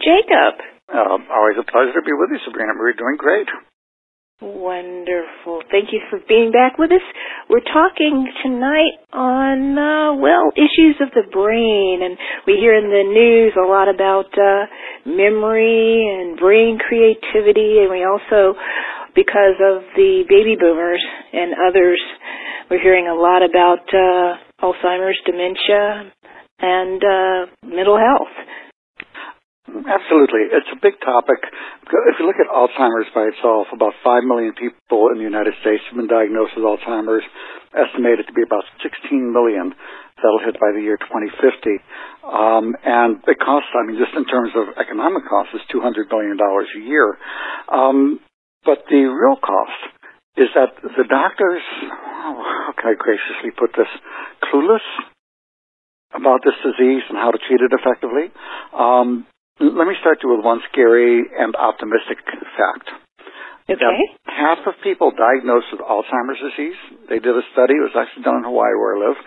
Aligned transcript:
Jacob. 0.00 0.60
Uh, 0.88 1.18
always 1.32 1.56
a 1.60 1.64
pleasure 1.64 1.92
to 1.92 2.04
be 2.04 2.12
with 2.12 2.30
you, 2.32 2.40
Sabrina. 2.44 2.72
We're 2.78 2.92
doing 2.92 3.16
great. 3.16 3.48
Wonderful. 4.42 5.62
Thank 5.70 5.92
you 5.92 6.00
for 6.10 6.18
being 6.26 6.50
back 6.50 6.76
with 6.76 6.90
us. 6.90 7.06
We're 7.48 7.62
talking 7.62 8.26
tonight 8.42 8.98
on, 9.12 9.78
uh, 9.78 10.18
well, 10.18 10.50
issues 10.56 10.98
of 10.98 11.14
the 11.14 11.30
brain. 11.30 12.02
And 12.02 12.18
we 12.44 12.58
hear 12.58 12.74
in 12.74 12.90
the 12.90 13.06
news 13.06 13.54
a 13.54 13.62
lot 13.62 13.86
about 13.86 14.26
uh, 14.34 14.66
memory 15.06 16.02
and 16.10 16.36
brain 16.36 16.78
creativity. 16.82 17.86
And 17.86 17.90
we 17.90 18.02
also, 18.02 18.58
because 19.14 19.62
of 19.62 19.86
the 19.94 20.24
baby 20.28 20.56
boomers 20.58 21.04
and 21.32 21.54
others, 21.68 22.02
we're 22.68 22.82
hearing 22.82 23.06
a 23.06 23.14
lot 23.14 23.46
about 23.46 23.86
uh, 23.94 24.42
Alzheimer's, 24.58 25.20
dementia, 25.24 26.10
and 26.58 26.98
uh, 26.98 27.46
mental 27.62 27.96
health. 27.96 28.34
Absolutely. 29.70 30.50
It's 30.50 30.68
a 30.74 30.80
big 30.82 30.98
topic. 31.00 31.38
If 31.42 32.16
you 32.18 32.26
look 32.26 32.38
at 32.42 32.50
Alzheimer's 32.50 33.08
by 33.14 33.30
itself, 33.30 33.70
about 33.72 33.94
5 34.02 34.24
million 34.24 34.52
people 34.58 35.14
in 35.14 35.22
the 35.22 35.26
United 35.26 35.54
States 35.62 35.82
have 35.88 35.96
been 35.96 36.10
diagnosed 36.10 36.58
with 36.58 36.66
Alzheimer's, 36.66 37.22
estimated 37.72 38.26
to 38.26 38.34
be 38.34 38.42
about 38.42 38.66
16 38.82 39.32
million 39.32 39.72
that'll 40.18 40.44
hit 40.44 40.60
by 40.60 40.74
the 40.74 40.82
year 40.82 40.98
2050. 40.98 41.78
Um, 42.26 42.74
and 42.84 43.22
it 43.26 43.38
costs, 43.38 43.70
I 43.72 43.86
mean, 43.86 43.96
just 43.96 44.12
in 44.12 44.26
terms 44.26 44.52
of 44.58 44.76
economic 44.76 45.24
costs, 45.30 45.54
is 45.54 45.64
$200 45.72 46.10
billion 46.10 46.36
a 46.36 46.82
year. 46.82 47.16
Um, 47.70 48.20
but 48.66 48.84
the 48.90 49.02
real 49.08 49.38
cost 49.38 49.78
is 50.36 50.50
that 50.54 50.74
the 50.82 51.06
doctors, 51.06 51.64
how 51.90 52.74
can 52.76 52.92
I 52.92 52.96
graciously 52.98 53.50
put 53.56 53.72
this, 53.78 53.90
clueless 54.46 54.84
about 56.14 56.40
this 56.44 56.56
disease 56.60 57.02
and 57.08 57.16
how 57.16 57.30
to 57.30 57.40
treat 57.40 57.60
it 57.60 57.72
effectively. 57.72 58.28
Um, 58.76 59.26
let 59.60 59.86
me 59.86 59.94
start 60.00 60.18
you 60.22 60.34
with 60.34 60.44
one 60.44 60.60
scary 60.72 61.24
and 61.38 61.54
optimistic 61.56 62.18
fact. 62.56 62.88
Okay. 63.70 63.78
That 63.78 63.94
half 64.26 64.58
of 64.66 64.74
people 64.82 65.14
diagnosed 65.14 65.70
with 65.70 65.80
Alzheimer's 65.86 66.42
disease, 66.42 66.74
they 67.06 67.22
did 67.22 67.30
a 67.30 67.46
study, 67.54 67.78
it 67.78 67.86
was 67.86 67.94
actually 67.94 68.26
done 68.26 68.42
in 68.42 68.44
Hawaii 68.44 68.74
where 68.74 68.98
I 68.98 69.00
live, 69.06 69.18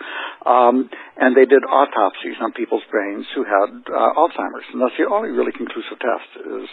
um, 0.44 0.76
and 1.16 1.32
they 1.32 1.48
did 1.48 1.64
autopsies 1.64 2.36
on 2.44 2.52
people's 2.52 2.84
brains 2.92 3.24
who 3.32 3.48
had 3.48 3.70
uh, 3.88 4.12
Alzheimer's. 4.20 4.68
And 4.76 4.84
that's 4.84 4.98
the 5.00 5.08
only 5.08 5.32
really 5.32 5.56
conclusive 5.56 5.96
test 5.96 6.30
is, 6.44 6.68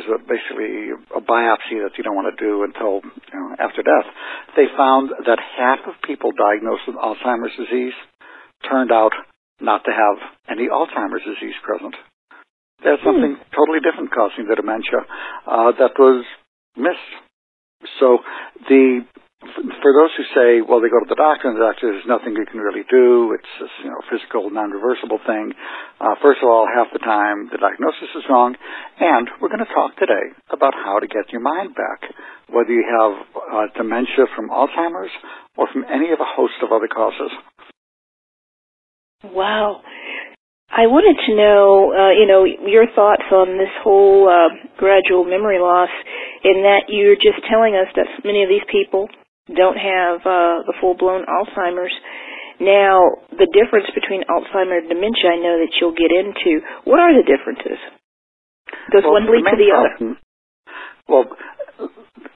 is 0.00 0.04
a, 0.08 0.16
basically 0.24 0.96
a 1.12 1.20
biopsy 1.20 1.84
that 1.84 2.00
you 2.00 2.02
don't 2.02 2.16
want 2.16 2.32
to 2.32 2.38
do 2.40 2.64
until 2.64 3.04
you 3.04 3.36
know, 3.36 3.60
after 3.60 3.84
death. 3.84 4.08
They 4.56 4.72
found 4.72 5.12
that 5.12 5.36
half 5.36 5.84
of 5.84 6.00
people 6.08 6.32
diagnosed 6.32 6.88
with 6.88 6.96
Alzheimer's 6.96 7.54
disease 7.60 7.94
turned 8.64 8.90
out 8.90 9.12
not 9.60 9.84
to 9.84 9.92
have 9.92 10.16
any 10.48 10.72
Alzheimer's 10.72 11.28
disease 11.28 11.60
present. 11.60 11.92
There's 12.82 13.00
Hmm. 13.00 13.06
something 13.06 13.36
totally 13.54 13.80
different 13.80 14.10
causing 14.10 14.46
the 14.46 14.56
dementia 14.56 15.06
uh, 15.46 15.72
that 15.72 15.98
was 15.98 16.24
missed. 16.76 17.12
So 17.98 18.18
the 18.68 19.04
for 19.82 19.90
those 19.90 20.14
who 20.14 20.22
say, 20.38 20.62
well, 20.62 20.78
they 20.78 20.86
go 20.86 21.02
to 21.02 21.10
the 21.10 21.18
doctor 21.18 21.50
and 21.50 21.58
the 21.58 21.66
doctor 21.66 21.90
there's 21.90 22.06
nothing 22.06 22.38
you 22.38 22.46
can 22.46 22.62
really 22.62 22.86
do. 22.86 23.34
It's 23.34 23.52
just, 23.58 23.74
you 23.82 23.90
know, 23.90 23.98
physical, 24.06 24.46
non-reversible 24.50 25.18
thing. 25.26 25.50
Uh, 25.98 26.14
first 26.22 26.38
of 26.42 26.48
all, 26.48 26.62
half 26.70 26.94
the 26.94 27.02
time 27.02 27.50
the 27.50 27.58
diagnosis 27.58 28.14
is 28.14 28.22
wrong, 28.30 28.54
and 29.00 29.26
we're 29.40 29.50
going 29.50 29.66
to 29.66 29.74
talk 29.74 29.98
today 29.98 30.30
about 30.54 30.74
how 30.74 31.00
to 31.02 31.10
get 31.10 31.32
your 31.34 31.42
mind 31.42 31.74
back, 31.74 32.06
whether 32.54 32.70
you 32.70 32.86
have 32.86 33.12
uh, 33.34 33.66
dementia 33.74 34.30
from 34.36 34.46
Alzheimer's 34.48 35.10
or 35.58 35.66
from 35.72 35.84
any 35.90 36.12
of 36.14 36.20
a 36.22 36.28
host 36.38 36.62
of 36.62 36.70
other 36.70 36.86
causes. 36.86 37.34
Wow. 39.24 39.82
I 40.72 40.88
wanted 40.88 41.20
to 41.28 41.36
know, 41.36 41.92
uh, 41.92 42.12
you 42.16 42.24
know, 42.24 42.48
your 42.48 42.88
thoughts 42.96 43.28
on 43.30 43.60
this 43.60 43.72
whole 43.84 44.24
uh, 44.24 44.48
gradual 44.80 45.24
memory 45.28 45.60
loss. 45.60 45.92
In 46.42 46.64
that 46.64 46.88
you're 46.88 47.14
just 47.20 47.44
telling 47.46 47.76
us 47.76 47.86
that 47.94 48.08
many 48.24 48.42
of 48.42 48.48
these 48.48 48.64
people 48.72 49.06
don't 49.52 49.76
have 49.76 50.24
uh, 50.24 50.64
the 50.64 50.74
full-blown 50.80 51.28
Alzheimer's. 51.28 51.92
Now, 52.58 53.20
the 53.30 53.46
difference 53.52 53.86
between 53.94 54.24
Alzheimer's 54.26 54.88
and 54.88 54.90
dementia, 54.90 55.36
I 55.36 55.38
know 55.38 55.60
that 55.60 55.76
you'll 55.78 55.94
get 55.94 56.10
into. 56.10 56.64
What 56.88 56.98
are 56.98 57.12
the 57.12 57.26
differences? 57.26 57.78
Does 58.90 59.04
Well, 59.04 59.20
one 59.20 59.28
lead 59.28 59.44
to 59.44 59.56
the 59.60 59.70
other? 59.76 59.92
problem- 59.92 60.18
Well, 61.06 61.26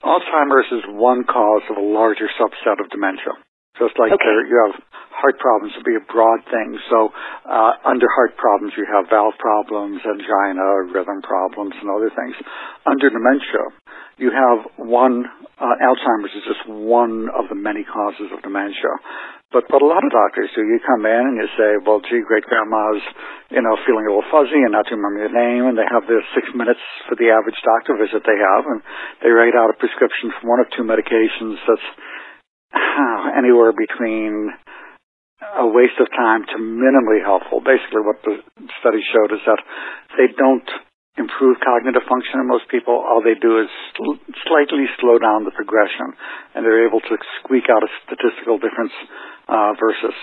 Alzheimer's 0.04 0.70
is 0.72 0.84
one 0.92 1.25
cause 1.25 1.62
of 1.70 1.78
a 1.78 1.86
larger 1.86 2.28
subset 2.38 2.78
of 2.84 2.91
dementia. 2.91 3.32
Just 3.78 3.98
like 3.98 4.12
Okay. 4.12 4.25
there, 4.25 4.46
you 4.46 4.56
have 4.70 4.82
heart 5.16 5.41
problems 5.41 5.72
would 5.77 5.88
be 5.88 5.97
a 5.97 6.04
broad 6.12 6.44
thing. 6.53 6.77
So 6.93 7.09
uh, 7.49 7.72
under 7.88 8.06
heart 8.12 8.37
problems, 8.37 8.77
you 8.77 8.84
have 8.84 9.09
valve 9.09 9.34
problems, 9.41 10.04
angina, 10.04 10.93
rhythm 10.93 11.25
problems, 11.25 11.72
and 11.81 11.88
other 11.88 12.12
things. 12.12 12.37
Under 12.84 13.09
dementia, 13.09 13.65
you 14.21 14.28
have 14.28 14.69
one. 14.76 15.25
Uh, 15.56 15.76
Alzheimer's 15.81 16.37
is 16.37 16.44
just 16.44 16.69
one 16.69 17.32
of 17.32 17.49
the 17.49 17.56
many 17.56 17.81
causes 17.84 18.28
of 18.28 18.44
dementia. 18.44 18.93
But 19.53 19.65
what 19.72 19.81
a 19.81 19.88
lot 19.88 20.05
of 20.05 20.10
doctors 20.10 20.50
do, 20.53 20.66
you 20.66 20.82
come 20.82 21.06
in 21.06 21.22
and 21.32 21.37
you 21.38 21.49
say, 21.56 21.78
well, 21.81 22.03
gee, 22.03 22.21
great 22.26 22.44
grandma's, 22.44 23.00
you 23.49 23.62
know, 23.62 23.78
feeling 23.87 24.05
a 24.05 24.12
little 24.12 24.26
fuzzy 24.26 24.59
and 24.59 24.75
not 24.75 24.91
to 24.91 24.99
remember 24.99 25.22
your 25.22 25.32
name, 25.32 25.71
and 25.71 25.78
they 25.78 25.87
have 25.87 26.05
their 26.10 26.21
six 26.34 26.50
minutes 26.53 26.82
for 27.09 27.15
the 27.15 27.31
average 27.31 27.56
doctor 27.62 27.94
visit 27.94 28.26
they 28.26 28.37
have, 28.37 28.66
and 28.66 28.82
they 29.22 29.31
write 29.31 29.55
out 29.55 29.71
a 29.71 29.78
prescription 29.78 30.34
for 30.34 30.50
one 30.50 30.60
of 30.60 30.69
two 30.75 30.82
medications 30.82 31.56
that's 31.62 31.88
anywhere 33.38 33.71
between 33.71 34.50
a 35.42 35.69
waste 35.69 36.00
of 36.00 36.08
time 36.16 36.48
to 36.48 36.56
minimally 36.56 37.20
helpful. 37.20 37.60
Basically, 37.60 38.00
what 38.00 38.20
the 38.24 38.41
study 38.80 39.04
showed 39.12 39.36
is 39.36 39.42
that 39.44 39.60
they 40.16 40.32
don't 40.32 40.64
improve 41.16 41.56
cognitive 41.64 42.04
function 42.04 42.41
in 42.41 42.47
most 42.48 42.69
people. 42.69 42.92
All 42.92 43.24
they 43.24 43.36
do 43.36 43.60
is 43.60 43.69
sl- 43.96 44.20
slightly 44.48 44.84
slow 45.00 45.16
down 45.16 45.48
the 45.48 45.52
progression, 45.52 46.12
and 46.52 46.60
they're 46.64 46.84
able 46.84 47.00
to 47.00 47.14
squeak 47.41 47.69
out 47.72 47.84
a 47.84 47.91
statistical 48.04 48.60
difference 48.60 48.92
uh, 49.48 49.72
versus 49.80 50.16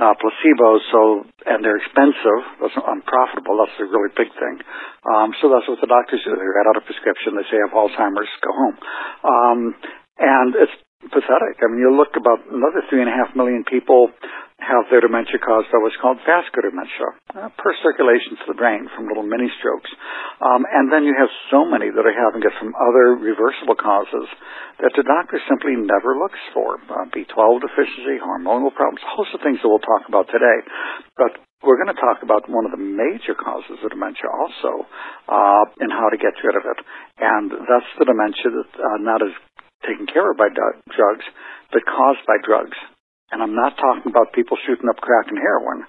uh, 0.00 0.16
placebo. 0.16 0.80
So, 0.92 1.00
and 1.44 1.60
they're 1.60 1.80
expensive. 1.80 2.40
That's 2.60 2.76
unprofitable. 2.76 3.60
That's 3.60 3.76
a 3.84 3.88
really 3.88 4.12
big 4.16 4.32
thing. 4.32 4.64
Um, 5.04 5.36
so 5.40 5.52
that's 5.52 5.68
what 5.68 5.80
the 5.80 5.88
doctors 5.88 6.24
do. 6.24 6.32
They 6.32 6.48
write 6.48 6.68
out 6.68 6.80
a 6.80 6.84
prescription. 6.84 7.36
They 7.36 7.48
say, 7.48 7.60
"I 7.60 7.68
have 7.68 7.76
Alzheimer's. 7.76 8.32
Go 8.40 8.52
home." 8.52 8.76
Um, 9.24 9.60
and 10.20 10.56
it's 10.56 10.76
pathetic. 11.08 11.60
I 11.60 11.68
mean, 11.68 11.80
you 11.80 11.92
look 11.92 12.12
about 12.16 12.44
another 12.48 12.84
three 12.88 13.00
and 13.00 13.08
a 13.08 13.16
half 13.16 13.32
million 13.36 13.64
people 13.64 14.12
have 14.60 14.86
their 14.92 15.00
dementia 15.00 15.40
caused 15.40 15.72
by 15.72 15.80
what's 15.80 15.96
called 15.98 16.20
vascular 16.22 16.70
dementia, 16.70 17.08
uh, 17.34 17.48
per 17.56 17.72
circulation 17.80 18.36
to 18.36 18.46
the 18.52 18.58
brain 18.58 18.86
from 18.92 19.08
little 19.08 19.24
mini 19.24 19.48
strokes. 19.58 19.90
Um, 20.40 20.68
and 20.68 20.92
then 20.92 21.04
you 21.08 21.16
have 21.16 21.32
so 21.48 21.64
many 21.64 21.88
that 21.88 22.04
are 22.04 22.16
having 22.16 22.44
it 22.44 22.54
from 22.60 22.76
other 22.76 23.16
reversible 23.18 23.76
causes 23.76 24.28
that 24.84 24.92
the 24.94 25.04
doctor 25.04 25.40
simply 25.48 25.76
never 25.76 26.16
looks 26.16 26.40
for. 26.52 26.76
Uh, 26.86 27.08
B12 27.12 27.64
deficiency, 27.64 28.20
hormonal 28.20 28.72
problems, 28.72 29.00
a 29.00 29.10
host 29.16 29.32
of 29.34 29.40
things 29.40 29.58
that 29.64 29.68
we'll 29.68 29.82
talk 29.82 30.08
about 30.08 30.28
today. 30.28 30.58
But 31.16 31.40
we're 31.60 31.76
going 31.76 31.92
to 31.92 32.00
talk 32.00 32.24
about 32.24 32.48
one 32.48 32.64
of 32.64 32.72
the 32.72 32.80
major 32.80 33.36
causes 33.36 33.80
of 33.84 33.92
dementia 33.92 34.28
also, 34.32 34.88
uh, 35.28 35.64
and 35.80 35.92
how 35.92 36.08
to 36.08 36.16
get 36.16 36.32
rid 36.40 36.56
of 36.56 36.64
it. 36.64 36.78
And 37.20 37.52
that's 37.68 37.90
the 38.00 38.08
dementia 38.08 38.48
that 38.48 38.70
uh, 38.80 38.98
not 39.04 39.20
is 39.20 39.36
taken 39.84 40.08
care 40.08 40.32
of 40.32 40.36
by 40.36 40.48
drugs, 40.52 41.26
but 41.72 41.84
caused 41.84 42.24
by 42.24 42.40
drugs. 42.40 42.76
And 43.30 43.42
I'm 43.42 43.54
not 43.54 43.78
talking 43.78 44.10
about 44.10 44.32
people 44.34 44.58
shooting 44.66 44.88
up 44.90 44.98
crack 44.98 45.30
and 45.30 45.38
heroin. 45.38 45.86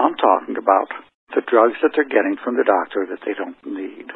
I'm 0.00 0.16
talking 0.16 0.56
about 0.56 0.88
the 1.36 1.44
drugs 1.46 1.76
that 1.84 1.92
they're 1.94 2.08
getting 2.08 2.36
from 2.42 2.56
the 2.56 2.64
doctor 2.64 3.06
that 3.12 3.20
they 3.24 3.34
don't 3.36 3.58
need. 3.66 4.08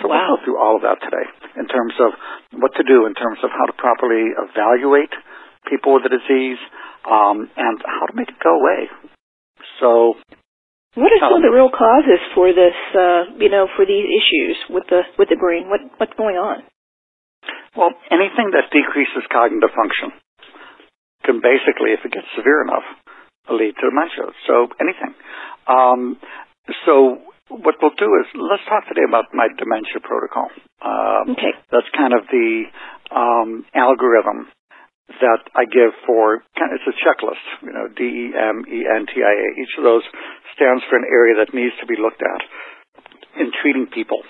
So 0.00 0.08
Wow. 0.08 0.16
we'll 0.16 0.36
go 0.40 0.44
through 0.44 0.58
all 0.58 0.76
of 0.76 0.82
that 0.82 0.98
today 1.04 1.26
in 1.60 1.68
terms 1.68 1.92
of 2.00 2.10
what 2.56 2.72
to 2.80 2.84
do 2.84 3.04
in 3.06 3.14
terms 3.14 3.38
of 3.44 3.50
how 3.52 3.66
to 3.68 3.74
properly 3.76 4.32
evaluate 4.32 5.12
people 5.68 5.92
with 5.94 6.04
the 6.08 6.12
disease 6.16 6.58
um, 7.04 7.50
and 7.56 7.76
how 7.84 8.06
to 8.08 8.14
make 8.16 8.28
it 8.32 8.40
go 8.42 8.56
away. 8.56 8.88
So 9.78 10.16
What 10.96 11.12
are 11.12 11.20
some 11.20 11.36
of 11.36 11.44
the 11.44 11.52
real 11.52 11.68
causes 11.70 12.18
for 12.34 12.48
this, 12.50 12.74
uh, 12.96 13.36
you 13.38 13.52
know, 13.52 13.68
for 13.76 13.84
these 13.84 14.08
issues 14.08 14.56
with 14.72 14.88
the 14.88 15.04
with 15.20 15.28
the 15.28 15.36
brain? 15.36 15.68
What 15.68 15.80
what's 16.00 16.16
going 16.16 16.36
on? 16.36 16.64
Well, 17.76 17.92
anything 18.10 18.50
that 18.56 18.72
decreases 18.72 19.22
cognitive 19.30 19.70
function 19.76 20.16
can 21.24 21.40
basically, 21.40 21.92
if 21.92 22.00
it 22.04 22.12
gets 22.12 22.26
severe 22.36 22.62
enough, 22.62 22.84
lead 23.50 23.74
to 23.76 23.84
dementia. 23.90 24.32
So 24.46 24.68
anything. 24.80 25.14
Um, 25.66 26.16
so 26.86 27.20
what 27.50 27.74
we'll 27.82 27.96
do 27.98 28.08
is 28.22 28.26
let's 28.38 28.62
talk 28.68 28.86
today 28.86 29.04
about 29.06 29.34
my 29.34 29.48
dementia 29.58 30.00
protocol. 30.02 30.48
Um, 30.80 31.34
Okay. 31.34 31.52
that's 31.70 31.88
kind 31.96 32.14
of 32.14 32.26
the 32.30 32.64
um, 33.10 33.66
algorithm 33.74 34.48
that 35.20 35.42
I 35.58 35.66
give 35.66 35.90
for. 36.06 36.42
kind 36.56 36.70
It's 36.78 36.86
a 36.86 36.94
checklist. 37.02 37.42
You 37.66 37.72
know, 37.74 37.88
D 37.90 38.00
E 38.04 38.24
M 38.38 38.62
E 38.70 38.86
N 38.86 39.06
T 39.10 39.12
I 39.18 39.34
A. 39.34 39.48
Each 39.58 39.74
of 39.78 39.84
those 39.84 40.06
stands 40.54 40.84
for 40.88 40.96
an 40.96 41.04
area 41.04 41.42
that 41.44 41.52
needs 41.52 41.74
to 41.80 41.86
be 41.86 41.98
looked 41.98 42.22
at 42.22 42.40
in 43.42 43.50
treating 43.60 43.86
people. 43.90 44.22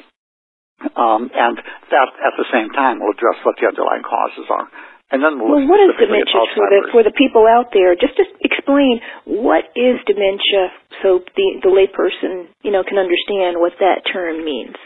Um, 0.96 1.28
and 1.28 1.60
that, 1.92 2.08
at 2.24 2.34
the 2.40 2.48
same 2.48 2.72
time, 2.72 3.00
will 3.00 3.12
address 3.12 3.36
what 3.44 3.56
the 3.60 3.68
underlying 3.68 4.02
causes 4.02 4.48
are. 4.48 4.66
And 5.10 5.18
then 5.22 5.42
we'll 5.42 5.58
Well, 5.58 5.66
what 5.66 5.82
is 5.82 5.98
dementia 5.98 6.42
for 6.54 6.66
the 6.70 6.80
for 6.94 7.02
the 7.02 7.10
people 7.10 7.42
out 7.46 7.74
there? 7.74 7.98
Just 7.98 8.14
to 8.16 8.24
explain 8.46 9.02
what 9.26 9.66
is 9.74 9.98
dementia 10.06 10.70
so 11.02 11.18
the 11.34 11.46
the 11.66 11.70
layperson, 11.70 12.46
you 12.62 12.70
know, 12.70 12.86
can 12.86 12.98
understand 12.98 13.58
what 13.58 13.74
that 13.82 14.06
term 14.06 14.44
means. 14.44 14.78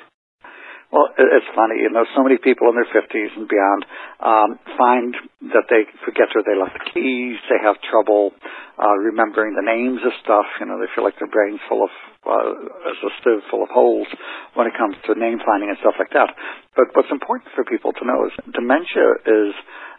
Well, 0.95 1.11
it's 1.11 1.51
funny, 1.59 1.83
you 1.83 1.91
know, 1.91 2.07
so 2.15 2.23
many 2.23 2.39
people 2.39 2.71
in 2.71 2.79
their 2.79 2.87
50s 2.87 3.35
and 3.35 3.51
beyond 3.51 3.83
um, 4.23 4.51
find 4.79 5.11
that 5.51 5.67
they 5.67 5.91
forget 6.07 6.31
where 6.39 6.47
they 6.47 6.55
left 6.55 6.79
the 6.79 6.87
keys. 6.95 7.35
They 7.51 7.59
have 7.59 7.83
trouble 7.83 8.31
uh, 8.79 8.95
remembering 9.03 9.59
the 9.59 9.67
names 9.67 10.07
of 10.07 10.15
stuff. 10.23 10.47
You 10.63 10.71
know, 10.71 10.79
they 10.79 10.87
feel 10.95 11.03
like 11.03 11.19
their 11.19 11.27
brain's 11.27 11.59
full 11.67 11.83
of, 11.83 11.91
uh, 12.23 12.95
as 12.95 12.99
a 13.03 13.11
sieve 13.27 13.43
full 13.51 13.67
of 13.67 13.75
holes 13.75 14.07
when 14.55 14.71
it 14.71 14.79
comes 14.79 14.95
to 15.11 15.19
name 15.19 15.43
finding 15.43 15.67
and 15.67 15.79
stuff 15.83 15.99
like 15.99 16.15
that. 16.15 16.31
But 16.79 16.95
what's 16.95 17.11
important 17.11 17.51
for 17.59 17.67
people 17.67 17.91
to 17.99 18.07
know 18.07 18.31
is 18.31 18.35
dementia 18.55 19.19
is 19.27 19.51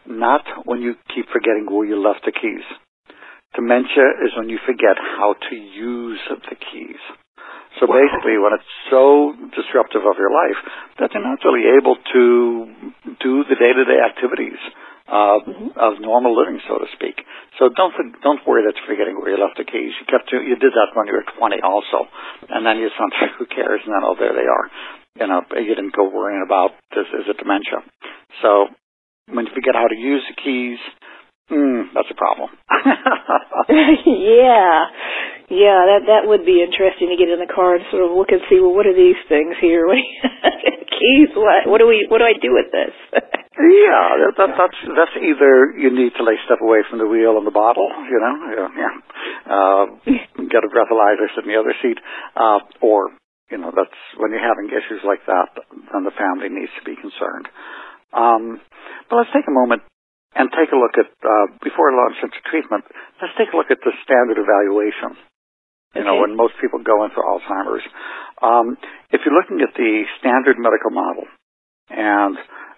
not 0.07 0.45
when 0.65 0.81
you 0.81 0.95
keep 1.13 1.25
forgetting 1.33 1.67
where 1.69 1.85
you 1.85 2.01
left 2.01 2.25
the 2.25 2.31
keys. 2.31 2.65
Dementia 3.55 4.25
is 4.25 4.35
when 4.35 4.49
you 4.49 4.59
forget 4.65 4.99
how 4.99 5.35
to 5.49 5.55
use 5.55 6.19
the 6.29 6.55
keys. 6.55 6.99
So 7.79 7.87
wow. 7.87 7.99
basically, 7.99 8.39
when 8.39 8.55
it's 8.55 8.73
so 8.91 9.35
disruptive 9.51 10.03
of 10.03 10.15
your 10.15 10.31
life 10.31 10.59
that 10.99 11.11
you're 11.11 11.23
not 11.23 11.43
really 11.43 11.67
able 11.75 11.95
to 11.95 12.23
do 13.19 13.43
the 13.47 13.55
day-to-day 13.55 13.99
activities 13.99 14.59
uh, 15.07 15.39
mm-hmm. 15.43 15.75
of 15.75 15.99
normal 15.99 16.35
living, 16.35 16.59
so 16.67 16.79
to 16.79 16.87
speak. 16.95 17.19
So 17.59 17.69
don't 17.71 17.93
don't 18.23 18.41
worry 18.47 18.63
that 18.67 18.75
you're 18.79 18.89
forgetting 18.89 19.19
where 19.19 19.35
you 19.35 19.39
left 19.39 19.59
the 19.59 19.67
keys. 19.67 19.91
You 19.99 20.05
kept 20.07 20.31
you 20.31 20.55
did 20.55 20.73
that 20.75 20.95
when 20.95 21.07
you 21.07 21.15
were 21.15 21.27
20 21.35 21.59
also, 21.61 22.07
and 22.49 22.63
then 22.65 22.79
you 22.79 22.89
sometimes 22.95 23.35
who 23.39 23.45
cares? 23.45 23.83
And 23.83 23.91
then 23.91 24.03
oh, 24.03 24.15
there 24.17 24.35
they 24.35 24.47
are. 24.47 24.65
You 25.15 25.27
know, 25.31 25.41
you 25.55 25.75
didn't 25.75 25.95
go 25.95 26.11
worrying 26.11 26.43
about 26.43 26.75
this 26.91 27.07
is 27.07 27.27
it 27.27 27.39
dementia. 27.39 27.83
So 28.43 28.67
when 29.31 29.45
you 29.45 29.53
forget 29.53 29.75
how 29.75 29.87
to 29.87 29.95
use 29.97 30.23
the 30.29 30.37
keys, 30.41 30.79
Mm, 31.45 31.93
that's 31.93 32.09
a 32.09 32.17
problem. 32.17 32.49
yeah, 34.09 34.89
yeah, 35.45 35.79
that 35.93 36.01
that 36.09 36.23
would 36.25 36.41
be 36.41 36.65
interesting 36.65 37.13
to 37.13 37.17
get 37.21 37.29
in 37.29 37.37
the 37.37 37.45
car 37.45 37.77
and 37.77 37.85
sort 37.93 38.01
of 38.01 38.17
look 38.17 38.33
and 38.33 38.41
see. 38.49 38.57
Well, 38.57 38.73
what 38.73 38.89
are 38.89 38.97
these 38.97 39.19
things 39.29 39.53
here? 39.61 39.85
Keys? 40.97 41.29
What? 41.37 41.69
What 41.69 41.77
do 41.77 41.85
we? 41.85 42.09
What 42.09 42.17
do 42.17 42.25
I 42.25 42.33
do 42.33 42.49
with 42.49 42.73
this? 42.73 42.97
yeah, 43.61 44.25
that, 44.25 44.33
that, 44.41 44.51
that's 44.57 44.79
that's 44.89 45.15
either 45.21 45.77
you 45.77 45.93
need 45.93 46.17
to 46.17 46.25
like 46.25 46.41
step 46.49 46.65
away 46.65 46.81
from 46.89 46.97
the 46.97 47.05
wheel 47.05 47.37
and 47.37 47.45
the 47.45 47.53
bottle, 47.53 47.93
you 48.09 48.17
know, 48.17 48.35
yeah, 48.49 48.69
yeah. 48.73 48.93
Uh, 49.45 49.85
get 50.49 50.65
a 50.65 50.69
breathalyzer, 50.73 51.29
sit 51.37 51.45
in 51.45 51.53
the 51.53 51.61
other 51.61 51.77
seat, 51.77 52.01
uh, 52.33 52.57
or 52.81 53.13
you 53.53 53.61
know, 53.61 53.69
that's 53.69 53.93
when 54.17 54.33
you're 54.33 54.41
having 54.41 54.73
issues 54.73 55.05
like 55.05 55.21
that, 55.29 55.53
then 55.93 56.09
the 56.09 56.15
family 56.17 56.49
needs 56.49 56.73
to 56.73 56.83
be 56.83 56.97
concerned. 56.97 57.45
Um, 58.15 58.63
but 59.11 59.19
let's 59.19 59.33
take 59.35 59.45
a 59.47 59.53
moment 59.53 59.83
and 60.35 60.47
take 60.51 60.71
a 60.71 60.79
look 60.79 60.95
at, 60.95 61.11
uh, 61.19 61.47
before 61.63 61.91
we 61.91 61.99
launch 61.99 62.19
into 62.23 62.39
treatment, 62.47 62.87
let's 63.19 63.35
take 63.37 63.51
a 63.51 63.57
look 63.57 63.71
at 63.71 63.83
the 63.83 63.91
standard 64.03 64.39
evaluation. 64.39 65.19
You 65.95 66.03
okay. 66.03 66.07
know, 66.07 66.19
when 66.23 66.35
most 66.35 66.55
people 66.59 66.83
go 66.83 67.03
in 67.03 67.11
for 67.11 67.23
Alzheimer's. 67.23 67.83
Um, 68.43 68.75
if 69.11 69.23
you're 69.23 69.35
looking 69.35 69.63
at 69.63 69.71
the 69.75 70.03
standard 70.19 70.59
medical 70.59 70.91
model 70.91 71.23
and 71.87 72.35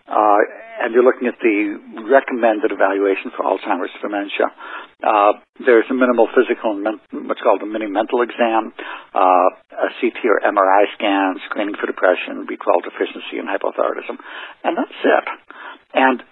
uh, 0.07 0.39
and 0.79 0.93
you're 0.93 1.03
looking 1.03 1.27
at 1.27 1.35
the 1.43 1.75
recommended 2.07 2.71
evaluation 2.71 3.31
for 3.35 3.43
Alzheimer's 3.43 3.91
dementia. 3.99 4.47
Uh, 5.03 5.33
there's 5.59 5.85
a 5.91 5.97
minimal 5.97 6.31
physical 6.31 6.71
and 6.73 6.83
men- 6.83 7.27
what's 7.27 7.41
called 7.41 7.61
a 7.61 7.69
mini 7.69 7.87
mental 7.87 8.21
exam, 8.23 8.71
uh, 9.13 9.47
a 9.75 9.89
CT 9.99 10.19
or 10.25 10.39
MRI 10.47 10.83
scan, 10.95 11.41
screening 11.49 11.75
for 11.75 11.87
depression, 11.87 12.47
B12 12.47 12.87
deficiency, 12.87 13.41
and 13.41 13.51
hypothyroidism, 13.51 14.15
and 14.63 14.77
that's 14.77 14.99
it. 15.03 15.27
And 15.93 16.23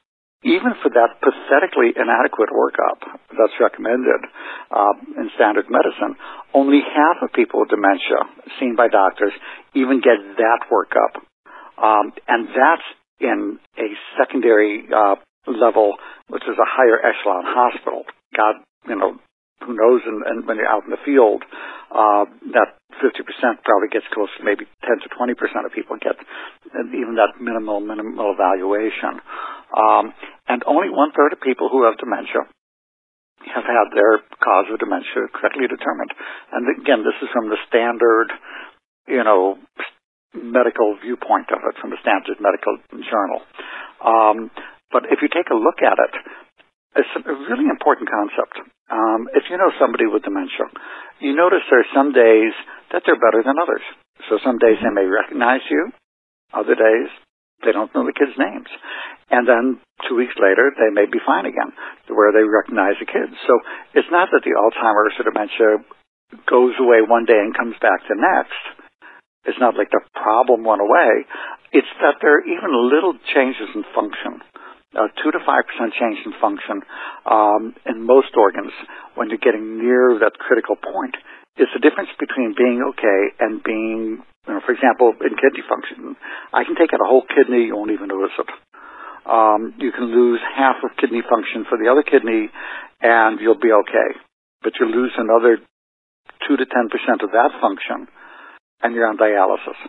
even 0.46 0.78
for 0.80 0.94
that 0.94 1.18
pathetically 1.26 1.90
inadequate 1.98 2.54
workup 2.54 3.02
that's 3.34 3.58
recommended 3.60 4.22
uh, 4.70 4.94
in 5.18 5.34
standard 5.36 5.66
medicine, 5.74 6.16
only 6.54 6.86
half 6.86 7.26
of 7.26 7.34
people 7.34 7.66
with 7.66 7.74
dementia 7.74 8.30
seen 8.60 8.78
by 8.78 8.88
doctors 8.88 9.34
even 9.74 10.00
get 10.06 10.22
that 10.38 10.70
workup. 10.70 11.18
Um, 11.82 12.14
and 12.30 12.48
that's 12.54 12.86
in 13.20 13.60
a 13.78 13.88
secondary 14.18 14.88
uh, 14.92 15.16
level, 15.48 15.96
which 16.28 16.44
is 16.44 16.58
a 16.58 16.68
higher 16.68 17.00
echelon 17.00 17.44
hospital. 17.46 18.04
God, 18.36 18.56
you 18.88 18.96
know, 18.96 19.20
who 19.64 19.74
knows, 19.74 20.02
and, 20.06 20.46
when 20.46 20.58
you're 20.58 20.68
out 20.68 20.84
in 20.84 20.92
the 20.92 21.02
field, 21.06 21.44
uh, 21.90 22.26
that 22.52 22.76
50% 23.00 23.24
probably 23.64 23.90
gets 23.92 24.06
close 24.14 24.30
to 24.38 24.44
maybe 24.44 24.66
10 24.84 25.00
to 25.04 25.10
20% 25.10 25.66
of 25.66 25.72
people 25.72 25.98
get 25.98 26.20
even 26.92 27.16
that 27.16 27.40
minimal, 27.40 27.80
minimal 27.80 28.34
evaluation. 28.34 29.22
Um, 29.72 30.14
and 30.48 30.64
only 30.68 30.90
one 30.90 31.12
third 31.16 31.34
of 31.34 31.42
people 31.42 31.70
who 31.70 31.86
have 31.86 31.98
dementia 31.98 32.46
have 33.54 33.64
had 33.66 33.94
their 33.94 34.20
cause 34.42 34.66
of 34.72 34.80
dementia 34.80 35.30
correctly 35.34 35.68
determined. 35.68 36.12
And 36.52 36.66
again, 36.82 37.04
this 37.04 37.18
is 37.22 37.30
from 37.34 37.50
the 37.50 37.58
standard, 37.68 38.32
you 39.08 39.24
know, 39.24 39.58
medical 40.36 40.96
viewpoint 41.00 41.50
of 41.52 41.64
it, 41.66 41.80
from 41.80 41.90
the 41.92 42.00
standard 42.04 42.38
medical 42.40 42.78
journal. 42.92 43.42
Um, 44.04 44.52
but 44.92 45.08
if 45.10 45.20
you 45.24 45.30
take 45.32 45.50
a 45.50 45.58
look 45.58 45.80
at 45.82 45.98
it, 45.98 46.14
it's 46.96 47.14
a 47.16 47.22
really 47.28 47.68
important 47.68 48.08
concept. 48.08 48.56
Um, 48.88 49.28
if 49.34 49.50
you 49.50 49.58
know 49.58 49.72
somebody 49.82 50.08
with 50.08 50.24
dementia, 50.24 50.72
you 51.20 51.36
notice 51.36 51.66
there 51.68 51.84
are 51.84 51.96
some 51.96 52.14
days 52.14 52.54
that 52.94 53.04
they're 53.04 53.20
better 53.20 53.44
than 53.44 53.60
others. 53.60 53.84
So 54.30 54.40
some 54.44 54.58
days 54.60 54.80
they 54.80 54.94
may 54.94 55.04
recognize 55.04 55.66
you, 55.68 55.92
other 56.54 56.76
days 56.76 57.10
they 57.64 57.72
don't 57.72 57.92
know 57.96 58.06
the 58.06 58.16
kids' 58.16 58.38
names. 58.38 58.70
And 59.32 59.48
then 59.48 59.82
two 60.08 60.16
weeks 60.16 60.36
later, 60.38 60.70
they 60.78 60.94
may 60.94 61.10
be 61.10 61.20
fine 61.26 61.50
again, 61.50 61.74
where 62.08 62.32
they 62.32 62.46
recognize 62.46 63.00
the 63.02 63.10
kids. 63.10 63.34
So 63.48 63.54
it's 63.98 64.12
not 64.12 64.30
that 64.32 64.44
the 64.46 64.54
Alzheimer's 64.54 65.18
or 65.18 65.26
dementia 65.26 65.72
goes 66.46 66.76
away 66.80 67.02
one 67.02 67.26
day 67.26 67.38
and 67.38 67.58
comes 67.58 67.76
back 67.82 68.06
the 68.06 68.20
next. 68.20 68.62
It's 69.46 69.60
not 69.60 69.78
like 69.78 69.90
the 69.92 70.02
problem 70.14 70.66
went 70.66 70.82
away. 70.82 71.26
It's 71.72 71.90
that 72.02 72.18
there 72.22 72.42
are 72.42 72.46
even 72.46 72.70
little 72.90 73.14
changes 73.34 73.70
in 73.74 73.84
function, 73.94 74.42
uh, 74.98 75.10
two 75.22 75.32
to 75.32 75.40
five 75.46 75.70
percent 75.70 75.94
change 75.94 76.20
in 76.26 76.34
function 76.42 76.82
um, 77.26 77.76
in 77.86 78.02
most 78.06 78.34
organs 78.36 78.74
when 79.14 79.30
you're 79.30 79.42
getting 79.42 79.78
near 79.78 80.18
that 80.20 80.38
critical 80.40 80.76
point. 80.76 81.16
It's 81.58 81.72
the 81.72 81.80
difference 81.80 82.10
between 82.20 82.56
being 82.58 82.84
okay 82.96 83.22
and 83.40 83.64
being, 83.64 84.20
you 84.20 84.52
know, 84.52 84.62
for 84.66 84.74
example, 84.76 85.16
in 85.24 85.38
kidney 85.40 85.64
function. 85.64 86.20
I 86.52 86.66
can 86.68 86.76
take 86.76 86.92
out 86.92 87.00
a 87.00 87.08
whole 87.08 87.24
kidney, 87.24 87.72
you 87.72 87.76
won't 87.78 87.92
even 87.92 88.12
notice 88.12 88.36
it 88.40 88.50
um, 89.26 89.74
you 89.82 89.92
can 89.92 90.06
lose 90.06 90.40
half 90.56 90.78
of 90.86 90.94
kidney 90.98 91.22
function 91.26 91.66
for 91.68 91.78
the 91.82 91.90
other 91.90 92.04
kidney, 92.06 92.50
and 93.02 93.42
you'll 93.42 93.60
be 93.60 93.74
okay. 93.74 94.10
But 94.62 94.74
you 94.80 94.86
lose 94.86 95.14
another 95.18 95.58
two 96.48 96.58
to 96.58 96.66
ten 96.66 96.90
percent 96.90 97.26
of 97.26 97.34
that 97.34 97.52
function, 97.60 98.08
and 98.86 98.94
you're 98.94 99.10
on 99.10 99.18
dialysis. 99.18 99.82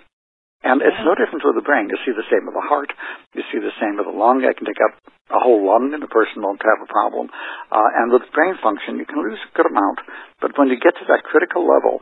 And 0.64 0.80
it's 0.80 1.04
no 1.04 1.12
different 1.12 1.44
with 1.44 1.60
the 1.60 1.68
brain. 1.68 1.92
You 1.92 2.00
see 2.00 2.16
the 2.16 2.24
same 2.32 2.48
with 2.48 2.56
the 2.56 2.64
heart. 2.64 2.88
You 3.36 3.44
see 3.52 3.60
the 3.60 3.76
same 3.76 4.00
with 4.00 4.08
the 4.08 4.16
lung. 4.16 4.40
I 4.40 4.56
can 4.56 4.64
take 4.64 4.80
out 4.80 4.96
a 5.28 5.38
whole 5.38 5.60
lung 5.68 5.92
and 5.92 6.00
the 6.00 6.08
person 6.08 6.40
won't 6.40 6.64
have 6.64 6.80
a 6.80 6.88
problem. 6.88 7.28
Uh, 7.68 7.90
and 8.00 8.08
with 8.08 8.32
brain 8.32 8.56
function, 8.64 8.96
you 8.96 9.04
can 9.04 9.20
lose 9.20 9.38
a 9.38 9.52
good 9.52 9.68
amount. 9.68 10.00
But 10.40 10.56
when 10.56 10.72
you 10.72 10.80
get 10.80 10.96
to 10.96 11.06
that 11.12 11.28
critical 11.28 11.68
level, 11.68 12.00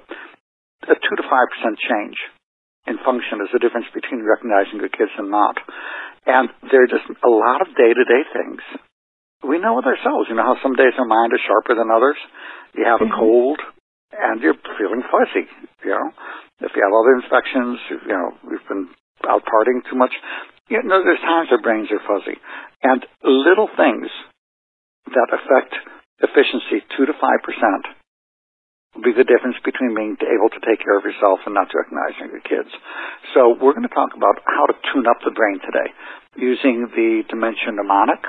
a 0.87 0.95
2 0.95 0.97
to 0.97 1.25
5% 1.27 1.77
change 1.83 2.17
in 2.87 3.03
function 3.03 3.43
is 3.43 3.51
the 3.51 3.61
difference 3.61 3.91
between 3.91 4.23
recognizing 4.23 4.79
good 4.79 4.95
kids 4.95 5.13
and 5.19 5.35
not. 5.35 5.59
And 6.25 6.49
there 6.71 6.87
are 6.87 6.95
just 6.95 7.11
a 7.11 7.33
lot 7.33 7.61
of 7.61 7.75
day-to-day 7.75 8.23
things. 8.33 8.63
We 9.45 9.61
know 9.61 9.77
with 9.77 9.85
ourselves, 9.85 10.31
you 10.31 10.39
know 10.39 10.47
how 10.47 10.57
some 10.65 10.79
days 10.79 10.97
our 10.97 11.09
mind 11.09 11.37
is 11.37 11.43
sharper 11.45 11.77
than 11.77 11.93
others? 11.93 12.17
You 12.73 12.89
have 12.89 13.05
mm-hmm. 13.05 13.13
a 13.13 13.19
cold 13.19 13.61
and 14.15 14.41
you're 14.41 14.59
feeling 14.79 15.03
fuzzy, 15.11 15.47
you 15.85 15.91
know? 15.91 16.09
If 16.63 16.73
you 16.75 16.83
have 16.83 16.95
other 16.95 17.19
infections, 17.19 17.79
you 17.91 18.15
know, 18.15 18.31
we've 18.47 18.69
been 18.69 18.89
out 19.27 19.43
partying 19.43 19.83
too 19.91 19.99
much, 19.99 20.15
you 20.69 20.81
know, 20.83 21.03
there's 21.03 21.21
times 21.21 21.49
our 21.51 21.61
brains 21.61 21.89
are 21.91 22.01
fuzzy. 22.07 22.39
And 22.83 23.05
little 23.23 23.69
things 23.77 24.09
that 25.13 25.29
affect 25.35 25.75
efficiency 26.25 26.87
2 26.97 27.07
to 27.07 27.13
5% 27.13 27.21
will 28.95 29.03
be 29.03 29.13
the 29.13 29.27
difference 29.27 29.59
between 29.67 29.93
being 29.93 30.17
able 30.23 30.49
to 30.55 30.61
take 30.63 30.81
care 30.81 30.97
of 30.97 31.05
yourself 31.05 31.43
and 31.45 31.55
not 31.55 31.69
recognizing 31.75 32.31
your 32.31 32.45
kids. 32.47 32.71
So 33.35 33.59
we're 33.59 33.75
going 33.75 33.89
to 33.89 33.93
talk 33.93 34.15
about 34.15 34.39
how 34.47 34.71
to 34.71 34.77
tune 34.95 35.11
up 35.11 35.19
the 35.27 35.35
brain 35.35 35.59
today 35.59 35.91
using 36.39 36.87
the 36.95 37.27
dementia 37.29 37.75
mnemonic. 37.75 38.23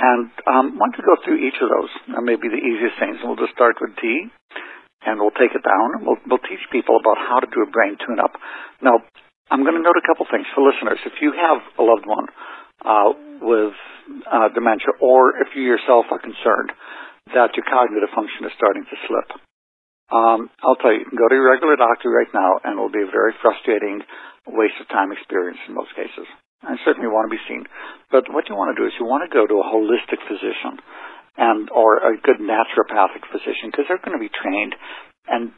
And 0.00 0.32
um, 0.48 0.80
why 0.80 0.88
you 0.96 1.04
go 1.04 1.20
through 1.20 1.44
each 1.44 1.60
of 1.60 1.68
those? 1.68 1.92
That 2.16 2.24
may 2.24 2.40
be 2.40 2.48
the 2.48 2.56
easiest 2.56 2.96
things. 2.96 3.20
We'll 3.20 3.36
just 3.36 3.52
start 3.52 3.76
with 3.84 3.92
D, 4.00 4.32
and 5.04 5.20
we'll 5.20 5.36
take 5.36 5.52
it 5.52 5.60
down, 5.60 6.00
and 6.00 6.08
we'll, 6.08 6.16
we'll 6.24 6.46
teach 6.48 6.64
people 6.72 6.96
about 6.96 7.20
how 7.20 7.36
to 7.44 7.48
do 7.52 7.60
a 7.60 7.68
brain 7.68 8.00
tune-up. 8.00 8.32
Now, 8.80 9.04
I'm 9.52 9.60
going 9.60 9.76
to 9.76 9.84
note 9.84 10.00
a 10.00 10.06
couple 10.08 10.24
things 10.32 10.48
for 10.56 10.64
listeners. 10.64 11.04
If 11.04 11.20
you 11.20 11.36
have 11.36 11.60
a 11.76 11.84
loved 11.84 12.08
one 12.08 12.26
uh, 12.80 13.12
with 13.44 13.76
uh, 14.24 14.48
dementia, 14.56 14.96
or 15.04 15.36
if 15.44 15.52
you 15.52 15.68
yourself 15.68 16.08
are 16.08 16.22
concerned, 16.22 16.72
that 17.36 17.52
your 17.52 17.68
cognitive 17.68 18.08
function 18.16 18.48
is 18.48 18.56
starting 18.56 18.88
to 18.88 18.96
slip. 19.04 19.28
Um, 20.10 20.48
I'll 20.64 20.80
tell 20.80 20.96
you, 20.96 21.04
you 21.04 21.08
can 21.12 21.20
go 21.20 21.28
to 21.28 21.36
your 21.36 21.52
regular 21.52 21.76
doctor 21.76 22.08
right 22.08 22.32
now, 22.32 22.56
and 22.64 22.74
it 22.74 22.80
will 22.80 22.90
be 22.90 23.04
a 23.04 23.12
very 23.12 23.36
frustrating 23.44 24.00
waste 24.48 24.80
of 24.80 24.88
time 24.88 25.12
experience 25.12 25.60
in 25.68 25.76
most 25.76 25.92
cases. 25.92 26.26
And 26.62 26.78
certainly 26.84 27.08
want 27.08 27.30
to 27.30 27.36
be 27.36 27.42
seen. 27.48 27.64
But 28.12 28.28
what 28.28 28.48
you 28.48 28.54
want 28.54 28.76
to 28.76 28.80
do 28.80 28.86
is 28.86 28.92
you 29.00 29.06
want 29.08 29.24
to 29.24 29.32
go 29.32 29.46
to 29.46 29.56
a 29.60 29.66
holistic 29.70 30.20
physician. 30.28 30.80
and 31.36 31.70
or 31.70 31.98
a 32.04 32.18
good 32.20 32.36
naturopathic 32.42 33.24
physician 33.30 33.70
because 33.70 33.86
they're 33.88 34.02
going 34.02 34.18
to 34.18 34.22
be 34.22 34.28
trained 34.28 34.74
and 35.28 35.52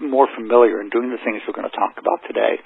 more 0.00 0.26
familiar 0.34 0.80
in 0.80 0.88
doing 0.88 1.10
the 1.14 1.20
things 1.22 1.42
we're 1.44 1.54
going 1.54 1.68
to 1.68 1.76
talk 1.76 1.94
about 2.00 2.24
today. 2.26 2.58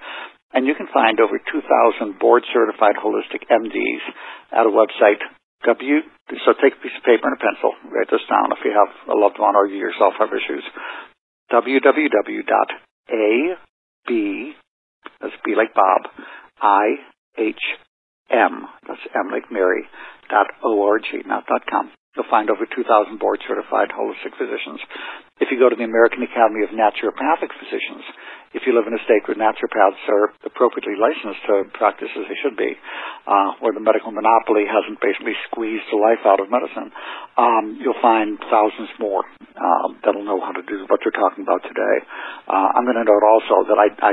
And 0.55 0.67
you 0.67 0.75
can 0.77 0.87
find 0.93 1.19
over 1.19 1.37
2,000 1.41 2.19
board 2.21 2.45
certified 2.53 2.97
holistic 3.01 3.45
MDs 3.49 4.05
at 4.53 4.69
a 4.69 4.73
website 4.73 5.21
W. 5.67 6.01
So 6.45 6.53
take 6.61 6.77
a 6.77 6.83
piece 6.83 6.97
of 6.97 7.05
paper 7.05 7.29
and 7.29 7.37
a 7.37 7.43
pencil. 7.43 7.73
Write 7.91 8.09
this 8.13 8.25
down 8.29 8.53
if 8.53 8.61
you 8.65 8.73
have 8.73 8.93
a 9.11 9.17
loved 9.19 9.41
one 9.41 9.57
or 9.57 9.67
you 9.67 9.77
yourself 9.81 10.15
have 10.21 10.31
issues. 10.33 10.65
www.ab, 11.51 12.47
that's 15.21 15.39
B 15.45 15.55
like 15.57 15.75
Bob, 15.75 16.09
I 16.61 17.12
M, 17.39 18.67
that's 18.89 19.05
M 19.15 19.31
like 19.31 19.53
Mary, 19.53 19.85
dot 20.31 20.47
O-R-G, 20.65 21.27
not 21.27 21.47
dot 21.47 21.67
com. 21.69 21.93
You'll 22.13 22.29
find 22.29 22.53
over 22.53 22.69
2,000 22.69 22.85
board 23.17 23.41
certified 23.49 23.89
holistic 23.89 24.37
physicians. 24.37 24.85
If 25.41 25.49
you 25.49 25.57
go 25.57 25.73
to 25.73 25.77
the 25.77 25.89
American 25.89 26.21
Academy 26.21 26.61
of 26.61 26.69
Naturopathic 26.77 27.49
Physicians, 27.57 28.05
if 28.53 28.69
you 28.69 28.77
live 28.77 28.85
in 28.85 28.93
a 28.93 29.01
state 29.09 29.25
where 29.25 29.41
naturopaths 29.41 30.05
are 30.13 30.37
appropriately 30.45 30.93
licensed 31.01 31.41
to 31.49 31.73
practice 31.73 32.13
as 32.13 32.29
they 32.29 32.37
should 32.45 32.53
be, 32.61 32.77
uh, 33.25 33.57
where 33.65 33.73
the 33.73 33.81
medical 33.81 34.13
monopoly 34.13 34.69
hasn't 34.69 35.01
basically 35.01 35.33
squeezed 35.49 35.89
the 35.89 35.97
life 35.97 36.21
out 36.29 36.37
of 36.37 36.53
medicine, 36.53 36.93
um, 37.41 37.81
you'll 37.81 37.97
find 38.05 38.37
thousands 38.53 38.93
more 39.01 39.25
um, 39.57 39.97
that'll 40.05 40.29
know 40.29 40.41
how 40.45 40.53
to 40.53 40.61
do 40.69 40.85
what 40.93 41.01
you're 41.09 41.17
talking 41.17 41.49
about 41.49 41.65
today. 41.65 41.97
Uh, 42.45 42.77
I'm 42.77 42.85
going 42.85 43.01
to 43.01 43.09
note 43.09 43.25
also 43.25 43.73
that 43.73 43.81
I, 43.81 43.89
I 44.05 44.13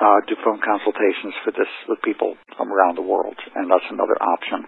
uh, 0.00 0.20
do 0.26 0.36
phone 0.44 0.60
consultations 0.62 1.34
for 1.44 1.52
this 1.52 1.68
with 1.88 2.00
people 2.02 2.36
from 2.56 2.72
around 2.72 2.96
the 2.96 3.04
world, 3.04 3.36
and 3.54 3.70
that's 3.70 3.88
another 3.90 4.16
option. 4.16 4.64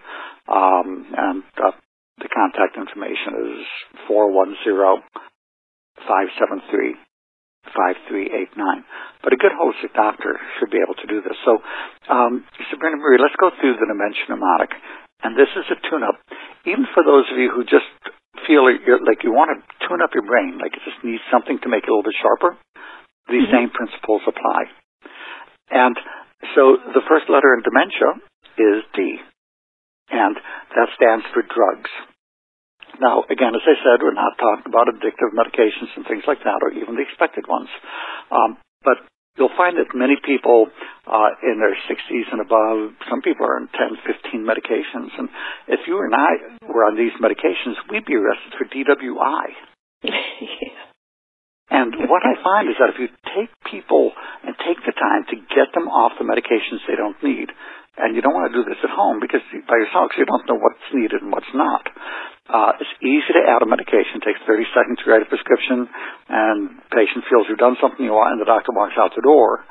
Um, 0.47 0.89
and 1.17 1.43
uh, 1.57 1.73
the 2.21 2.29
contact 2.29 2.77
information 2.77 3.59
is 3.59 3.65
410 4.07 5.01
573 6.05 6.95
5389. 7.73 8.85
But 9.25 9.33
a 9.33 9.41
good 9.41 9.55
holistic 9.57 9.97
doctor 9.97 10.37
should 10.59 10.69
be 10.69 10.77
able 10.77 10.95
to 11.01 11.07
do 11.09 11.25
this. 11.25 11.35
So, 11.43 11.57
um, 12.07 12.45
Sabrina 12.69 13.01
Marie, 13.01 13.17
let's 13.17 13.35
go 13.41 13.49
through 13.57 13.81
the 13.81 13.89
dementia 13.89 14.29
mnemonic. 14.29 14.71
And 15.25 15.33
this 15.33 15.49
is 15.57 15.65
a 15.73 15.77
tune 15.89 16.05
up. 16.05 16.21
Even 16.69 16.85
for 16.93 17.01
those 17.01 17.25
of 17.33 17.37
you 17.41 17.49
who 17.49 17.65
just 17.65 17.89
feel 18.45 18.61
like 18.61 19.25
you 19.25 19.33
want 19.33 19.57
to 19.57 19.57
tune 19.87 20.03
up 20.05 20.13
your 20.13 20.27
brain, 20.27 20.61
like 20.61 20.77
it 20.77 20.85
just 20.85 21.01
needs 21.01 21.23
something 21.33 21.57
to 21.65 21.69
make 21.69 21.83
it 21.83 21.89
a 21.89 21.93
little 21.93 22.05
bit 22.05 22.19
sharper, 22.21 22.59
these 23.25 23.49
mm-hmm. 23.49 23.65
same 23.65 23.69
principles 23.73 24.21
apply. 24.29 24.69
And 25.69 25.95
so 26.53 26.77
the 26.93 27.05
first 27.09 27.29
letter 27.29 27.53
in 27.57 27.65
dementia 27.65 28.21
is 28.57 28.83
D. 28.93 29.17
And 30.11 30.35
that 30.37 30.89
stands 30.95 31.25
for 31.33 31.41
drugs. 31.41 31.89
Now, 33.01 33.25
again, 33.27 33.55
as 33.55 33.65
I 33.65 33.75
said, 33.81 33.99
we're 33.99 34.15
not 34.15 34.37
talking 34.39 34.71
about 34.71 34.87
addictive 34.87 35.33
medications 35.35 35.91
and 35.97 36.05
things 36.07 36.23
like 36.27 36.39
that, 36.45 36.63
or 36.63 36.71
even 36.71 36.95
the 36.95 37.03
expected 37.03 37.47
ones. 37.47 37.67
Um, 38.31 38.57
but 38.83 39.03
you'll 39.35 39.55
find 39.57 39.75
that 39.77 39.91
many 39.91 40.15
people 40.23 40.67
uh, 41.07 41.31
in 41.43 41.59
their 41.59 41.75
60s 41.75 42.27
and 42.31 42.39
above, 42.39 42.95
some 43.09 43.21
people 43.21 43.45
are 43.45 43.59
on 43.59 43.67
10, 43.67 43.99
15 44.05 44.47
medications. 44.47 45.11
And 45.17 45.27
if 45.67 45.81
you 45.87 45.99
and 45.99 46.15
I 46.15 46.31
were 46.71 46.85
on 46.85 46.95
these 46.95 47.11
medications, 47.19 47.75
we'd 47.89 48.05
be 48.05 48.15
arrested 48.15 48.53
for 48.55 48.65
DWI. 48.69 49.45
And 51.75 52.07
what 52.07 52.23
I 52.23 52.39
find 52.39 52.71
is 52.71 52.79
that 52.79 52.95
if 52.95 53.03
you 53.03 53.11
take 53.35 53.51
people 53.67 54.15
and 54.47 54.55
take 54.63 54.79
the 54.87 54.95
time 54.95 55.27
to 55.27 55.35
get 55.51 55.75
them 55.75 55.91
off 55.91 56.15
the 56.15 56.23
medications 56.23 56.79
they 56.87 56.95
don't 56.95 57.19
need, 57.19 57.51
and 57.99 58.15
you 58.15 58.23
don't 58.23 58.35
want 58.35 58.47
to 58.47 58.55
do 58.55 58.63
this 58.63 58.79
at 58.79 58.91
home 58.91 59.19
because 59.19 59.43
by 59.67 59.75
yourself 59.83 60.15
you 60.15 60.23
don't 60.23 60.47
know 60.47 60.55
what's 60.55 60.87
needed 60.95 61.19
and 61.19 61.35
what's 61.35 61.51
not. 61.51 61.83
Uh, 62.47 62.79
it's 62.79 62.95
easy 63.03 63.31
to 63.35 63.43
add 63.43 63.59
a 63.59 63.67
medication. 63.67 64.23
It 64.23 64.27
takes 64.27 64.39
30 64.47 64.71
seconds 64.71 65.03
to 65.03 65.05
write 65.11 65.27
a 65.27 65.29
prescription, 65.31 65.91
and 66.31 66.79
patient 66.95 67.27
feels 67.27 67.47
you've 67.51 67.59
done 67.59 67.75
something 67.83 68.03
you 68.07 68.15
want, 68.15 68.39
and 68.39 68.41
the 68.43 68.47
doctor 68.47 68.71
walks 68.71 68.95
out 68.95 69.11
the 69.11 69.25
door. 69.25 69.67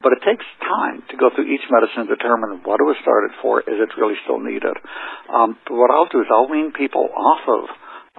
But 0.00 0.16
it 0.16 0.24
takes 0.24 0.44
time 0.64 1.04
to 1.12 1.16
go 1.20 1.28
through 1.32 1.48
each 1.48 1.64
medicine 1.68 2.08
and 2.08 2.12
determine 2.12 2.64
what 2.64 2.80
it 2.80 2.88
was 2.88 2.96
started 3.00 3.36
for. 3.40 3.60
Is 3.64 3.80
it 3.80 3.96
really 4.00 4.16
still 4.24 4.40
needed? 4.40 4.76
Um, 5.28 5.56
but 5.64 5.76
what 5.76 5.92
I'll 5.92 6.12
do 6.12 6.20
is 6.20 6.28
I'll 6.28 6.48
wean 6.48 6.72
people 6.72 7.08
off 7.08 7.44
of 7.48 7.64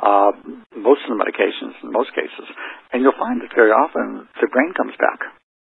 uh, 0.02 0.32
most 0.76 1.02
of 1.08 1.16
the 1.16 1.20
medications 1.20 1.76
in 1.84 1.92
most 1.92 2.12
cases, 2.12 2.48
and 2.92 3.02
you'll 3.02 3.18
find 3.18 3.42
that 3.42 3.56
very 3.56 3.72
often 3.72 4.28
the 4.42 4.48
brain 4.48 4.74
comes 4.76 4.94
back. 5.00 5.20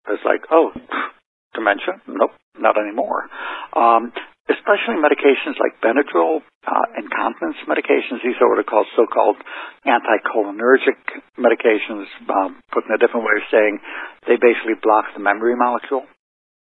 It's 0.09 0.25
like, 0.25 0.45
oh, 0.51 0.73
dementia? 1.55 2.01
Nope, 2.07 2.33
not 2.59 2.77
anymore. 2.77 3.29
Um, 3.73 4.13
especially 4.49 4.97
medications 4.97 5.61
like 5.61 5.77
Benadryl, 5.85 6.41
uh, 6.65 6.87
incontinence 6.97 7.61
medications. 7.69 8.25
These 8.25 8.41
are 8.41 8.49
what 8.49 8.59
are 8.59 8.69
called 8.69 8.89
so-called 8.97 9.37
anticholinergic 9.85 11.01
medications. 11.37 12.09
Um, 12.29 12.61
put 12.73 12.85
in 12.89 12.93
a 12.95 12.99
different 12.99 13.25
way 13.25 13.37
of 13.37 13.47
saying, 13.53 13.79
they 14.27 14.37
basically 14.37 14.77
block 14.81 15.13
the 15.13 15.21
memory 15.21 15.57
molecule. 15.57 16.05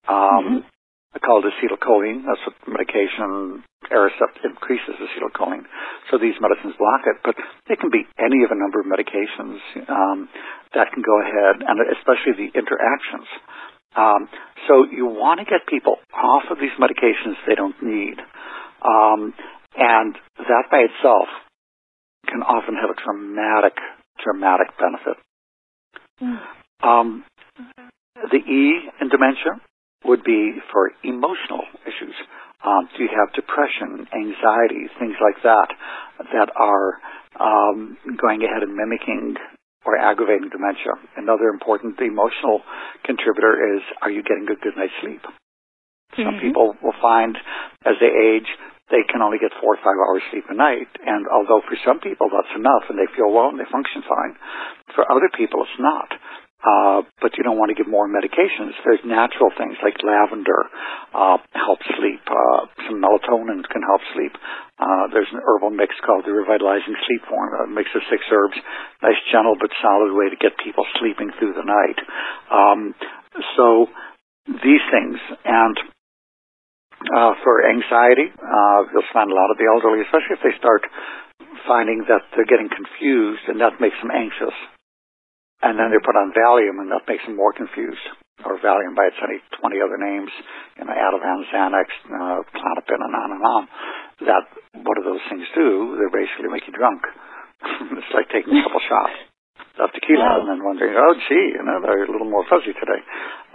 Um, 0.08 0.16
mm-hmm. 0.16 0.60
I 1.16 1.20
called 1.20 1.46
acetylcholine. 1.46 2.24
That's 2.28 2.44
what 2.46 2.56
medication 2.68 3.64
Aricept 3.92 4.44
increases 4.44 5.00
acetylcholine. 5.00 5.64
So 6.12 6.18
these 6.18 6.36
medicines 6.40 6.76
block 6.78 7.08
it, 7.08 7.18
but 7.24 7.36
they 7.68 7.76
can 7.76 7.90
be 7.90 8.04
any 8.20 8.44
of 8.44 8.52
a 8.52 8.60
number 8.60 8.80
of 8.80 8.86
medications 8.86 9.60
um, 9.88 10.30
that 10.76 10.92
can 10.94 11.02
go 11.02 11.16
ahead, 11.22 11.64
and 11.64 11.80
especially 11.96 12.36
the 12.36 12.52
interactions 12.58 13.28
um, 13.98 14.30
so 14.68 14.86
you 14.86 15.06
want 15.08 15.40
to 15.40 15.46
get 15.46 15.66
people 15.68 15.98
off 16.14 16.44
of 16.52 16.58
these 16.60 16.76
medications 16.80 17.34
they 17.48 17.56
don't 17.56 17.82
need. 17.82 18.20
Um, 18.86 19.34
and 19.76 20.16
that 20.38 20.66
by 20.70 20.86
itself 20.86 21.28
can 22.28 22.44
often 22.44 22.76
have 22.76 22.90
a 22.90 23.02
dramatic, 23.02 23.74
dramatic 24.24 24.68
benefit. 24.78 25.18
Mm. 26.22 26.40
Um, 26.84 27.24
the 28.32 28.38
E 28.38 28.90
in 29.02 29.10
dementia 29.10 29.62
would 30.06 30.24
be 30.24 30.54
for 30.72 30.92
emotional 31.04 31.64
issues. 31.86 32.16
Um, 32.66 32.90
do 32.98 33.04
you 33.04 33.10
have 33.10 33.34
depression, 33.34 34.08
anxiety, 34.14 34.90
things 35.00 35.16
like 35.22 35.42
that, 35.44 35.70
that 36.34 36.50
are 36.56 36.98
um, 37.40 37.98
going 38.18 38.44
ahead 38.44 38.64
and 38.64 38.74
mimicking 38.76 39.38
or 39.86 39.96
aggravating 39.96 40.50
dementia. 40.52 41.00
Another 41.16 41.48
important 41.48 41.96
emotional 42.02 42.62
contributor 43.06 43.78
is 43.78 43.82
are 44.02 44.12
you 44.12 44.22
getting 44.22 44.44
a 44.44 44.60
good 44.60 44.76
night's 44.76 44.94
sleep? 45.00 45.24
Mm-hmm. 45.24 46.24
Some 46.28 46.38
people 46.44 46.76
will 46.84 46.98
find 47.00 47.38
as 47.88 47.96
they 48.04 48.12
age, 48.12 48.50
they 48.92 49.04
can 49.08 49.24
only 49.24 49.40
get 49.40 49.56
four 49.64 49.76
or 49.76 49.82
five 49.84 49.96
hours 49.96 50.24
sleep 50.32 50.44
a 50.52 50.56
night. 50.56 50.92
And 51.00 51.28
although 51.32 51.64
for 51.64 51.80
some 51.88 52.04
people 52.04 52.28
that's 52.28 52.52
enough 52.52 52.92
and 52.92 53.00
they 53.00 53.08
feel 53.16 53.32
well 53.32 53.48
and 53.48 53.60
they 53.60 53.70
function 53.72 54.04
fine, 54.04 54.36
for 54.92 55.08
other 55.08 55.32
people 55.32 55.64
it's 55.64 55.80
not. 55.80 56.12
Uh, 56.58 57.06
but 57.22 57.38
you 57.38 57.46
don't 57.46 57.62
want 57.62 57.70
to 57.70 57.78
give 57.78 57.86
more 57.86 58.10
medications. 58.10 58.74
There's 58.82 59.06
natural 59.06 59.54
things 59.54 59.78
like 59.86 59.94
lavender 60.02 60.66
uh, 61.14 61.38
help 61.54 61.78
sleep. 62.02 62.26
Uh, 62.26 62.66
some 62.90 62.98
melatonin 62.98 63.62
can 63.70 63.86
help 63.86 64.02
sleep. 64.18 64.34
Uh, 64.82 65.06
there's 65.14 65.30
an 65.30 65.42
herbal 65.46 65.70
mix 65.70 65.94
called 66.02 66.26
the 66.26 66.34
Revitalizing 66.34 66.98
Sleep 67.06 67.22
Formula, 67.30 67.66
a 67.66 67.70
mix 67.70 67.94
of 67.94 68.02
six 68.10 68.26
herbs. 68.34 68.58
Nice, 69.06 69.22
gentle 69.30 69.54
but 69.54 69.70
solid 69.86 70.18
way 70.18 70.34
to 70.34 70.38
get 70.42 70.58
people 70.58 70.82
sleeping 70.98 71.30
through 71.38 71.54
the 71.54 71.66
night. 71.66 72.00
Um, 72.50 72.98
so 73.54 73.86
these 74.50 74.82
things 74.90 75.22
and 75.46 75.78
uh, 77.06 77.38
for 77.46 77.70
anxiety, 77.70 78.34
uh, 78.34 78.80
you'll 78.90 79.14
find 79.14 79.30
a 79.30 79.38
lot 79.38 79.54
of 79.54 79.62
the 79.62 79.70
elderly, 79.70 80.02
especially 80.02 80.34
if 80.34 80.42
they 80.42 80.58
start 80.58 80.82
finding 81.70 82.02
that 82.10 82.26
they're 82.34 82.50
getting 82.50 82.74
confused, 82.74 83.46
and 83.46 83.62
that 83.62 83.78
makes 83.78 83.96
them 84.02 84.10
anxious 84.10 84.58
and 85.62 85.80
then 85.80 85.90
they 85.90 86.02
put 86.02 86.14
on 86.18 86.34
Valium, 86.34 86.78
and 86.82 86.90
that 86.94 87.08
makes 87.10 87.26
them 87.26 87.36
more 87.36 87.54
confused. 87.54 88.04
Or 88.46 88.62
Valium 88.62 88.94
by 88.94 89.10
its 89.10 89.18
any 89.18 89.42
20 89.58 89.82
other 89.82 89.98
names, 89.98 90.30
you 90.78 90.86
know, 90.86 90.94
Ativan, 90.94 91.42
Xanax, 91.50 91.90
uh, 92.06 92.46
Klonopin, 92.54 93.02
and 93.02 93.16
on 93.18 93.30
and 93.34 93.44
on. 93.44 93.64
That, 94.30 94.46
what 94.86 94.94
do 94.94 95.04
those 95.04 95.26
things 95.26 95.50
do? 95.58 95.98
They 95.98 96.10
basically 96.14 96.54
make 96.54 96.70
you 96.70 96.74
drunk. 96.78 97.02
it's 97.98 98.14
like 98.14 98.30
taking 98.30 98.54
a 98.54 98.62
couple 98.62 98.82
shots 98.86 99.18
of 99.82 99.90
tequila 99.94 100.22
wow. 100.22 100.38
and 100.42 100.46
then 100.50 100.62
wondering, 100.62 100.94
oh, 100.94 101.14
gee, 101.26 101.58
you 101.58 101.64
know, 101.66 101.82
they're 101.82 102.06
a 102.06 102.12
little 102.12 102.30
more 102.30 102.46
fuzzy 102.46 102.74
today. 102.78 103.02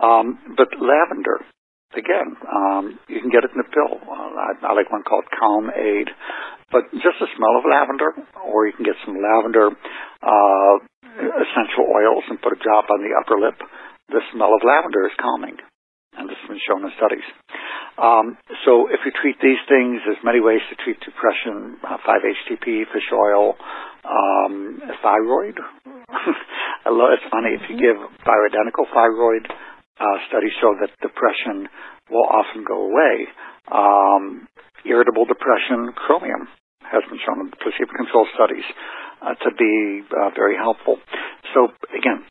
Um, 0.03 0.55
but 0.59 0.75
lavender, 0.75 1.47
again, 1.95 2.35
um, 2.51 2.99
you 3.07 3.23
can 3.23 3.31
get 3.31 3.47
it 3.47 3.55
in 3.55 3.63
a 3.63 3.69
pill. 3.71 4.03
Uh, 4.03 4.35
I, 4.35 4.51
I 4.67 4.73
like 4.75 4.91
one 4.91 5.07
called 5.07 5.31
Calm 5.31 5.71
Aid. 5.71 6.11
But 6.71 6.89
just 6.91 7.21
the 7.21 7.29
smell 7.37 7.55
of 7.61 7.69
lavender, 7.69 8.17
or 8.43 8.67
you 8.67 8.73
can 8.73 8.87
get 8.87 8.97
some 9.05 9.15
lavender 9.21 9.71
uh, 10.25 10.75
essential 11.19 11.85
oils 11.89 12.25
and 12.29 12.41
put 12.41 12.57
a 12.57 12.61
drop 12.63 12.89
on 12.89 13.05
the 13.05 13.13
upper 13.17 13.37
lip, 13.37 13.59
the 14.09 14.23
smell 14.33 14.55
of 14.55 14.65
lavender 14.65 15.07
is 15.07 15.17
calming. 15.21 15.57
And 16.13 16.29
this 16.29 16.37
has 16.45 16.49
been 16.49 16.61
shown 16.69 16.85
in 16.85 16.93
studies. 17.01 17.25
Um, 17.97 18.37
so 18.69 18.93
if 18.93 19.01
you 19.05 19.13
treat 19.17 19.41
these 19.41 19.61
things, 19.65 20.05
there's 20.05 20.21
many 20.21 20.45
ways 20.45 20.61
to 20.69 20.77
treat 20.85 21.01
depression, 21.01 21.81
uh, 21.81 21.97
5-HTP, 22.05 22.85
fish 22.93 23.09
oil, 23.17 23.57
um, 24.05 24.81
thyroid. 25.01 25.57
I 26.85 26.91
love, 26.93 27.17
it's 27.17 27.29
funny, 27.33 27.57
if 27.57 27.65
you 27.73 27.81
give 27.81 27.97
bioidentical 28.29 28.85
thyroid, 28.93 29.49
uh, 29.49 30.17
studies 30.29 30.53
show 30.61 30.77
that 30.85 30.93
depression 31.01 31.69
will 32.11 32.29
often 32.29 32.65
go 32.69 32.93
away. 32.93 33.29
Um, 33.73 34.49
irritable 34.85 35.25
depression, 35.25 35.97
chromium 35.97 36.49
has 36.85 37.01
been 37.09 37.21
shown 37.25 37.41
in 37.41 37.49
placebo-controlled 37.57 38.29
studies 38.37 38.69
uh, 39.23 39.35
to 39.35 39.51
be 39.57 40.03
uh, 40.11 40.31
very 40.35 40.57
helpful. 40.57 40.99
So 41.55 41.69
again, 41.97 42.27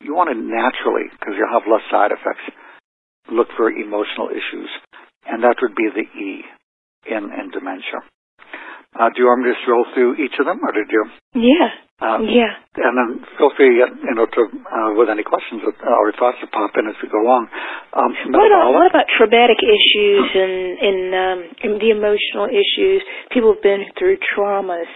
you 0.00 0.14
want 0.14 0.30
to 0.30 0.36
naturally, 0.38 1.10
because 1.10 1.34
you'll 1.36 1.52
have 1.52 1.66
less 1.66 1.82
side 1.90 2.12
effects, 2.12 2.46
look 3.30 3.48
for 3.56 3.70
emotional 3.70 4.28
issues, 4.30 4.70
and 5.26 5.42
that 5.42 5.56
would 5.62 5.74
be 5.74 5.88
the 5.90 6.06
E 6.06 6.44
in, 7.10 7.24
in 7.32 7.50
dementia. 7.50 8.04
Uh, 8.94 9.10
do 9.10 9.22
you 9.22 9.26
want 9.26 9.42
me 9.42 9.50
to 9.50 9.70
roll 9.70 9.86
through 9.90 10.14
each 10.22 10.38
of 10.38 10.46
them, 10.46 10.62
or 10.62 10.70
did 10.70 10.86
you? 10.86 11.02
Yeah. 11.34 11.70
Um, 11.98 12.26
yeah. 12.26 12.58
And 12.78 12.94
then 12.94 13.10
feel 13.38 13.50
free, 13.56 13.82
uh, 13.82 13.90
you 13.90 14.14
know, 14.14 14.26
to 14.26 14.42
uh, 14.50 14.90
with 14.98 15.10
any 15.10 15.22
questions 15.22 15.62
or 15.62 16.12
thoughts 16.14 16.38
to 16.42 16.46
pop 16.50 16.74
in 16.78 16.86
as 16.86 16.98
we 17.02 17.08
go 17.08 17.22
along. 17.22 17.48
Um, 17.94 18.14
what, 18.34 18.50
about, 18.50 18.70
what 18.74 18.86
about 18.90 19.06
traumatic 19.14 19.58
issues 19.62 20.26
and 20.34 20.54
in, 20.78 20.98
um, 21.14 21.38
in 21.62 21.72
the 21.78 21.90
emotional 21.94 22.50
issues? 22.50 23.02
People 23.30 23.54
have 23.54 23.62
been 23.62 23.86
through 23.98 24.18
traumas. 24.34 24.90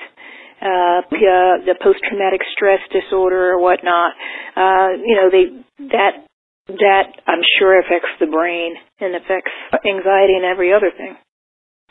Uh, 0.58 1.06
uh, 1.06 1.62
the 1.62 1.78
post-traumatic 1.78 2.42
stress 2.50 2.82
disorder 2.90 3.54
or 3.54 3.62
whatnot. 3.62 4.12
Uh, 4.58 4.98
you 4.98 5.14
know, 5.14 5.30
they 5.30 5.54
that 5.94 6.26
that 6.66 7.06
I'm 7.26 7.42
sure 7.58 7.78
affects 7.80 8.12
the 8.20 8.26
brain 8.26 8.74
and 9.00 9.14
affects 9.14 9.54
anxiety 9.86 10.34
and 10.34 10.44
every 10.44 10.74
other 10.74 10.90
thing. 10.90 11.16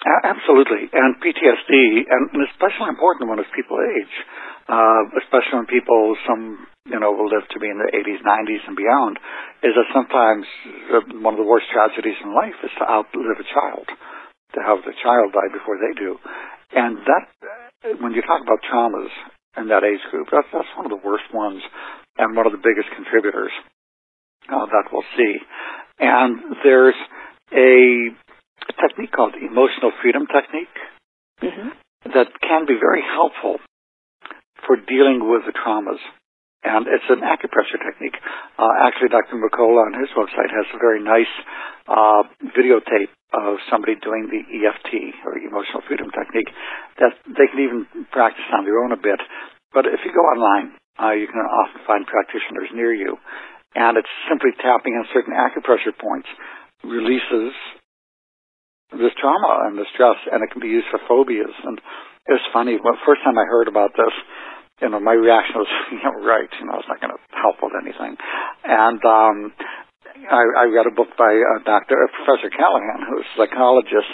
Absolutely, 0.06 0.86
and 0.94 1.18
PTSD, 1.18 2.06
and 2.06 2.30
especially 2.54 2.92
important 2.92 3.30
when 3.32 3.40
as 3.40 3.50
people 3.56 3.82
age, 3.82 4.16
uh, 4.70 5.10
especially 5.26 5.58
when 5.58 5.66
people, 5.66 6.14
some 6.30 6.68
you 6.86 7.00
know, 7.00 7.12
will 7.12 7.28
live 7.28 7.48
to 7.50 7.60
be 7.60 7.68
in 7.68 7.82
their 7.82 7.90
80s, 7.90 8.22
90s, 8.22 8.64
and 8.68 8.78
beyond, 8.78 9.18
is 9.66 9.74
that 9.74 9.90
sometimes 9.92 10.46
one 11.18 11.34
of 11.34 11.42
the 11.42 11.50
worst 11.50 11.66
tragedies 11.74 12.16
in 12.24 12.30
life 12.36 12.56
is 12.64 12.72
to 12.78 12.86
outlive 12.86 13.42
a 13.42 13.48
child, 13.50 13.88
to 14.54 14.60
have 14.62 14.86
the 14.86 14.94
child 15.02 15.34
die 15.34 15.52
before 15.52 15.82
they 15.82 15.98
do, 15.98 16.16
and 16.78 17.02
that 17.10 17.26
when 17.84 18.14
you 18.14 18.22
talk 18.22 18.42
about 18.42 18.60
traumas 18.66 19.12
in 19.58 19.68
that 19.70 19.84
age 19.84 20.02
group, 20.12 20.28
that's 20.32 20.48
that's 20.54 20.70
one 20.76 20.86
of 20.86 20.92
the 20.92 21.02
worst 21.04 21.26
ones, 21.34 21.62
and 22.18 22.36
one 22.36 22.46
of 22.46 22.52
the 22.52 22.62
biggest 22.62 22.90
contributors 22.96 23.52
uh, 24.50 24.66
that 24.66 24.90
we'll 24.92 25.08
see. 25.16 25.38
And 26.00 26.58
there's 26.64 26.96
a 27.54 28.10
technique 28.82 29.12
called 29.12 29.34
emotional 29.36 29.92
freedom 30.02 30.28
technique 30.28 30.78
mm-hmm. 31.42 31.70
that 32.14 32.28
can 32.42 32.66
be 32.66 32.76
very 32.80 33.02
helpful 33.02 33.58
for 34.66 34.76
dealing 34.76 35.30
with 35.30 35.44
the 35.46 35.54
traumas. 35.54 36.02
And 36.64 36.90
it's 36.90 37.06
an 37.10 37.22
acupressure 37.22 37.78
technique. 37.78 38.18
Uh, 38.58 38.74
actually, 38.82 39.14
Dr. 39.14 39.38
Mercola 39.38 39.88
on 39.88 39.94
his 39.94 40.10
website 40.18 40.50
has 40.50 40.66
a 40.74 40.80
very 40.82 41.00
nice 41.04 41.30
uh, 41.86 42.26
videotape 42.58 43.14
of 43.34 43.62
somebody 43.70 43.96
doing 44.02 44.28
the 44.32 44.42
EFT 44.42 45.22
or 45.28 45.38
emotional 45.38 45.86
freedom 45.88 46.10
technique 46.10 46.50
that 46.98 47.14
they 47.28 47.48
can 47.52 47.60
even 47.62 47.86
practice 48.12 48.48
on 48.56 48.66
their 48.66 48.82
own 48.82 48.92
a 48.92 49.00
bit. 49.00 49.22
But 49.74 49.86
if 49.86 50.02
you 50.02 50.12
go 50.12 50.26
online, 50.26 50.74
uh, 50.98 51.14
you 51.14 51.28
can 51.28 51.40
often 51.40 51.82
find 51.86 52.08
practitioners 52.08 52.74
near 52.74 52.94
you, 52.94 53.20
and 53.76 53.98
it's 54.00 54.10
simply 54.26 54.56
tapping 54.58 54.98
on 54.98 55.06
certain 55.14 55.38
acupressure 55.38 55.94
points 55.94 56.28
releases 56.84 57.54
this 58.96 59.12
trauma 59.20 59.68
and 59.68 59.78
the 59.78 59.86
stress, 59.94 60.18
and 60.32 60.40
it 60.42 60.50
can 60.52 60.62
be 60.64 60.72
used 60.72 60.88
for 60.90 61.00
phobias. 61.08 61.54
And 61.68 61.78
it 62.28 62.34
was 62.40 62.48
funny. 62.56 62.80
Well, 62.80 62.96
first 63.06 63.22
time 63.24 63.38
I 63.38 63.44
heard 63.44 63.68
about 63.68 63.92
this, 63.92 64.16
you 64.82 64.90
know, 64.90 65.00
my 65.00 65.14
reaction 65.14 65.58
was, 65.58 65.70
you 65.92 66.02
know, 66.04 66.16
right, 66.22 66.50
you 66.60 66.66
know, 66.66 66.78
it's 66.80 66.88
not 66.88 67.02
going 67.02 67.14
to 67.14 67.22
help 67.34 67.58
with 67.62 67.74
anything. 67.82 68.18
And 68.64 69.02
um, 69.06 69.54
I, 70.30 70.44
I 70.62 70.66
read 70.70 70.86
a 70.86 70.94
book 70.94 71.14
by 71.18 71.34
uh, 71.34 71.64
Dr. 71.66 71.98
Uh, 71.98 72.10
Professor 72.14 72.50
Callahan, 72.50 73.06
who's 73.10 73.26
a 73.26 73.36
psychologist, 73.38 74.12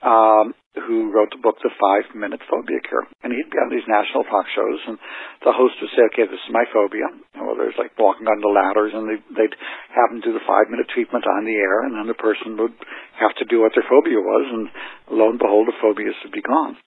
um, 0.00 0.54
who 0.78 1.10
wrote 1.10 1.34
the 1.34 1.42
book 1.42 1.58
The 1.58 1.74
Five 1.74 2.14
Minute 2.14 2.40
Phobia 2.46 2.78
Cure. 2.86 3.02
And 3.26 3.34
he'd 3.34 3.50
be 3.50 3.58
on 3.58 3.74
these 3.74 3.86
national 3.90 4.22
talk 4.30 4.46
shows, 4.54 4.80
and 4.86 4.96
the 5.42 5.50
host 5.50 5.74
would 5.82 5.90
say, 5.98 6.06
okay, 6.14 6.30
this 6.30 6.38
is 6.38 6.54
my 6.54 6.62
phobia. 6.70 7.10
And 7.10 7.42
well, 7.42 7.58
there's 7.58 7.74
like 7.74 7.98
walking 7.98 8.30
on 8.30 8.38
the 8.38 8.54
ladders, 8.54 8.94
and 8.94 9.10
they, 9.10 9.18
they'd 9.34 9.56
have 9.92 10.14
them 10.14 10.22
do 10.22 10.30
the 10.30 10.46
five 10.46 10.70
minute 10.70 10.86
treatment 10.94 11.26
on 11.26 11.42
the 11.42 11.58
air, 11.58 11.82
and 11.82 11.98
then 11.98 12.06
the 12.06 12.16
person 12.16 12.54
would 12.54 12.74
have 13.18 13.34
to 13.42 13.48
do 13.50 13.66
what 13.66 13.74
their 13.74 13.86
phobia 13.86 14.22
was, 14.22 14.44
and 14.46 14.64
lo 15.10 15.34
and 15.34 15.42
behold, 15.42 15.66
the 15.66 15.80
phobia 15.82 16.14
would 16.14 16.34
be 16.34 16.44
gone. 16.44 16.78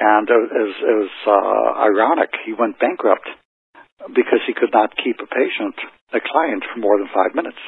And 0.00 0.24
it 0.26 0.40
was, 0.40 0.76
it 0.80 0.96
was 0.96 1.14
uh, 1.28 1.68
ironic. 1.92 2.32
He 2.48 2.56
went 2.56 2.80
bankrupt 2.80 3.28
because 4.16 4.40
he 4.48 4.56
could 4.56 4.72
not 4.72 4.96
keep 4.96 5.20
a 5.20 5.28
patient, 5.28 5.76
a 6.16 6.20
client, 6.24 6.64
for 6.72 6.80
more 6.80 6.96
than 6.96 7.08
five 7.12 7.36
minutes 7.36 7.60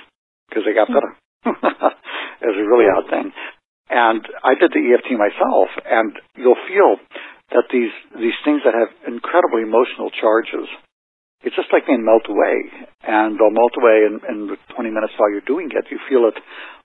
because 0.49 0.65
they 0.65 0.73
got 0.73 0.89
better. 0.89 1.13
it 2.41 2.49
was 2.49 2.59
a 2.59 2.69
really 2.69 2.89
odd 2.89 3.09
thing. 3.13 3.33
And 3.89 4.21
I 4.45 4.53
did 4.55 4.73
the 4.73 4.85
EFT 4.85 5.17
myself, 5.17 5.69
and 5.89 6.13
you'll 6.37 6.61
feel 6.69 7.01
that 7.57 7.73
these 7.73 7.93
these 8.21 8.37
things 8.45 8.61
that 8.65 8.77
have 8.77 8.93
incredibly 9.09 9.65
emotional 9.65 10.13
charges, 10.13 10.69
it's 11.41 11.57
just 11.57 11.73
like 11.73 11.89
they 11.89 11.97
melt 11.97 12.29
away, 12.29 12.69
and 13.01 13.41
they'll 13.41 13.55
melt 13.55 13.73
away 13.81 14.05
in, 14.05 14.21
in 14.29 14.39
the 14.53 14.59
20 14.77 14.93
minutes 14.93 15.17
while 15.17 15.33
you're 15.33 15.49
doing 15.49 15.73
it. 15.73 15.89
You 15.89 15.97
feel 16.05 16.29
it 16.29 16.37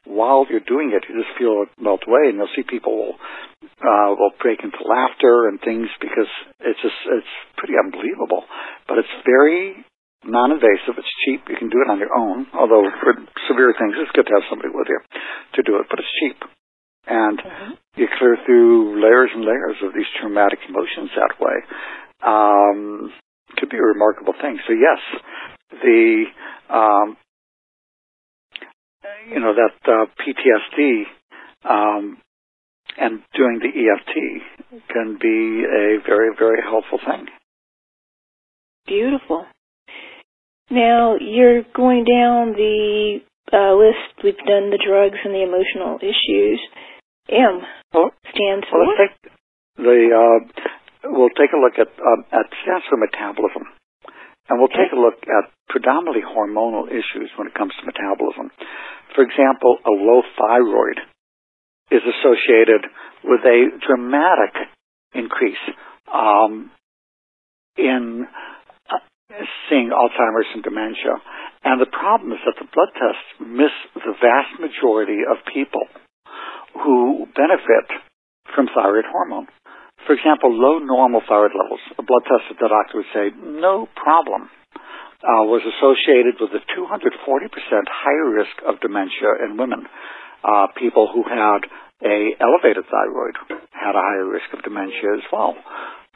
while 0.07 0.47
you're 0.47 0.63
doing 0.63 0.95
it. 0.95 1.03
You 1.11 1.19
just 1.19 1.35
feel 1.35 1.67
it 1.67 1.69
melt 1.75 2.07
away, 2.07 2.31
and 2.31 2.39
you'll 2.39 2.55
see 2.55 2.63
people 2.63 2.95
will, 2.95 3.15
uh, 3.83 4.15
will 4.15 4.31
break 4.39 4.63
into 4.63 4.79
laughter 4.87 5.51
and 5.51 5.59
things 5.59 5.91
because 5.99 6.31
it's 6.63 6.79
just 6.79 6.99
it's 7.19 7.35
pretty 7.59 7.75
unbelievable. 7.75 8.47
But 8.87 9.03
it's 9.03 9.15
very 9.27 9.83
non-invasive. 10.23 10.95
It's 10.95 11.15
cheap. 11.27 11.43
You 11.51 11.59
can 11.59 11.67
do 11.67 11.83
it 11.83 11.91
on 11.91 11.99
your 11.99 12.15
own. 12.15 12.47
Although 12.55 12.87
for 13.03 13.19
severe 13.51 13.75
things, 13.75 13.99
it's 13.99 14.15
good 14.15 14.31
to 14.31 14.35
have 14.39 14.47
somebody 14.47 14.71
with 14.71 14.87
you 14.87 15.03
to 15.59 15.61
do 15.67 15.83
it. 15.83 15.91
But 15.91 15.99
it's 15.99 16.15
cheap 16.23 16.39
and 17.07 17.37
mm-hmm. 17.39 17.71
you 17.95 18.07
clear 18.17 18.37
through 18.45 19.01
layers 19.01 19.29
and 19.33 19.43
layers 19.43 19.77
of 19.83 19.93
these 19.93 20.09
traumatic 20.19 20.59
emotions 20.67 21.11
that 21.15 21.39
way. 21.39 21.55
Um, 22.23 23.11
could 23.57 23.69
be 23.69 23.77
a 23.77 23.81
remarkable 23.81 24.33
thing. 24.39 24.59
So 24.67 24.73
yes, 24.73 24.99
the 25.71 26.23
um, 26.69 27.17
you 29.29 29.39
know 29.39 29.53
that 29.53 29.75
uh, 29.85 30.05
PTSD 30.19 31.03
um, 31.69 32.17
and 32.97 33.21
doing 33.35 33.59
the 33.59 33.67
EFT 33.69 34.81
can 34.89 35.17
be 35.21 35.63
a 35.65 35.97
very 36.05 36.35
very 36.37 36.61
helpful 36.61 36.99
thing. 37.05 37.27
Beautiful. 38.87 39.45
Now 40.69 41.17
you're 41.19 41.63
going 41.75 42.05
down 42.05 42.53
the 42.53 43.19
uh, 43.51 43.75
list. 43.75 44.23
We've 44.23 44.37
done 44.37 44.71
the 44.71 44.79
drugs 44.85 45.17
and 45.23 45.33
the 45.33 45.43
emotional 45.43 45.97
issues. 46.01 46.59
M 47.29 47.63
stands 48.29 48.65
for? 48.69 48.79
Well, 48.79 48.97
take 48.99 49.15
the, 49.77 49.99
uh, 50.11 50.39
we'll 51.11 51.33
take 51.35 51.53
a 51.53 51.59
look 51.59 51.79
at, 51.79 51.91
um, 51.99 52.25
at 52.31 52.51
stands 52.63 52.85
for 52.89 52.97
metabolism. 52.97 53.63
And 54.49 54.59
we'll 54.59 54.67
okay. 54.67 54.91
take 54.91 54.93
a 54.93 54.99
look 54.99 55.23
at 55.23 55.51
predominantly 55.69 56.21
hormonal 56.21 56.91
issues 56.91 57.31
when 57.37 57.47
it 57.47 57.55
comes 57.55 57.71
to 57.79 57.85
metabolism. 57.87 58.51
For 59.15 59.23
example, 59.23 59.79
a 59.85 59.91
low 59.91 60.21
thyroid 60.35 60.99
is 61.91 62.03
associated 62.03 62.89
with 63.23 63.41
a 63.45 63.71
dramatic 63.87 64.67
increase 65.13 65.63
um, 66.11 66.71
in 67.77 68.27
uh, 68.91 69.35
seeing 69.69 69.89
Alzheimer's 69.89 70.51
and 70.53 70.63
dementia. 70.63 71.15
And 71.63 71.79
the 71.79 71.87
problem 71.87 72.33
is 72.33 72.43
that 72.43 72.59
the 72.59 72.67
blood 72.67 72.91
tests 72.91 73.29
miss 73.39 73.71
the 73.95 74.13
vast 74.19 74.59
majority 74.59 75.23
of 75.23 75.39
people 75.47 75.87
who 76.73 77.27
benefit 77.35 77.87
from 78.55 78.67
thyroid 78.73 79.05
hormone. 79.09 79.47
For 80.05 80.13
example, 80.13 80.51
low 80.51 80.79
normal 80.79 81.21
thyroid 81.27 81.55
levels, 81.55 81.79
a 81.97 82.03
blood 82.03 82.23
test 82.27 82.51
that 82.51 82.59
the 82.59 82.67
doctor 82.67 82.99
would 82.99 83.13
say, 83.15 83.31
no 83.39 83.87
problem, 83.95 84.51
uh, 85.23 85.47
was 85.47 85.63
associated 85.63 86.35
with 86.43 86.51
a 86.51 86.63
240% 86.75 87.15
higher 87.87 88.27
risk 88.27 88.55
of 88.67 88.83
dementia 88.83 89.47
in 89.47 89.55
women. 89.55 89.87
Uh, 90.43 90.67
people 90.75 91.07
who 91.07 91.23
had 91.23 91.63
a 92.03 92.35
elevated 92.35 92.83
thyroid 92.91 93.39
had 93.71 93.95
a 93.95 94.03
higher 94.03 94.27
risk 94.27 94.51
of 94.51 94.59
dementia 94.67 95.15
as 95.15 95.23
well. 95.31 95.55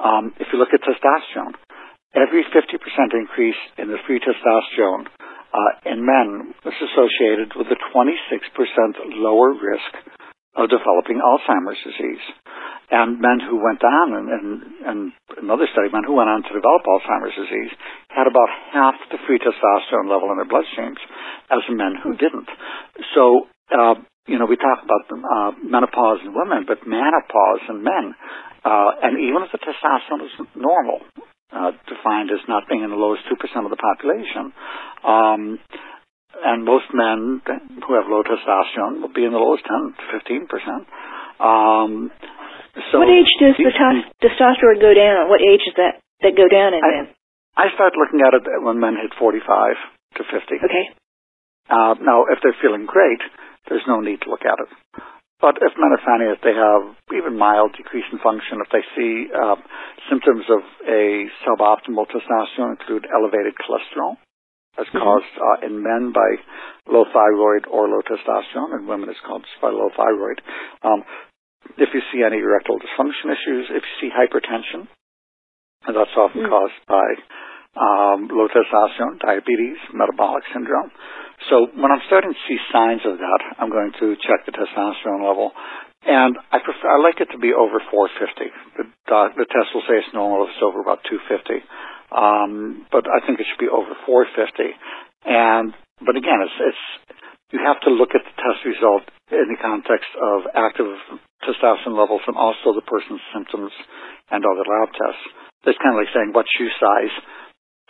Um, 0.03 0.35
if 0.35 0.51
you 0.51 0.59
look 0.59 0.75
at 0.75 0.83
testosterone, 0.83 1.55
every 2.11 2.43
50% 2.43 2.59
increase 3.15 3.61
in 3.77 3.87
the 3.87 3.97
free 4.05 4.19
testosterone 4.19 5.07
uh, 5.07 5.71
in 5.87 6.03
men 6.03 6.53
was 6.67 6.75
associated 6.75 7.55
with 7.55 7.67
a 7.71 7.79
26% 7.95 8.11
lower 9.15 9.55
risk 9.55 9.91
of 10.57 10.73
developing 10.73 11.21
Alzheimer's 11.21 11.77
disease. 11.85 12.25
And 12.89 13.21
men 13.21 13.37
who 13.43 13.61
went 13.61 13.83
on, 13.83 14.07
and, 14.15 14.27
and, 14.31 14.47
and 14.81 14.99
another 15.37 15.69
study, 15.69 15.93
men 15.93 16.07
who 16.07 16.17
went 16.17 16.31
on 16.33 16.41
to 16.41 16.51
develop 16.51 16.81
Alzheimer's 16.87 17.37
disease 17.37 17.71
had 18.09 18.25
about 18.25 18.49
half 18.73 18.95
the 19.13 19.21
free 19.27 19.37
testosterone 19.37 20.09
level 20.09 20.33
in 20.33 20.41
their 20.41 20.49
bloodstreams 20.49 20.99
as 21.53 21.61
men 21.69 21.93
who 22.01 22.17
didn't. 22.17 22.49
So, 23.13 23.45
uh, 23.69 23.95
you 24.25 24.39
know, 24.39 24.49
we 24.49 24.57
talk 24.57 24.81
about 24.81 25.05
uh, 25.13 25.51
menopause 25.61 26.25
in 26.25 26.33
women, 26.33 26.65
but 26.65 26.87
menopause 26.87 27.63
in 27.69 27.83
men, 27.83 28.15
uh, 28.65 29.03
and 29.03 29.19
even 29.21 29.45
if 29.45 29.51
the 29.53 29.61
testosterone 29.61 30.25
is 30.25 30.33
normal, 30.55 31.05
uh, 31.51 31.71
defined 31.87 32.31
as 32.31 32.43
not 32.47 32.67
being 32.67 32.83
in 32.83 32.89
the 32.89 32.99
lowest 32.99 33.23
2% 33.31 33.35
of 33.63 33.71
the 33.71 33.79
population, 33.79 34.51
um, 35.03 35.59
and 36.43 36.65
most 36.65 36.85
men 36.93 37.41
who 37.85 37.91
have 37.95 38.05
low 38.09 38.23
testosterone 38.23 39.01
will 39.01 39.13
be 39.13 39.25
in 39.25 39.31
the 39.31 39.41
lowest 39.41 39.65
10 39.65 39.93
to 39.97 40.03
15 40.19 40.47
percent. 40.47 40.83
Um, 41.39 42.11
So 42.91 42.99
what 43.01 43.09
age 43.09 43.29
does 43.41 43.57
the 43.57 43.73
tos- 43.73 44.09
testosterone 44.21 44.81
go 44.81 44.93
down? 44.93 45.29
What 45.29 45.41
age 45.41 45.65
is 45.65 45.73
that 45.77 46.01
that 46.21 46.37
go 46.37 46.47
down 46.49 46.73
in 46.73 46.81
I, 46.81 46.89
men? 47.01 47.05
I 47.57 47.73
start 47.73 47.93
looking 47.97 48.21
at 48.21 48.33
it 48.37 48.45
when 48.61 48.79
men 48.79 48.97
hit 49.01 49.13
45 49.17 49.41
to 50.17 50.21
50. 50.23 50.61
Okay. 50.61 50.85
Uh, 51.69 51.93
now, 51.99 52.25
if 52.31 52.39
they're 52.41 52.55
feeling 52.61 52.85
great, 52.85 53.19
there's 53.67 53.83
no 53.87 53.99
need 53.99 54.21
to 54.21 54.29
look 54.29 54.45
at 54.45 54.57
it. 54.61 54.71
But 55.41 55.61
if 55.61 55.73
men 55.77 55.93
are 55.93 56.01
finding 56.01 56.29
that 56.33 56.41
they 56.41 56.55
have 56.57 56.97
even 57.13 57.37
mild 57.37 57.77
decrease 57.77 58.05
in 58.09 58.17
function, 58.17 58.57
if 58.57 58.69
they 58.73 58.81
see 58.97 59.29
uh, 59.29 59.57
symptoms 60.09 60.45
of 60.49 60.65
a 60.89 61.29
suboptimal 61.45 62.09
testosterone 62.09 62.79
include 62.79 63.05
elevated 63.05 63.53
cholesterol, 63.53 64.17
Mhm. 64.85 65.01
caused 65.01 65.33
uh, 65.41 65.65
in 65.65 65.81
men 65.81 66.11
by 66.11 66.37
low 66.87 67.05
thyroid 67.05 67.65
or 67.67 67.87
low 67.87 68.01
testosterone, 68.01 68.73
and 68.73 68.87
women 68.87 69.09
it's 69.09 69.19
caused 69.21 69.45
by 69.61 69.69
low 69.69 69.89
thyroid. 69.89 70.41
Um, 70.83 71.03
if 71.77 71.93
you 71.93 72.01
see 72.11 72.23
any 72.23 72.37
erectile 72.37 72.79
dysfunction 72.79 73.31
issues, 73.31 73.69
if 73.69 73.83
you 73.83 73.95
see 73.99 74.09
hypertension, 74.13 74.87
and 75.85 75.95
that's 75.95 76.15
often 76.15 76.43
Mm. 76.43 76.49
caused 76.49 76.85
by 76.87 77.15
um, 77.75 78.27
low 78.27 78.47
testosterone, 78.47 79.19
diabetes, 79.19 79.77
metabolic 79.93 80.43
syndrome. 80.53 80.91
So 81.49 81.67
when 81.77 81.91
I'm 81.91 82.01
starting 82.07 82.33
to 82.33 82.39
see 82.47 82.57
signs 82.71 83.05
of 83.05 83.19
that, 83.19 83.41
I'm 83.59 83.69
going 83.69 83.91
to 83.99 84.15
check 84.15 84.45
the 84.45 84.51
testosterone 84.51 85.21
level. 85.21 85.53
And 86.05 86.37
I 86.51 86.59
prefer, 86.59 86.89
I 86.89 86.97
like 86.97 87.19
it 87.21 87.29
to 87.31 87.37
be 87.37 87.53
over 87.53 87.79
450. 87.91 88.51
The, 88.77 88.83
doc, 89.07 89.35
the 89.35 89.45
test 89.45 89.73
will 89.73 89.81
say 89.81 89.97
it's 90.01 90.13
normal 90.13 90.45
if 90.45 90.51
it's 90.55 90.63
over 90.63 90.79
about 90.81 91.03
250. 91.05 91.61
Um, 92.11 92.87
but 92.91 93.05
I 93.07 93.25
think 93.25 93.39
it 93.39 93.47
should 93.49 93.63
be 93.63 93.71
over 93.71 93.91
450. 94.07 94.71
And, 95.27 95.75
but 95.99 96.15
again, 96.15 96.39
it's, 96.43 96.57
it's, 96.59 96.83
you 97.51 97.59
have 97.63 97.79
to 97.83 97.91
look 97.91 98.15
at 98.15 98.23
the 98.23 98.35
test 98.35 98.63
result 98.63 99.03
in 99.31 99.47
the 99.51 99.59
context 99.59 100.11
of 100.15 100.47
active 100.55 100.91
testosterone 101.43 101.99
levels 101.99 102.23
and 102.27 102.35
also 102.35 102.75
the 102.75 102.83
person's 102.83 103.23
symptoms 103.31 103.71
and 104.31 104.43
other 104.43 104.63
lab 104.67 104.91
tests. 104.91 105.25
It's 105.67 105.79
kind 105.79 105.95
of 105.95 106.03
like 106.03 106.13
saying 106.15 106.31
what 106.31 106.47
shoe 106.47 106.71
size 106.79 107.15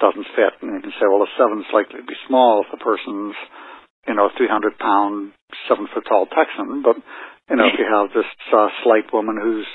doesn't 0.01 0.29
fit. 0.33 0.53
And 0.61 0.77
you 0.77 0.81
can 0.81 0.93
say, 0.97 1.05
well, 1.09 1.25
a 1.25 1.29
seven 1.37 1.61
is 1.61 1.73
likely 1.73 2.01
to 2.01 2.09
be 2.09 2.17
small 2.29 2.65
if 2.65 2.69
the 2.73 2.81
person's, 2.81 3.37
you 4.09 4.13
know, 4.13 4.29
300 4.33 4.77
pound, 4.77 5.33
seven 5.69 5.89
foot 5.93 6.05
tall 6.05 6.25
Texan. 6.29 6.81
But, 6.81 6.97
you 7.49 7.57
know, 7.57 7.69
if 7.69 7.77
you 7.77 7.85
have 7.85 8.13
this 8.13 8.29
uh, 8.53 8.69
slight 8.81 9.09
woman 9.13 9.37
who's, 9.41 9.69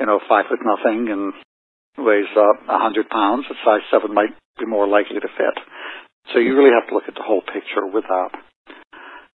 you 0.00 0.06
know, 0.06 0.20
five 0.28 0.48
foot 0.48 0.60
nothing 0.64 1.12
and 1.12 1.32
weighs 1.98 2.30
uh, 2.36 2.66
100 2.66 3.08
pounds, 3.08 3.46
a 3.50 3.54
size 3.64 3.84
seven 3.90 4.14
might 4.14 4.34
be 4.58 4.66
more 4.66 4.86
likely 4.86 5.18
to 5.18 5.30
fit. 5.34 5.56
So 6.32 6.38
you 6.38 6.54
really 6.56 6.74
have 6.74 6.88
to 6.88 6.94
look 6.94 7.08
at 7.08 7.14
the 7.14 7.26
whole 7.26 7.42
picture 7.42 7.86
with 7.86 8.04
that. 8.06 8.32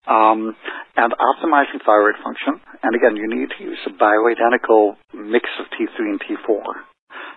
Um, 0.03 0.55
and 0.97 1.13
optimizing 1.15 1.79
thyroid 1.85 2.19
function. 2.21 2.59
And 2.83 2.91
again, 2.93 3.15
you 3.15 3.25
need 3.31 3.49
to 3.57 3.63
use 3.63 3.79
a 3.87 3.95
bioidentical 3.95 4.99
mix 5.15 5.47
of 5.59 5.65
T3 5.71 5.97
and 6.11 6.21
T4 6.21 6.93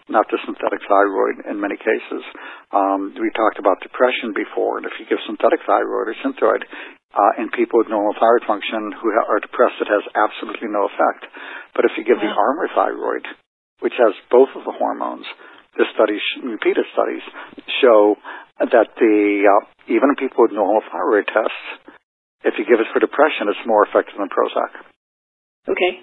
not 0.09 0.27
the 0.31 0.39
synthetic 0.47 0.79
thyroid 0.87 1.43
in 1.51 1.59
many 1.59 1.75
cases. 1.75 2.23
Um, 2.71 3.11
we 3.19 3.31
talked 3.35 3.59
about 3.59 3.83
depression 3.83 4.31
before, 4.35 4.79
and 4.79 4.87
if 4.87 4.95
you 4.99 5.07
give 5.07 5.19
synthetic 5.27 5.67
thyroid 5.67 6.15
or 6.15 6.17
synthroid 6.23 6.63
uh, 6.63 7.43
in 7.43 7.51
people 7.51 7.83
with 7.83 7.91
normal 7.91 8.15
thyroid 8.15 8.47
function 8.47 8.95
who 9.03 9.11
are 9.11 9.43
depressed, 9.43 9.83
it 9.83 9.91
has 9.91 10.07
absolutely 10.15 10.71
no 10.71 10.87
effect. 10.87 11.27
But 11.75 11.91
if 11.91 11.99
you 11.99 12.07
give 12.07 12.23
the 12.23 12.31
Armour 12.31 12.71
thyroid, 12.71 13.27
which 13.81 13.95
has 13.99 14.15
both 14.31 14.49
of 14.57 14.65
the 14.65 14.73
hormones, 14.73 15.27
the 15.77 15.85
studies, 15.95 16.23
repeated 16.43 16.85
studies, 16.93 17.23
show 17.83 18.17
that 18.61 18.89
the 18.97 19.17
uh, 19.45 19.63
even 19.93 20.11
in 20.11 20.17
people 20.17 20.45
with 20.45 20.53
normal 20.53 20.81
thyroid 20.91 21.29
tests, 21.29 21.93
if 22.45 22.55
you 22.59 22.65
give 22.65 22.81
it 22.81 22.89
for 22.93 23.01
depression, 23.01 23.49
it's 23.53 23.67
more 23.69 23.85
effective 23.85 24.17
than 24.17 24.29
Prozac 24.33 24.73
Okay. 25.69 26.01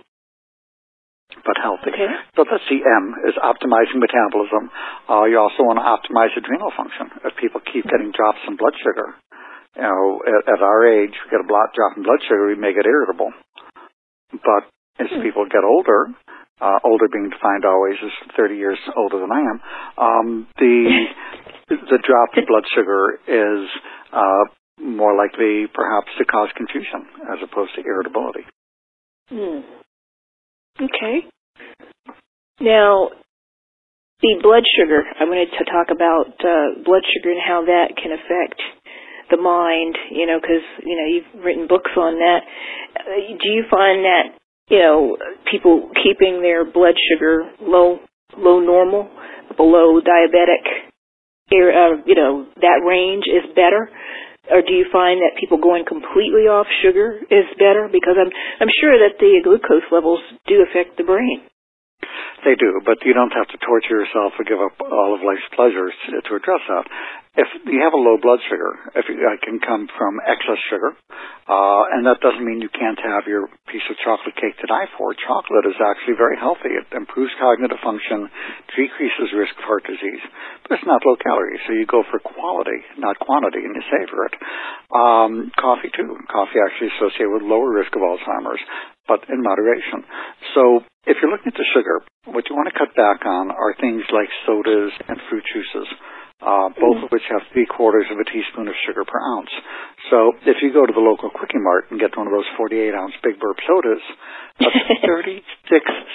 but 1.45 1.57
healthy. 1.57 1.89
Okay. 1.89 2.09
So 2.37 2.45
that's 2.45 2.63
the 2.69 2.79
M 2.85 3.05
is 3.25 3.35
optimizing 3.41 3.97
metabolism. 3.99 4.69
Uh, 5.09 5.25
you 5.25 5.39
also 5.41 5.65
want 5.65 5.81
to 5.81 5.85
optimize 5.87 6.29
adrenal 6.37 6.69
function. 6.77 7.09
If 7.25 7.33
people 7.41 7.59
keep 7.65 7.89
getting 7.89 8.11
drops 8.13 8.39
in 8.47 8.55
blood 8.55 8.75
sugar, 8.77 9.17
you 9.75 9.81
know, 9.81 10.21
at, 10.29 10.59
at 10.59 10.61
our 10.61 10.85
age, 10.85 11.15
we 11.17 11.25
get 11.33 11.41
a 11.41 11.49
blood 11.49 11.73
drop 11.73 11.97
in 11.97 12.03
blood 12.05 12.21
sugar, 12.29 12.45
we 12.47 12.55
may 12.59 12.71
get 12.77 12.85
irritable. 12.85 13.33
But 14.31 14.69
as 15.01 15.09
Hmm. 15.09 15.21
people 15.25 15.45
get 15.49 15.65
older, 15.65 16.13
uh, 16.61 16.79
older 16.83 17.07
being 17.11 17.29
defined 17.29 17.65
always 17.65 17.95
as 18.03 18.11
30 18.37 18.55
years 18.55 18.79
older 18.95 19.19
than 19.19 19.31
I 19.31 19.41
am, 19.41 19.59
um, 19.97 20.47
the 20.57 21.05
the 21.69 21.99
drop 22.05 22.29
in 22.37 22.45
blood 22.45 22.63
sugar 22.75 23.19
is 23.27 23.69
uh, 24.11 24.45
more 24.81 25.15
likely 25.15 25.65
perhaps 25.73 26.09
to 26.17 26.25
cause 26.25 26.49
confusion 26.55 27.05
as 27.31 27.39
opposed 27.43 27.71
to 27.75 27.81
irritability. 27.81 28.45
Hmm. 29.29 29.59
Okay. 30.81 31.27
Now, 32.59 33.09
the 34.21 34.39
blood 34.41 34.63
sugar. 34.79 35.03
I 35.19 35.25
wanted 35.25 35.51
to 35.51 35.63
talk 35.67 35.91
about 35.91 36.31
uh, 36.39 36.79
blood 36.85 37.03
sugar 37.11 37.35
and 37.35 37.43
how 37.43 37.65
that 37.65 37.99
can 37.99 38.15
affect 38.15 38.59
the 39.29 39.37
mind. 39.37 39.99
You 40.09 40.25
know, 40.25 40.39
because 40.39 40.63
you 40.81 40.95
know 40.95 41.07
you've 41.11 41.43
written 41.43 41.67
books 41.67 41.91
on 41.97 42.15
that. 42.23 42.41
Uh, 42.95 43.35
do 43.35 43.47
you 43.51 43.63
find 43.69 44.05
that 44.05 44.39
you 44.69 44.79
know 44.79 45.17
people 45.49 45.89
keeping 46.03 46.41
their 46.41 46.65
blood 46.65 46.95
sugar 47.11 47.49
low, 47.61 47.99
low 48.37 48.59
normal, 48.59 49.09
below 49.57 49.99
diabetic, 50.01 50.65
uh, 51.51 52.01
you 52.05 52.15
know 52.15 52.47
that 52.61 52.81
range 52.85 53.25
is 53.27 53.49
better? 53.55 53.89
or 54.51 54.59
do 54.59 54.75
you 54.75 54.83
find 54.91 55.23
that 55.23 55.39
people 55.39 55.55
going 55.55 55.87
completely 55.87 56.51
off 56.51 56.67
sugar 56.83 57.15
is 57.31 57.47
better? 57.55 57.87
Because 57.87 58.19
I'm 58.19 58.31
I'm 58.59 58.71
sure 58.81 58.99
that 58.99 59.15
the 59.19 59.39
glucose 59.43 59.87
levels 59.91 60.19
do 60.47 60.65
affect 60.67 60.97
the 60.97 61.07
brain. 61.07 61.47
They 62.43 62.59
do, 62.59 62.83
but 62.83 62.99
you 63.07 63.15
don't 63.15 63.31
have 63.31 63.47
to 63.55 63.57
torture 63.63 64.03
yourself 64.03 64.35
or 64.35 64.43
give 64.43 64.59
up 64.59 64.75
all 64.83 65.15
of 65.15 65.23
life's 65.23 65.47
pleasures 65.55 65.95
to 66.11 66.35
address 66.35 66.59
that. 66.67 66.85
If 67.33 67.49
you 67.65 67.81
have 67.81 67.97
a 67.97 68.01
low 68.01 68.21
blood 68.21 68.37
sugar, 68.45 68.77
if 68.93 69.09
it 69.09 69.17
can 69.41 69.57
come 69.57 69.89
from 69.97 70.21
excess 70.21 70.61
sugar, 70.69 70.93
uh, 71.49 71.83
and 71.89 72.05
that 72.05 72.21
doesn't 72.21 72.45
mean 72.45 72.61
you 72.61 72.69
can't 72.69 73.01
have 73.01 73.25
your 73.25 73.49
piece 73.73 73.81
of 73.89 73.97
chocolate 74.05 74.37
cake 74.37 74.53
to 74.61 74.69
die 74.69 74.85
for. 74.93 75.17
Chocolate 75.17 75.65
is 75.65 75.81
actually 75.81 76.13
very 76.13 76.37
healthy. 76.37 76.77
It 76.77 76.85
improves 76.93 77.33
cognitive 77.41 77.81
function, 77.81 78.29
decreases 78.77 79.33
risk 79.33 79.57
of 79.57 79.65
heart 79.65 79.81
disease, 79.81 80.21
but 80.61 80.77
it's 80.77 80.85
not 80.85 81.01
low 81.09 81.17
calorie, 81.17 81.57
so 81.65 81.73
you 81.73 81.89
go 81.89 82.05
for 82.05 82.21
quality, 82.21 82.85
not 83.01 83.17
quantity, 83.17 83.65
and 83.65 83.73
you 83.73 83.83
savor 83.89 84.29
it. 84.29 84.35
Um, 84.93 85.49
coffee 85.57 85.89
too. 85.89 86.13
Coffee 86.29 86.61
actually 86.61 86.93
associated 87.01 87.33
with 87.33 87.49
lower 87.49 87.73
risk 87.73 87.97
of 87.97 88.05
Alzheimer's, 88.05 88.61
but 89.09 89.25
in 89.25 89.41
moderation. 89.41 90.05
So 90.53 90.85
if 91.09 91.17
you're 91.17 91.33
looking 91.33 91.49
at 91.49 91.57
the 91.57 91.65
sugar, 91.73 92.05
what 92.29 92.45
you 92.45 92.53
want 92.53 92.69
to 92.69 92.77
cut 92.77 92.93
back 92.93 93.25
on 93.25 93.49
are 93.49 93.73
things 93.81 94.05
like 94.13 94.29
sodas 94.45 94.93
and 95.09 95.17
fruit 95.33 95.43
juices. 95.49 95.89
Uh, 96.41 96.67
both 96.75 96.99
of 97.05 97.07
which 97.13 97.23
have 97.31 97.39
three 97.55 97.63
quarters 97.69 98.03
of 98.11 98.19
a 98.19 98.25
teaspoon 98.27 98.67
of 98.67 98.75
sugar 98.83 99.05
per 99.07 99.15
ounce. 99.37 99.53
So 100.11 100.33
if 100.43 100.59
you 100.59 100.73
go 100.75 100.83
to 100.83 100.91
the 100.91 100.99
local 100.99 101.29
Quickie 101.31 101.61
Mart 101.61 101.87
and 101.87 101.95
get 102.01 102.11
one 102.19 102.27
of 102.27 102.33
those 102.35 102.49
48 102.59 102.91
ounce 102.91 103.15
Big 103.23 103.39
Burp 103.39 103.55
sodas, 103.63 104.03
that's 104.59 104.75
36 105.07 105.39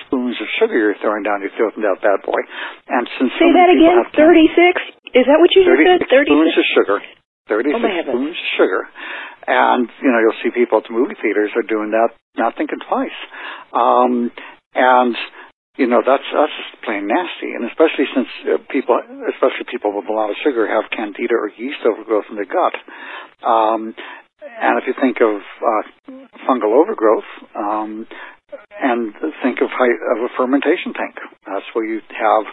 spoons 0.05 0.37
of 0.37 0.49
sugar 0.61 0.77
you're 0.77 1.01
throwing 1.01 1.25
down 1.25 1.41
your 1.41 1.49
throat 1.57 1.73
in 1.81 1.83
that 1.87 2.05
bad 2.05 2.21
boy. 2.29 2.37
And 2.93 3.09
since 3.17 3.33
Say 3.41 3.49
so 3.49 3.57
that 3.57 3.73
again. 3.73 3.97
have 4.05 4.13
36? 4.13 5.17
Is 5.17 5.25
that 5.25 5.39
what 5.41 5.49
you 5.57 5.65
said? 5.65 6.05
36 6.05 6.29
spoons 6.29 6.57
of 6.61 6.67
sugar. 6.77 6.99
36 7.49 7.81
Oh, 7.81 8.13
spoons 8.13 8.37
of 8.37 8.49
sugar. 8.61 8.83
And, 9.49 9.89
you 10.05 10.11
know, 10.13 10.21
you'll 10.21 10.41
see 10.45 10.53
people 10.53 10.85
at 10.85 10.85
the 10.85 10.93
movie 10.93 11.17
theaters 11.25 11.49
are 11.57 11.65
doing 11.65 11.97
that, 11.97 12.13
not 12.37 12.53
thinking 12.61 12.85
twice. 12.85 13.17
Um, 13.73 14.29
and, 14.77 15.17
you 15.79 15.87
know, 15.87 16.03
that's, 16.03 16.27
that's 16.27 16.57
just 16.59 16.83
plain 16.83 17.07
nasty. 17.07 17.55
And 17.55 17.65
especially 17.71 18.11
since 18.11 18.31
uh, 18.45 18.59
people, 18.69 18.99
especially 19.31 19.71
people 19.71 19.95
with 19.95 20.11
a 20.11 20.13
lot 20.13 20.29
of 20.29 20.37
sugar 20.43 20.67
have 20.67 20.91
candida 20.91 21.33
or 21.33 21.49
yeast 21.55 21.81
overgrowth 21.87 22.27
in 22.29 22.37
their 22.37 22.51
gut. 22.51 22.75
Um, 23.47 23.95
and 24.43 24.83
if 24.83 24.91
you 24.91 24.95
think 24.99 25.23
of 25.23 25.39
uh, 25.39 25.85
fungal 26.45 26.75
overgrowth, 26.75 27.31
um, 27.55 28.07
and 28.81 29.13
think 29.43 29.61
of, 29.61 29.69
high, 29.69 29.93
of 29.93 30.19
a 30.25 30.31
fermentation 30.37 30.95
tank. 30.97 31.17
That's 31.45 31.67
where 31.75 31.85
you 31.85 32.01
have 32.09 32.45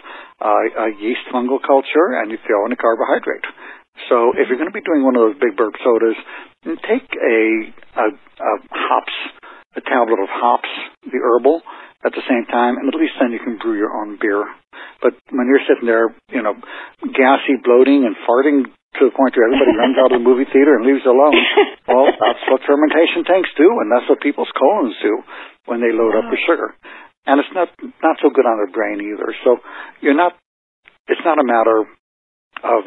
uh, 0.42 0.84
a 0.84 0.88
yeast 1.00 1.24
fungal 1.32 1.58
culture 1.64 2.20
and 2.20 2.30
you 2.30 2.38
throw 2.46 2.66
in 2.66 2.72
a 2.72 2.76
carbohydrate. 2.76 3.46
So 4.10 4.36
if 4.36 4.48
you're 4.48 4.60
going 4.60 4.68
to 4.68 4.76
be 4.76 4.84
doing 4.84 5.04
one 5.04 5.16
of 5.16 5.22
those 5.24 5.40
big 5.40 5.56
burp 5.56 5.74
sodas, 5.80 6.18
take 6.84 7.08
a, 7.16 7.72
a, 7.96 8.06
a 8.12 8.52
hops, 8.70 9.16
a 9.76 9.80
tablet 9.80 10.20
of 10.20 10.28
hops, 10.28 10.68
the 11.04 11.16
herbal, 11.16 11.62
at 12.04 12.12
the 12.12 12.24
same 12.28 12.44
time, 12.50 12.76
and 12.76 12.88
at 12.88 12.98
least 12.98 13.16
then 13.20 13.32
you 13.32 13.40
can 13.40 13.56
brew 13.56 13.76
your 13.76 13.92
own 13.92 14.18
beer. 14.20 14.44
But 15.00 15.16
when 15.30 15.46
you're 15.48 15.64
sitting 15.64 15.88
there, 15.88 16.12
you 16.32 16.42
know, 16.42 16.56
gassy, 17.02 17.56
bloating, 17.62 18.04
and 18.04 18.16
farting 18.28 18.68
to 18.68 19.02
the 19.08 19.14
point 19.14 19.36
where 19.36 19.48
everybody 19.48 19.76
runs 19.82 19.96
out 20.00 20.12
of 20.12 20.20
the 20.20 20.24
movie 20.24 20.48
theater 20.48 20.76
and 20.76 20.84
leaves 20.84 21.04
alone, 21.04 21.36
well, 21.88 22.08
that's 22.12 22.44
what 22.48 22.64
fermentation 22.64 23.24
tanks 23.24 23.50
do, 23.56 23.68
and 23.80 23.88
that's 23.92 24.08
what 24.08 24.20
people's 24.20 24.52
colons 24.56 24.96
do 25.00 25.20
when 25.68 25.80
they 25.80 25.92
load 25.92 26.16
up 26.16 26.28
with 26.28 26.40
sugar. 26.44 26.76
And 27.26 27.42
it's 27.42 27.50
not 27.52 27.68
not 28.02 28.16
so 28.22 28.30
good 28.30 28.46
on 28.46 28.56
their 28.62 28.70
brain 28.70 29.02
either. 29.02 29.34
So 29.42 29.58
you're 30.00 30.16
not. 30.16 30.38
It's 31.08 31.22
not 31.26 31.38
a 31.38 31.46
matter 31.46 31.86
of 32.62 32.82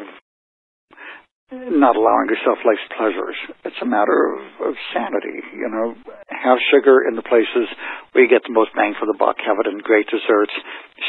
not 1.52 1.96
allowing 1.96 2.30
yourself 2.30 2.58
life's 2.62 2.86
pleasures. 2.94 3.34
It's 3.64 3.82
a 3.82 3.86
matter 3.86 4.38
of, 4.38 4.70
of 4.70 4.74
sanity. 4.94 5.42
You 5.54 5.68
know, 5.68 5.94
have 6.30 6.58
sugar 6.70 7.02
in 7.08 7.16
the 7.16 7.26
places 7.26 7.66
where 8.12 8.24
you 8.24 8.30
get 8.30 8.42
the 8.46 8.54
most 8.54 8.70
bang 8.74 8.94
for 8.98 9.06
the 9.06 9.18
buck. 9.18 9.36
Have 9.42 9.58
it 9.58 9.66
in 9.66 9.78
great 9.78 10.06
desserts. 10.06 10.54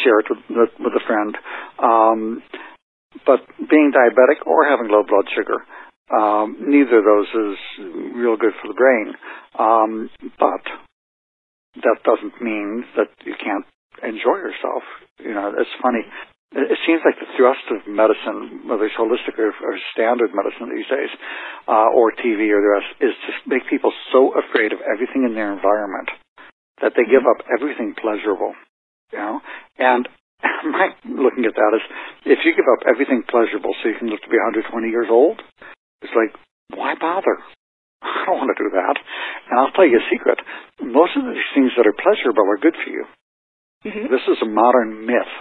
Share 0.03 0.19
it 0.19 0.27
with 0.49 0.73
with 0.79 0.93
a 0.97 1.03
friend. 1.05 1.37
Um, 1.77 2.43
but 3.25 3.45
being 3.69 3.91
diabetic 3.93 4.47
or 4.47 4.65
having 4.65 4.89
low 4.89 5.03
blood 5.05 5.29
sugar, 5.35 5.61
um, 6.09 6.57
neither 6.59 6.99
of 6.99 7.05
those 7.05 7.29
is 7.29 7.57
real 8.15 8.37
good 8.37 8.53
for 8.61 8.67
the 8.67 8.73
brain. 8.73 9.13
Um, 9.59 10.09
but 10.39 10.65
that 11.75 11.97
doesn't 12.03 12.41
mean 12.41 12.85
that 12.97 13.13
you 13.25 13.35
can't 13.37 13.65
enjoy 14.01 14.41
yourself. 14.41 14.83
You 15.19 15.33
know, 15.33 15.53
it's 15.57 15.69
funny 15.81 16.01
it 16.51 16.79
seems 16.83 16.99
like 17.07 17.15
the 17.15 17.31
thrust 17.39 17.63
of 17.71 17.87
medicine, 17.87 18.67
whether 18.67 18.83
it's 18.83 18.99
holistic 18.99 19.39
or, 19.39 19.55
or 19.55 19.73
standard 19.95 20.35
medicine 20.35 20.67
these 20.67 20.87
days, 20.91 21.11
uh, 21.67 21.95
or 21.95 22.11
TV 22.11 22.51
or 22.51 22.59
the 22.59 22.71
rest, 22.75 22.91
is 22.99 23.15
to 23.23 23.31
make 23.47 23.63
people 23.71 23.95
so 24.11 24.35
afraid 24.35 24.75
of 24.75 24.83
everything 24.83 25.23
in 25.23 25.31
their 25.31 25.55
environment 25.55 26.11
that 26.83 26.91
they 26.99 27.07
give 27.07 27.23
up 27.23 27.39
everything 27.47 27.95
pleasurable. 27.95 28.51
You 29.15 29.19
know, 29.19 29.35
and 29.79 30.09
my 30.67 30.91
looking 31.07 31.47
at 31.47 31.55
that 31.55 31.71
is, 31.79 31.83
if 32.27 32.43
you 32.43 32.51
give 32.51 32.67
up 32.67 32.83
everything 32.83 33.23
pleasurable 33.31 33.71
so 33.79 33.87
you 33.87 33.95
can 33.95 34.11
live 34.11 34.19
to 34.19 34.31
be 34.31 34.35
120 34.35 34.67
years 34.91 35.07
old, 35.07 35.39
it's 36.03 36.15
like, 36.15 36.35
why 36.75 36.99
bother? 36.99 37.39
I 38.03 38.27
don't 38.27 38.43
want 38.43 38.51
to 38.51 38.59
do 38.59 38.75
that. 38.75 38.99
And 39.47 39.55
I'll 39.55 39.71
tell 39.71 39.87
you 39.87 40.03
a 40.03 40.07
secret. 40.11 40.43
Most 40.83 41.15
of 41.15 41.23
these 41.31 41.47
things 41.55 41.71
that 41.79 41.87
are 41.87 41.95
pleasurable 41.95 42.43
are 42.43 42.59
good 42.59 42.75
for 42.75 42.91
you. 42.91 43.05
Mm-hmm. 43.87 44.11
This 44.11 44.25
is 44.27 44.43
a 44.43 44.49
modern 44.51 45.07
myth 45.07 45.31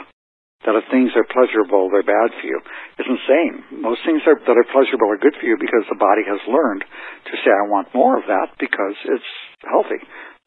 that 0.65 0.77
if 0.77 0.85
things 0.93 1.13
are 1.17 1.25
pleasurable, 1.25 1.89
they're 1.89 2.05
bad 2.05 2.37
for 2.37 2.45
you 2.45 2.61
is 3.01 3.09
insane. 3.09 3.81
Most 3.81 4.05
things 4.05 4.21
are, 4.29 4.37
that 4.37 4.61
are 4.61 4.69
pleasurable 4.73 5.09
are 5.09 5.21
good 5.21 5.37
for 5.41 5.49
you 5.49 5.57
because 5.57 5.89
the 5.89 5.97
body 5.97 6.21
has 6.29 6.41
learned 6.45 6.85
to 6.85 7.35
say, 7.41 7.49
I 7.49 7.65
want 7.73 7.93
more 7.97 8.21
of 8.21 8.29
that 8.29 8.53
because 8.61 8.97
it's 9.09 9.31
healthy. 9.65 10.01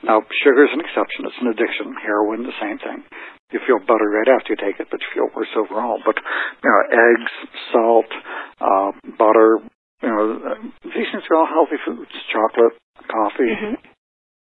Now, 0.05 0.21
sugar 0.45 0.69
is 0.69 0.73
an 0.75 0.83
exception. 0.85 1.25
It's 1.25 1.41
an 1.41 1.49
addiction. 1.49 1.95
Heroin, 1.97 2.45
the 2.45 2.59
same 2.61 2.77
thing. 2.77 3.01
You 3.49 3.61
feel 3.65 3.79
better 3.81 4.05
right 4.09 4.29
after 4.29 4.53
you 4.53 4.59
take 4.59 4.77
it, 4.77 4.91
but 4.91 5.01
you 5.01 5.09
feel 5.13 5.29
worse 5.33 5.49
overall. 5.55 5.97
But, 6.05 6.17
you 6.17 6.67
know, 6.69 6.81
eggs, 6.93 7.33
salt, 7.71 8.11
uh, 8.61 8.91
butter, 9.17 9.63
you 10.03 10.09
know, 10.09 10.25
these 10.83 11.09
things 11.09 11.23
are 11.31 11.37
all 11.37 11.49
healthy 11.49 11.79
foods. 11.85 12.11
Chocolate, 12.29 12.75
coffee. 13.07 13.49
Mm-hmm 13.49 13.92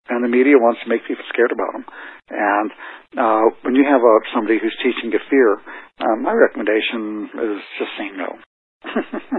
and 0.07 0.23
the 0.23 0.31
media 0.31 0.55
wants 0.57 0.81
to 0.83 0.89
make 0.89 1.05
people 1.07 1.23
scared 1.29 1.51
about 1.51 1.73
them. 1.73 1.85
And 2.29 2.69
uh, 3.17 3.45
when 3.61 3.75
you 3.75 3.83
have 3.83 4.01
a, 4.01 4.13
somebody 4.33 4.59
who's 4.61 4.75
teaching 4.79 5.11
you 5.11 5.19
fear, 5.29 5.59
uh, 5.99 6.15
my 6.21 6.33
recommendation 6.33 7.29
is 7.35 7.61
just 7.77 7.91
saying 7.97 8.15
no. 8.15 8.39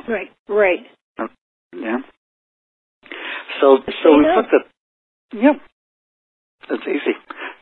right, 0.08 0.30
right. 0.48 0.84
Yeah. 1.72 2.04
So, 3.60 3.78
so 4.02 4.06
we 4.18 4.24
put 4.34 4.50
that. 4.52 4.64
Yeah, 5.32 5.56
it's 6.68 6.86
easy. 6.86 7.14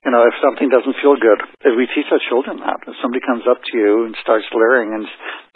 You 0.04 0.10
know, 0.14 0.24
if 0.24 0.34
something 0.40 0.70
doesn't 0.70 0.96
feel 1.02 1.18
good, 1.18 1.42
if 1.66 1.74
we 1.76 1.90
teach 1.90 2.08
our 2.10 2.22
children 2.30 2.62
that. 2.62 2.80
If 2.86 2.96
somebody 3.02 3.20
comes 3.20 3.44
up 3.50 3.60
to 3.60 3.72
you 3.76 4.06
and 4.06 4.16
starts 4.22 4.46
leering 4.54 4.94
and 4.94 5.04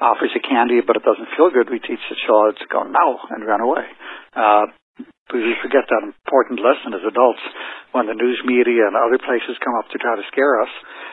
offers 0.00 0.35
you 0.35 0.42
candy, 0.42 0.83
but 0.85 0.96
it 0.96 1.07
doesn't 1.07 1.31
feel 1.38 1.48
good, 1.48 1.70
we 1.70 1.78
teach 1.78 2.02
the 2.11 2.18
child 2.26 2.59
to 2.59 2.66
go 2.68 2.83
no 2.85 3.18
and 3.31 3.46
run 3.46 3.62
away. 3.62 3.87
Uh, 4.35 4.66
we 5.32 5.56
forget 5.64 5.88
that 5.88 6.04
important 6.04 6.60
lesson 6.60 6.92
as 6.92 7.02
adults 7.02 7.40
when 7.96 8.06
the 8.06 8.16
news 8.16 8.40
media 8.44 8.84
and 8.84 8.96
other 8.96 9.16
places 9.16 9.56
come 9.64 9.74
up 9.80 9.88
to 9.90 9.98
try 9.98 10.16
to 10.16 10.26
scare 10.28 10.60
us, 10.60 10.72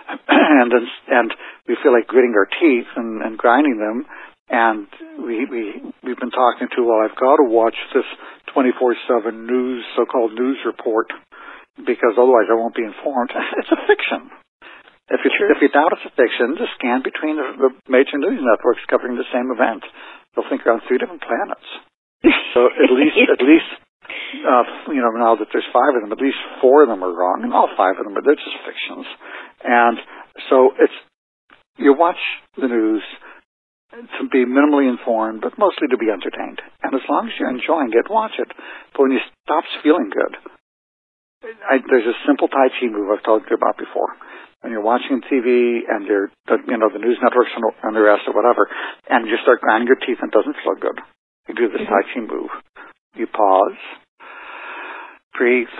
and 0.27 0.71
and 1.08 1.29
we 1.67 1.79
feel 1.79 1.95
like 1.95 2.12
gritting 2.12 2.36
our 2.36 2.47
teeth 2.47 2.91
and, 2.95 3.23
and 3.23 3.39
grinding 3.39 3.79
them, 3.79 4.05
and 4.49 4.88
we 5.23 5.45
we 5.47 5.62
we've 6.03 6.19
been 6.19 6.36
talking 6.36 6.67
to 6.75 6.84
well 6.84 6.99
I've 6.99 7.17
got 7.17 7.38
to 7.39 7.47
watch 7.47 7.77
this 7.93 8.08
24/7 8.51 9.47
news 9.47 9.86
so-called 9.95 10.34
news 10.34 10.58
report 10.65 11.13
because 11.77 12.19
otherwise 12.19 12.51
I 12.51 12.60
won't 12.60 12.75
be 12.75 12.84
informed. 12.84 13.32
It's 13.60 13.71
a 13.71 13.79
fiction. 13.88 14.32
If 15.10 15.25
you 15.25 15.32
sure. 15.34 15.49
if 15.49 15.58
you 15.62 15.69
doubt 15.69 15.93
it's 15.97 16.05
a 16.05 16.13
fiction, 16.13 16.53
just 16.58 16.77
scan 16.77 17.01
between 17.01 17.38
the, 17.38 17.47
the 17.58 17.71
major 17.89 18.17
news 18.21 18.41
networks 18.41 18.86
covering 18.89 19.17
the 19.17 19.25
same 19.34 19.49
event. 19.49 19.82
They'll 20.36 20.45
think 20.49 20.62
you're 20.62 20.77
on 20.77 20.86
three 20.86 20.97
different 20.97 21.23
planets. 21.23 21.65
So 22.49 22.65
at 22.65 22.89
least 22.89 23.13
at 23.29 23.45
least 23.45 23.69
uh, 24.10 24.91
you 24.91 25.02
know, 25.02 25.12
now 25.15 25.36
that 25.36 25.48
there's 25.52 25.67
five 25.74 25.95
of 25.95 26.02
them, 26.02 26.12
at 26.12 26.22
least 26.22 26.39
four 26.62 26.84
of 26.84 26.89
them 26.89 27.04
are 27.04 27.13
wrong, 27.13 27.41
and 27.43 27.54
all 27.54 27.69
five 27.78 27.98
of 27.98 28.04
them 28.06 28.17
are 28.17 28.22
they're 28.22 28.39
just 28.39 28.60
fictions. 28.65 29.06
And 29.63 29.98
so 30.50 30.72
it's 30.80 30.95
you 31.80 31.95
watch 31.95 32.19
the 32.60 32.67
news 32.67 33.04
to 33.91 34.22
be 34.30 34.45
minimally 34.45 34.86
informed, 34.86 35.41
but 35.41 35.58
mostly 35.58 35.89
to 35.89 35.98
be 35.98 36.13
entertained. 36.13 36.62
And 36.84 36.93
as 36.93 37.02
long 37.10 37.26
as 37.26 37.34
you're 37.39 37.50
enjoying 37.50 37.89
it, 37.95 38.12
watch 38.12 38.38
it. 38.38 38.52
But 38.93 39.02
when 39.02 39.12
you 39.17 39.22
stop 39.43 39.63
feeling 39.82 40.13
good, 40.13 40.38
I, 41.41 41.82
there's 41.88 42.06
a 42.06 42.17
simple 42.28 42.48
Tai 42.52 42.67
Chi 42.78 42.91
move 42.91 43.10
I've 43.10 43.24
told 43.24 43.48
you 43.50 43.56
about 43.56 43.80
before. 43.80 44.13
When 44.62 44.76
you're 44.76 44.84
watching 44.84 45.24
TV 45.24 45.88
and 45.88 46.06
you're, 46.06 46.30
you 46.67 46.78
know, 46.78 46.91
the 46.91 47.00
news 47.00 47.17
networks 47.24 47.56
and, 47.56 47.95
the 47.95 48.04
rest 48.04 48.28
or 48.28 48.36
whatever, 48.36 48.67
and 49.08 49.26
you 49.26 49.39
start 49.41 49.63
grinding 49.63 49.88
your 49.88 49.98
teeth 50.04 50.19
and 50.19 50.30
it 50.30 50.36
doesn't 50.36 50.60
feel 50.62 50.76
good, 50.76 51.00
you 51.48 51.56
do 51.56 51.72
this 51.72 51.88
Tai 51.88 52.04
Chi 52.12 52.19
move. 52.28 52.52
You 53.15 53.28
pause, 53.28 53.80
breathe, 55.38 55.72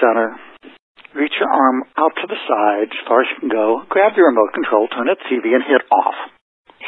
center, 0.00 0.36
reach 1.14 1.34
your 1.38 1.50
arm 1.50 1.84
out 1.98 2.14
to 2.16 2.26
the 2.26 2.38
side 2.46 2.88
as 2.90 3.02
far 3.06 3.22
as 3.22 3.28
you 3.34 3.40
can 3.40 3.50
go, 3.50 3.82
grab 3.88 4.16
your 4.16 4.28
remote 4.30 4.54
control, 4.54 4.88
turn 4.88 5.08
it 5.08 5.18
to 5.18 5.26
TV, 5.28 5.54
and 5.54 5.64
hit 5.66 5.82
off. 5.90 6.18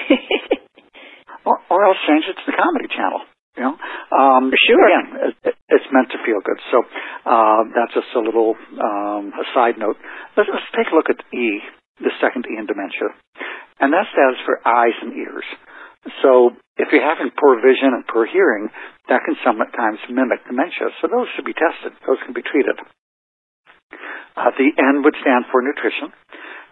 or, 1.46 1.58
or 1.70 1.78
else 1.84 1.98
change 2.06 2.24
it 2.28 2.38
to 2.38 2.46
the 2.46 2.56
comedy 2.56 2.88
channel. 2.88 3.20
You 3.56 3.68
know, 3.68 3.76
um, 4.16 4.48
sure. 4.64 4.80
Again, 4.80 5.36
it, 5.44 5.54
it's 5.68 5.84
meant 5.92 6.08
to 6.16 6.18
feel 6.24 6.40
good. 6.40 6.56
So 6.72 6.88
uh, 7.28 7.68
that's 7.76 7.92
just 7.92 8.08
a 8.16 8.24
little 8.24 8.56
um, 8.80 9.28
a 9.36 9.44
side 9.52 9.76
note. 9.76 10.00
Let's, 10.36 10.48
let's 10.48 10.72
take 10.72 10.88
a 10.88 10.96
look 10.96 11.12
at 11.12 11.20
E, 11.36 11.60
the 12.00 12.16
second 12.16 12.48
E 12.48 12.56
in 12.56 12.64
dementia, 12.64 13.12
and 13.76 13.92
that 13.92 14.08
stands 14.08 14.40
for 14.48 14.56
eyes 14.64 14.96
and 15.04 15.12
ears. 15.12 15.44
So 16.24 16.56
if 16.76 16.88
you're 16.90 17.04
having 17.04 17.30
poor 17.36 17.60
vision 17.60 17.92
and 17.92 18.06
poor 18.06 18.24
hearing, 18.24 18.68
that 19.08 19.20
can 19.24 19.36
sometimes 19.44 19.98
mimic 20.08 20.44
dementia. 20.48 20.88
So 21.00 21.08
those 21.08 21.28
should 21.36 21.44
be 21.44 21.52
tested. 21.52 21.92
Those 22.06 22.20
can 22.24 22.32
be 22.32 22.42
treated. 22.42 22.80
Uh, 24.36 24.50
the 24.56 24.72
N 24.80 25.04
would 25.04 25.14
stand 25.20 25.44
for 25.52 25.60
nutrition. 25.60 26.12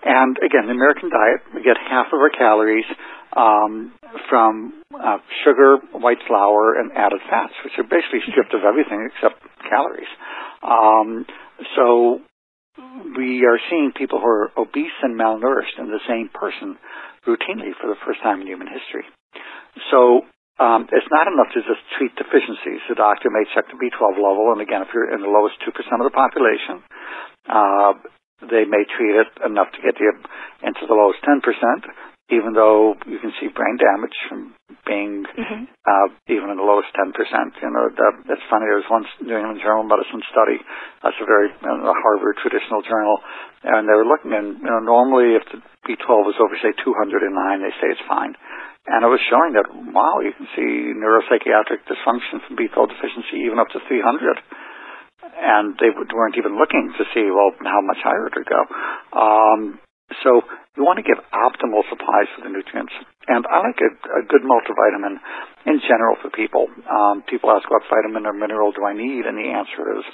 And 0.02 0.38
again, 0.40 0.64
the 0.64 0.72
American 0.72 1.12
diet, 1.12 1.44
we 1.54 1.62
get 1.62 1.76
half 1.76 2.08
of 2.08 2.18
our 2.18 2.32
calories 2.32 2.88
um, 3.36 3.92
from 4.30 4.82
uh, 4.96 5.18
sugar, 5.44 5.76
white 5.92 6.24
flour, 6.26 6.80
and 6.80 6.90
added 6.96 7.20
fats, 7.28 7.52
which 7.64 7.76
are 7.76 7.84
basically 7.84 8.24
stripped 8.32 8.54
of 8.54 8.64
everything 8.64 9.04
except 9.12 9.44
calories. 9.68 10.08
Um, 10.64 11.26
so 11.76 12.20
we 13.16 13.44
are 13.44 13.60
seeing 13.68 13.92
people 13.94 14.20
who 14.20 14.26
are 14.26 14.50
obese 14.56 14.96
and 15.02 15.20
malnourished 15.20 15.76
in 15.78 15.92
the 15.92 16.00
same 16.08 16.30
person 16.32 16.78
routinely 17.28 17.76
for 17.76 17.88
the 17.88 18.00
first 18.06 18.22
time 18.22 18.40
in 18.40 18.46
human 18.46 18.68
history. 18.68 19.04
So 19.90 20.26
um, 20.61 20.85
it's 20.92 21.09
not 21.09 21.24
enough 21.24 21.48
to 21.56 21.64
just 21.64 21.80
treat 21.96 22.12
deficiencies. 22.20 22.85
The 22.85 23.00
doctor 23.00 23.33
may 23.33 23.48
check 23.56 23.64
the 23.72 23.80
B12 23.80 24.20
level, 24.20 24.52
and 24.52 24.61
again, 24.61 24.85
if 24.85 24.92
you're 24.92 25.09
in 25.09 25.24
the 25.24 25.33
lowest 25.33 25.56
2% 25.64 25.72
of 25.72 26.04
the 26.04 26.12
population, 26.12 26.85
uh, 27.48 27.96
they 28.44 28.68
may 28.68 28.85
treat 28.85 29.16
it 29.16 29.33
enough 29.40 29.72
to 29.72 29.80
get 29.80 29.96
you 29.96 30.12
into 30.61 30.85
the 30.85 30.92
lowest 30.92 31.24
10%, 31.24 31.40
even 32.28 32.52
though 32.52 32.92
you 33.09 33.16
can 33.24 33.33
see 33.40 33.48
brain 33.48 33.80
damage 33.80 34.16
from 34.28 34.52
being 34.85 35.24
mm-hmm. 35.24 35.64
uh, 35.64 36.09
even 36.28 36.52
in 36.52 36.61
the 36.61 36.68
lowest 36.68 36.92
10%. 36.92 37.09
You 37.64 37.72
know, 37.72 37.88
that, 37.96 38.14
it's 38.28 38.44
funny, 38.52 38.68
there 38.68 38.85
was 38.85 38.92
one 38.92 39.09
New 39.24 39.40
England 39.40 39.64
Journal 39.64 39.88
of 39.88 39.88
Medicine 39.88 40.20
study, 40.28 40.61
that's 41.00 41.16
a 41.20 41.28
very, 41.28 41.48
you 41.56 41.68
know, 41.68 41.88
a 41.88 41.96
Harvard 42.04 42.37
traditional 42.37 42.85
journal, 42.85 43.16
and 43.64 43.88
they 43.88 43.96
were 43.96 44.09
looking, 44.09 44.37
and 44.37 44.61
you 44.61 44.68
know, 44.68 44.85
normally 44.85 45.40
if 45.40 45.44
the 45.48 45.64
B12 45.88 46.37
is 46.37 46.38
over, 46.40 46.52
say, 46.61 46.76
209, 46.85 47.33
they 47.64 47.72
say 47.80 47.88
it's 47.96 48.04
fine. 48.04 48.37
And 48.88 49.04
it 49.04 49.10
was 49.12 49.20
showing 49.28 49.52
that, 49.60 49.68
wow, 49.68 50.24
you 50.24 50.32
can 50.32 50.48
see 50.56 50.96
neuropsychiatric 50.96 51.84
dysfunction 51.84 52.40
from 52.46 52.56
B12 52.56 52.96
deficiency 52.96 53.44
even 53.44 53.60
up 53.60 53.68
to 53.76 53.80
300. 53.84 54.40
And 55.36 55.76
they 55.76 55.92
weren't 55.92 56.40
even 56.40 56.56
looking 56.56 56.92
to 56.96 57.04
see, 57.12 57.28
well, 57.28 57.52
how 57.60 57.84
much 57.84 58.00
higher 58.00 58.26
it 58.28 58.36
would 58.40 58.48
go. 58.48 58.62
Um, 59.12 59.60
so 60.24 60.42
you 60.74 60.82
want 60.82 60.98
to 60.98 61.06
give 61.06 61.20
optimal 61.30 61.86
supplies 61.86 62.26
for 62.34 62.42
the 62.42 62.50
nutrients. 62.50 62.92
And 63.30 63.46
I 63.46 63.62
like 63.62 63.78
a, 63.78 63.90
a 63.94 64.22
good 64.26 64.42
multivitamin 64.42 65.22
in 65.70 65.78
general 65.86 66.18
for 66.18 66.34
people. 66.34 66.66
Um, 66.88 67.22
people 67.30 67.52
ask 67.52 67.68
what 67.70 67.86
vitamin 67.86 68.26
or 68.26 68.34
mineral 68.34 68.72
do 68.72 68.82
I 68.82 68.96
need, 68.96 69.28
and 69.28 69.38
the 69.38 69.54
answer 69.54 70.00
is 70.00 70.04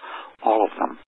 all 0.43 0.65
of 0.65 0.73
them. 0.77 0.99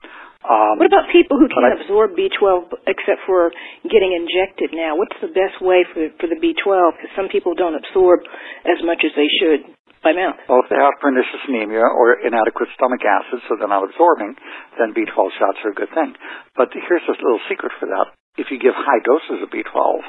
Um, 0.48 0.80
what 0.80 0.88
about 0.88 1.10
people 1.12 1.36
who 1.36 1.50
can't 1.50 1.66
I, 1.66 1.82
absorb 1.82 2.16
B12 2.16 2.72
except 2.88 3.26
for 3.26 3.52
getting 3.84 4.16
injected 4.16 4.72
now? 4.72 4.96
What's 4.96 5.18
the 5.20 5.34
best 5.34 5.60
way 5.60 5.84
for 5.90 6.08
for 6.16 6.30
the 6.30 6.38
B12? 6.38 6.96
Because 6.96 7.12
some 7.18 7.28
people 7.28 7.52
don't 7.52 7.76
absorb 7.76 8.24
as 8.64 8.80
much 8.86 9.02
as 9.04 9.12
they 9.18 9.28
should 9.42 9.68
by 10.00 10.14
mouth. 10.14 10.38
Well, 10.46 10.62
if 10.62 10.70
they 10.70 10.78
have 10.78 10.94
pernicious 11.02 11.42
anemia 11.50 11.82
or 11.82 12.22
inadequate 12.22 12.70
stomach 12.78 13.02
acid, 13.02 13.42
so 13.44 13.58
they're 13.58 13.70
not 13.70 13.82
absorbing, 13.82 14.38
then 14.78 14.94
B12 14.94 15.36
shots 15.36 15.58
are 15.66 15.74
a 15.74 15.78
good 15.78 15.90
thing. 15.90 16.14
But 16.54 16.70
here's 16.70 17.04
a 17.10 17.18
little 17.18 17.42
secret 17.50 17.74
for 17.82 17.90
that. 17.90 18.14
If 18.38 18.54
you 18.54 18.62
give 18.62 18.78
high 18.78 19.02
doses 19.02 19.42
of 19.42 19.50
B12, 19.50 20.06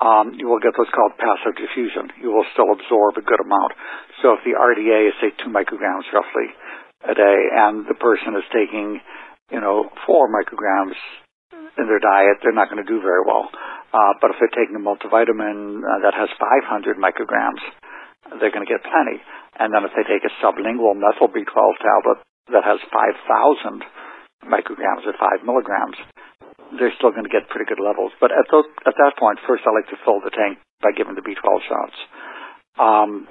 um, 0.00 0.32
you 0.40 0.48
will 0.48 0.64
get 0.64 0.72
what's 0.80 0.90
called 0.96 1.20
passive 1.20 1.60
diffusion. 1.60 2.08
You 2.24 2.32
will 2.32 2.48
still 2.56 2.72
absorb 2.72 3.20
a 3.20 3.24
good 3.24 3.44
amount. 3.44 3.76
So 4.24 4.32
if 4.32 4.40
the 4.48 4.56
RDA 4.56 5.12
is 5.12 5.14
say 5.20 5.36
two 5.36 5.52
micrograms 5.52 6.08
roughly 6.08 6.48
a 7.04 7.14
day, 7.14 7.38
and 7.56 7.86
the 7.88 7.96
person 7.96 8.36
is 8.36 8.44
taking, 8.52 9.00
you 9.50 9.60
know, 9.60 9.88
four 10.06 10.28
micrograms 10.28 10.96
in 11.78 11.86
their 11.88 12.02
diet, 12.02 12.42
they're 12.42 12.56
not 12.56 12.68
going 12.68 12.82
to 12.82 12.88
do 12.88 13.00
very 13.00 13.24
well. 13.24 13.48
Uh, 13.90 14.14
but 14.20 14.30
if 14.30 14.36
they're 14.38 14.54
taking 14.54 14.76
a 14.76 14.82
multivitamin 14.82 15.82
uh, 15.82 15.98
that 16.04 16.14
has 16.14 16.28
500 16.38 17.00
micrograms, 17.00 17.62
they're 18.38 18.54
going 18.54 18.66
to 18.66 18.70
get 18.70 18.84
plenty. 18.84 19.18
And 19.58 19.74
then 19.74 19.82
if 19.82 19.92
they 19.96 20.06
take 20.06 20.22
a 20.22 20.32
sublingual 20.38 20.94
methyl 20.94 21.32
B12 21.32 21.62
tablet 21.80 22.18
that 22.52 22.62
has 22.62 22.78
5,000 22.86 23.82
micrograms 24.46 25.02
or 25.08 25.14
5 25.16 25.46
milligrams, 25.46 25.98
they're 26.78 26.94
still 26.94 27.10
going 27.10 27.26
to 27.26 27.32
get 27.32 27.50
pretty 27.50 27.66
good 27.66 27.82
levels. 27.82 28.14
But 28.22 28.30
at, 28.30 28.46
at 28.46 28.94
that 28.94 29.18
point, 29.18 29.42
first 29.48 29.66
I 29.66 29.74
like 29.74 29.90
to 29.90 29.98
fill 30.06 30.22
the 30.22 30.30
tank 30.30 30.62
by 30.78 30.94
giving 30.94 31.18
the 31.18 31.24
B12 31.26 31.50
shots. 31.66 31.98
Um, 32.78 33.26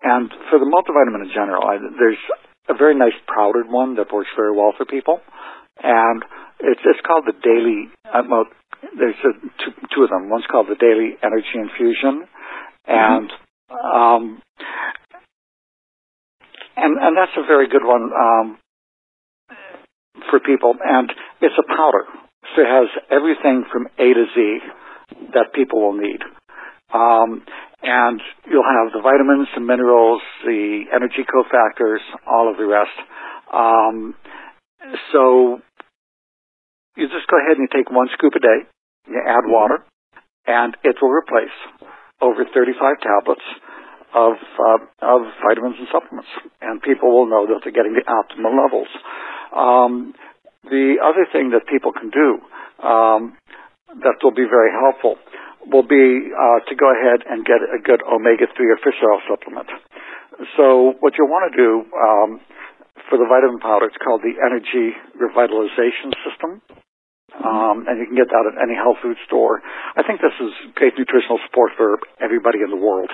and 0.00 0.32
for 0.48 0.56
the 0.56 0.68
multivitamin 0.68 1.28
in 1.28 1.32
general, 1.34 1.66
I, 1.68 1.76
there's 1.98 2.22
a 2.68 2.74
very 2.74 2.94
nice 2.94 3.16
powdered 3.26 3.68
one 3.68 3.96
that 3.96 4.12
works 4.12 4.30
very 4.36 4.54
well 4.54 4.72
for 4.76 4.84
people. 4.84 5.20
And 5.82 6.22
it's, 6.60 6.80
it's 6.84 7.00
called 7.06 7.24
the 7.26 7.32
Daily, 7.32 7.88
uh, 8.04 8.22
well, 8.28 8.44
there's 8.98 9.16
a, 9.24 9.32
two, 9.64 9.72
two 9.94 10.02
of 10.04 10.10
them. 10.10 10.28
One's 10.28 10.46
called 10.50 10.66
the 10.68 10.76
Daily 10.78 11.16
Energy 11.22 11.54
Infusion. 11.54 12.26
And, 12.86 13.30
um, 13.70 14.42
and, 16.76 16.98
and 16.98 17.16
that's 17.16 17.36
a 17.36 17.46
very 17.46 17.68
good 17.68 17.84
one, 17.84 18.10
um, 18.12 18.58
for 20.30 20.40
people. 20.40 20.74
And 20.84 21.10
it's 21.40 21.54
a 21.58 21.66
powder. 21.66 22.04
So 22.54 22.62
it 22.62 22.66
has 22.66 22.88
everything 23.10 23.64
from 23.70 23.86
A 23.98 24.14
to 24.14 24.24
Z 24.34 24.58
that 25.34 25.52
people 25.54 25.80
will 25.80 25.98
need. 25.98 26.20
Um, 26.92 27.44
and 27.82 28.20
you'll 28.50 28.66
have 28.66 28.92
the 28.92 29.00
vitamins, 29.00 29.48
the 29.54 29.60
minerals, 29.60 30.22
the 30.44 30.84
energy 30.94 31.22
cofactors, 31.22 32.02
all 32.26 32.50
of 32.50 32.56
the 32.56 32.66
rest. 32.66 32.96
Um, 33.52 34.14
so 35.12 35.60
you 36.96 37.06
just 37.08 37.26
go 37.30 37.38
ahead 37.38 37.56
and 37.56 37.68
you 37.70 37.72
take 37.72 37.90
one 37.90 38.08
scoop 38.12 38.34
a 38.34 38.40
day, 38.40 38.66
you 39.08 39.22
add 39.26 39.46
water, 39.46 39.84
and 40.46 40.76
it 40.82 40.96
will 41.00 41.10
replace 41.10 41.54
over 42.20 42.44
35 42.44 43.00
tablets 43.00 43.46
of 44.14 44.34
uh, 44.58 44.78
of 45.02 45.20
vitamins 45.46 45.76
and 45.78 45.88
supplements, 45.92 46.28
and 46.60 46.82
people 46.82 47.10
will 47.12 47.28
know 47.28 47.46
that 47.46 47.60
they're 47.62 47.72
getting 47.72 47.94
the 47.94 48.06
optimal 48.08 48.56
levels. 48.56 48.88
Um, 49.54 50.14
the 50.64 50.96
other 51.04 51.26
thing 51.30 51.50
that 51.52 51.68
people 51.68 51.92
can 51.92 52.10
do 52.10 52.40
um, 52.84 53.36
that 53.88 54.16
will 54.22 54.36
be 54.36 54.46
very 54.48 54.70
helpful 54.72 55.16
will 55.68 55.86
be 55.86 56.32
uh, 56.32 56.64
to 56.64 56.74
go 56.74 56.88
ahead 56.88 57.26
and 57.28 57.44
get 57.44 57.60
a 57.60 57.80
good 57.82 58.00
omega-3 58.00 58.56
or 58.56 58.78
fish 58.80 58.96
oil 59.04 59.20
supplement. 59.28 59.68
So 60.56 60.94
what 61.00 61.18
you'll 61.18 61.28
want 61.28 61.52
to 61.52 61.54
do 61.54 61.70
um, 61.92 62.40
for 63.10 63.18
the 63.18 63.28
vitamin 63.28 63.60
powder, 63.60 63.86
it's 63.86 64.00
called 64.00 64.22
the 64.22 64.38
Energy 64.40 64.96
Revitalization 65.18 66.14
System. 66.24 66.62
Um, 67.28 67.84
and 67.86 68.00
you 68.00 68.06
can 68.08 68.16
get 68.16 68.32
that 68.32 68.44
at 68.48 68.56
any 68.56 68.74
health 68.74 68.98
food 69.04 69.20
store. 69.28 69.60
I 69.94 70.02
think 70.02 70.24
this 70.24 70.34
is 70.40 70.50
great 70.74 70.96
nutritional 70.96 71.38
support 71.44 71.76
for 71.76 72.00
everybody 72.18 72.64
in 72.64 72.70
the 72.72 72.80
world. 72.80 73.12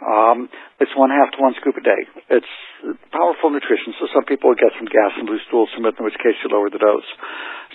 Um, 0.00 0.48
it's 0.80 0.92
one 0.96 1.12
half 1.12 1.30
to 1.36 1.38
one 1.44 1.52
scoop 1.60 1.76
a 1.76 1.84
day. 1.84 2.02
It's 2.32 2.52
powerful 3.12 3.52
nutrition, 3.52 3.92
so 4.00 4.08
some 4.16 4.24
people 4.24 4.52
get 4.56 4.72
some 4.80 4.88
gas 4.88 5.12
and 5.20 5.28
loose 5.28 5.44
stools 5.52 5.68
from 5.76 5.84
it, 5.84 5.96
in 6.00 6.02
which 6.04 6.16
case 6.18 6.36
you 6.40 6.48
lower 6.48 6.72
the 6.72 6.80
dose. 6.80 7.10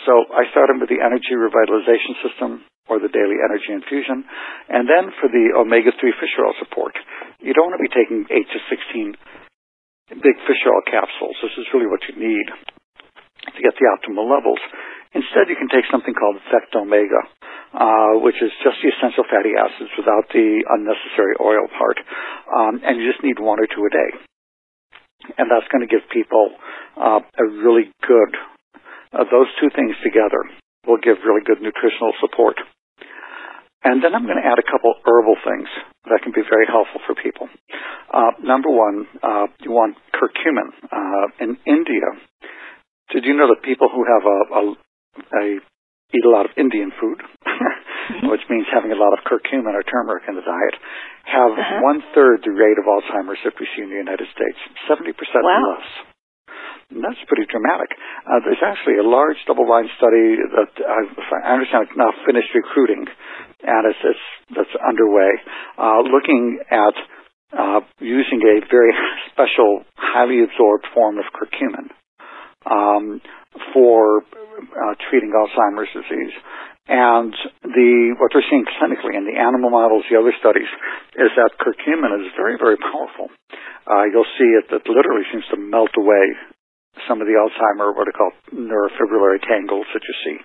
So 0.10 0.14
I 0.34 0.50
start 0.50 0.74
them 0.74 0.82
with 0.82 0.90
the 0.90 1.02
energy 1.02 1.38
revitalization 1.38 2.18
system 2.26 2.66
or 2.90 2.98
the 3.02 3.10
daily 3.10 3.38
energy 3.42 3.74
infusion. 3.74 4.26
And 4.70 4.90
then 4.90 5.14
for 5.22 5.30
the 5.30 5.54
omega-3 5.58 6.02
fish 6.02 6.36
oil 6.42 6.54
support, 6.62 6.94
you 7.42 7.54
don't 7.54 7.70
want 7.70 7.78
to 7.78 7.86
be 7.86 7.94
taking 7.94 8.26
8 8.30 8.30
to 8.30 8.60
16 10.14 10.22
big 10.22 10.38
fish 10.46 10.62
oil 10.70 10.86
capsules. 10.86 11.38
This 11.42 11.58
is 11.58 11.70
really 11.74 11.90
what 11.90 12.06
you 12.06 12.14
need 12.14 12.46
to 12.46 13.60
get 13.62 13.74
the 13.78 13.90
optimal 13.90 14.30
levels. 14.30 14.62
Instead, 15.18 15.50
you 15.50 15.58
can 15.58 15.72
take 15.72 15.88
something 15.90 16.14
called 16.14 16.38
Vectomega, 16.52 17.35
uh, 17.76 18.24
which 18.24 18.40
is 18.40 18.52
just 18.64 18.80
the 18.80 18.88
essential 18.88 19.28
fatty 19.28 19.52
acids 19.52 19.92
without 20.00 20.32
the 20.32 20.64
unnecessary 20.80 21.36
oil 21.44 21.68
part, 21.76 22.00
um, 22.48 22.80
and 22.88 22.98
you 22.98 23.12
just 23.12 23.20
need 23.20 23.36
one 23.36 23.60
or 23.60 23.68
two 23.68 23.84
a 23.84 23.92
day. 23.92 24.12
And 25.38 25.52
that's 25.52 25.68
going 25.68 25.84
to 25.84 25.92
give 25.92 26.08
people 26.08 26.56
uh, 26.96 27.20
a 27.20 27.46
really 27.60 27.92
good. 28.08 28.32
Uh, 29.12 29.28
those 29.28 29.52
two 29.60 29.68
things 29.76 29.96
together 30.04 30.40
will 30.88 31.02
give 31.02 31.20
really 31.28 31.44
good 31.44 31.60
nutritional 31.60 32.14
support. 32.22 32.56
And 33.84 34.02
then 34.02 34.16
I'm 34.16 34.26
going 34.26 34.42
to 34.42 34.48
add 34.48 34.58
a 34.58 34.66
couple 34.66 34.96
herbal 35.06 35.38
things 35.46 35.70
that 36.10 36.22
can 36.24 36.32
be 36.32 36.42
very 36.42 36.66
helpful 36.66 37.02
for 37.06 37.14
people. 37.14 37.50
Uh, 38.10 38.34
number 38.42 38.70
one, 38.70 39.06
uh, 39.22 39.46
you 39.62 39.72
want 39.72 39.98
curcumin. 40.10 40.74
Uh, 40.90 41.28
in 41.44 41.58
India, 41.68 42.08
did 43.12 43.26
you 43.26 43.36
know 43.38 43.50
that 43.54 43.62
people 43.62 43.90
who 43.94 44.06
have 44.06 44.24
a, 44.26 44.38
a 44.58 44.64
I 45.32 45.60
eat 46.14 46.26
a 46.26 46.30
lot 46.30 46.46
of 46.46 46.54
Indian 46.58 46.92
food, 47.00 47.20
mm-hmm. 47.22 48.28
which 48.32 48.46
means 48.50 48.70
having 48.70 48.92
a 48.92 49.00
lot 49.00 49.14
of 49.18 49.26
curcumin 49.26 49.74
or 49.74 49.82
turmeric 49.82 50.30
in 50.30 50.36
the 50.36 50.46
diet, 50.46 50.76
have 51.26 51.54
uh-huh. 51.58 51.82
one 51.82 52.04
third 52.14 52.46
the 52.46 52.54
rate 52.54 52.78
of 52.78 52.86
Alzheimer's 52.86 53.42
that 53.42 53.58
we 53.58 53.66
see 53.74 53.82
in 53.82 53.90
the 53.90 53.98
United 53.98 54.28
States, 54.30 54.60
70% 54.86 55.10
wow. 55.42 55.74
less. 55.74 55.90
And 56.94 57.02
that's 57.02 57.18
pretty 57.26 57.50
dramatic. 57.50 57.98
Uh, 58.30 58.46
there's 58.46 58.62
actually 58.62 59.02
a 59.02 59.08
large 59.08 59.42
double-blind 59.50 59.90
study 59.98 60.38
that 60.38 60.72
I've, 60.86 61.18
I 61.18 61.58
understand 61.58 61.90
it's 61.90 61.98
now 61.98 62.14
finished 62.30 62.54
recruiting, 62.54 63.10
and 63.66 63.82
it's, 63.90 64.04
it's 64.06 64.26
that's 64.54 64.76
underway, 64.78 65.34
uh, 65.82 66.06
looking 66.06 66.62
at 66.70 66.96
uh, 67.58 67.82
using 67.98 68.38
a 68.46 68.62
very 68.70 68.94
special, 69.34 69.82
highly 69.98 70.46
absorbed 70.46 70.86
form 70.94 71.18
of 71.18 71.26
curcumin 71.34 71.90
um, 72.70 73.22
for 73.74 74.22
uh, 74.56 74.94
treating 75.10 75.32
Alzheimer's 75.36 75.92
disease. 75.92 76.36
And 76.88 77.34
the 77.66 78.14
what 78.22 78.30
they're 78.30 78.46
seeing 78.46 78.66
clinically 78.78 79.18
in 79.18 79.26
the 79.26 79.42
animal 79.42 79.74
models, 79.74 80.06
the 80.06 80.22
other 80.22 80.34
studies, 80.38 80.70
is 81.18 81.34
that 81.34 81.58
curcumin 81.58 82.14
is 82.22 82.30
very, 82.38 82.62
very 82.62 82.78
powerful. 82.78 83.34
Uh, 83.90 84.06
you'll 84.06 84.30
see 84.38 84.52
it 84.54 84.70
that 84.70 84.86
literally 84.86 85.26
seems 85.34 85.46
to 85.50 85.58
melt 85.58 85.94
away 85.98 86.26
some 87.10 87.22
of 87.22 87.28
the 87.28 87.34
Alzheimer, 87.34 87.90
what 87.96 88.08
are 88.08 88.16
called 88.16 88.38
neurofibrillary 88.54 89.42
tangles 89.42 89.86
that 89.94 90.04
you 90.06 90.16
see. 90.24 90.38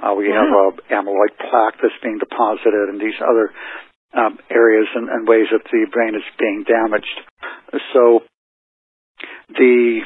Uh, 0.00 0.14
we 0.16 0.26
have 0.28 0.48
a 0.48 0.64
amyloid 0.90 1.36
plaque 1.38 1.78
that's 1.80 2.00
being 2.02 2.18
deposited 2.18 2.88
and 2.90 3.00
these 3.00 3.16
other 3.22 3.52
um, 4.16 4.38
areas 4.50 4.88
and, 4.94 5.08
and 5.08 5.28
ways 5.28 5.46
that 5.52 5.62
the 5.70 5.86
brain 5.92 6.14
is 6.14 6.26
being 6.38 6.64
damaged. 6.66 7.20
So 7.92 8.20
the 9.48 10.00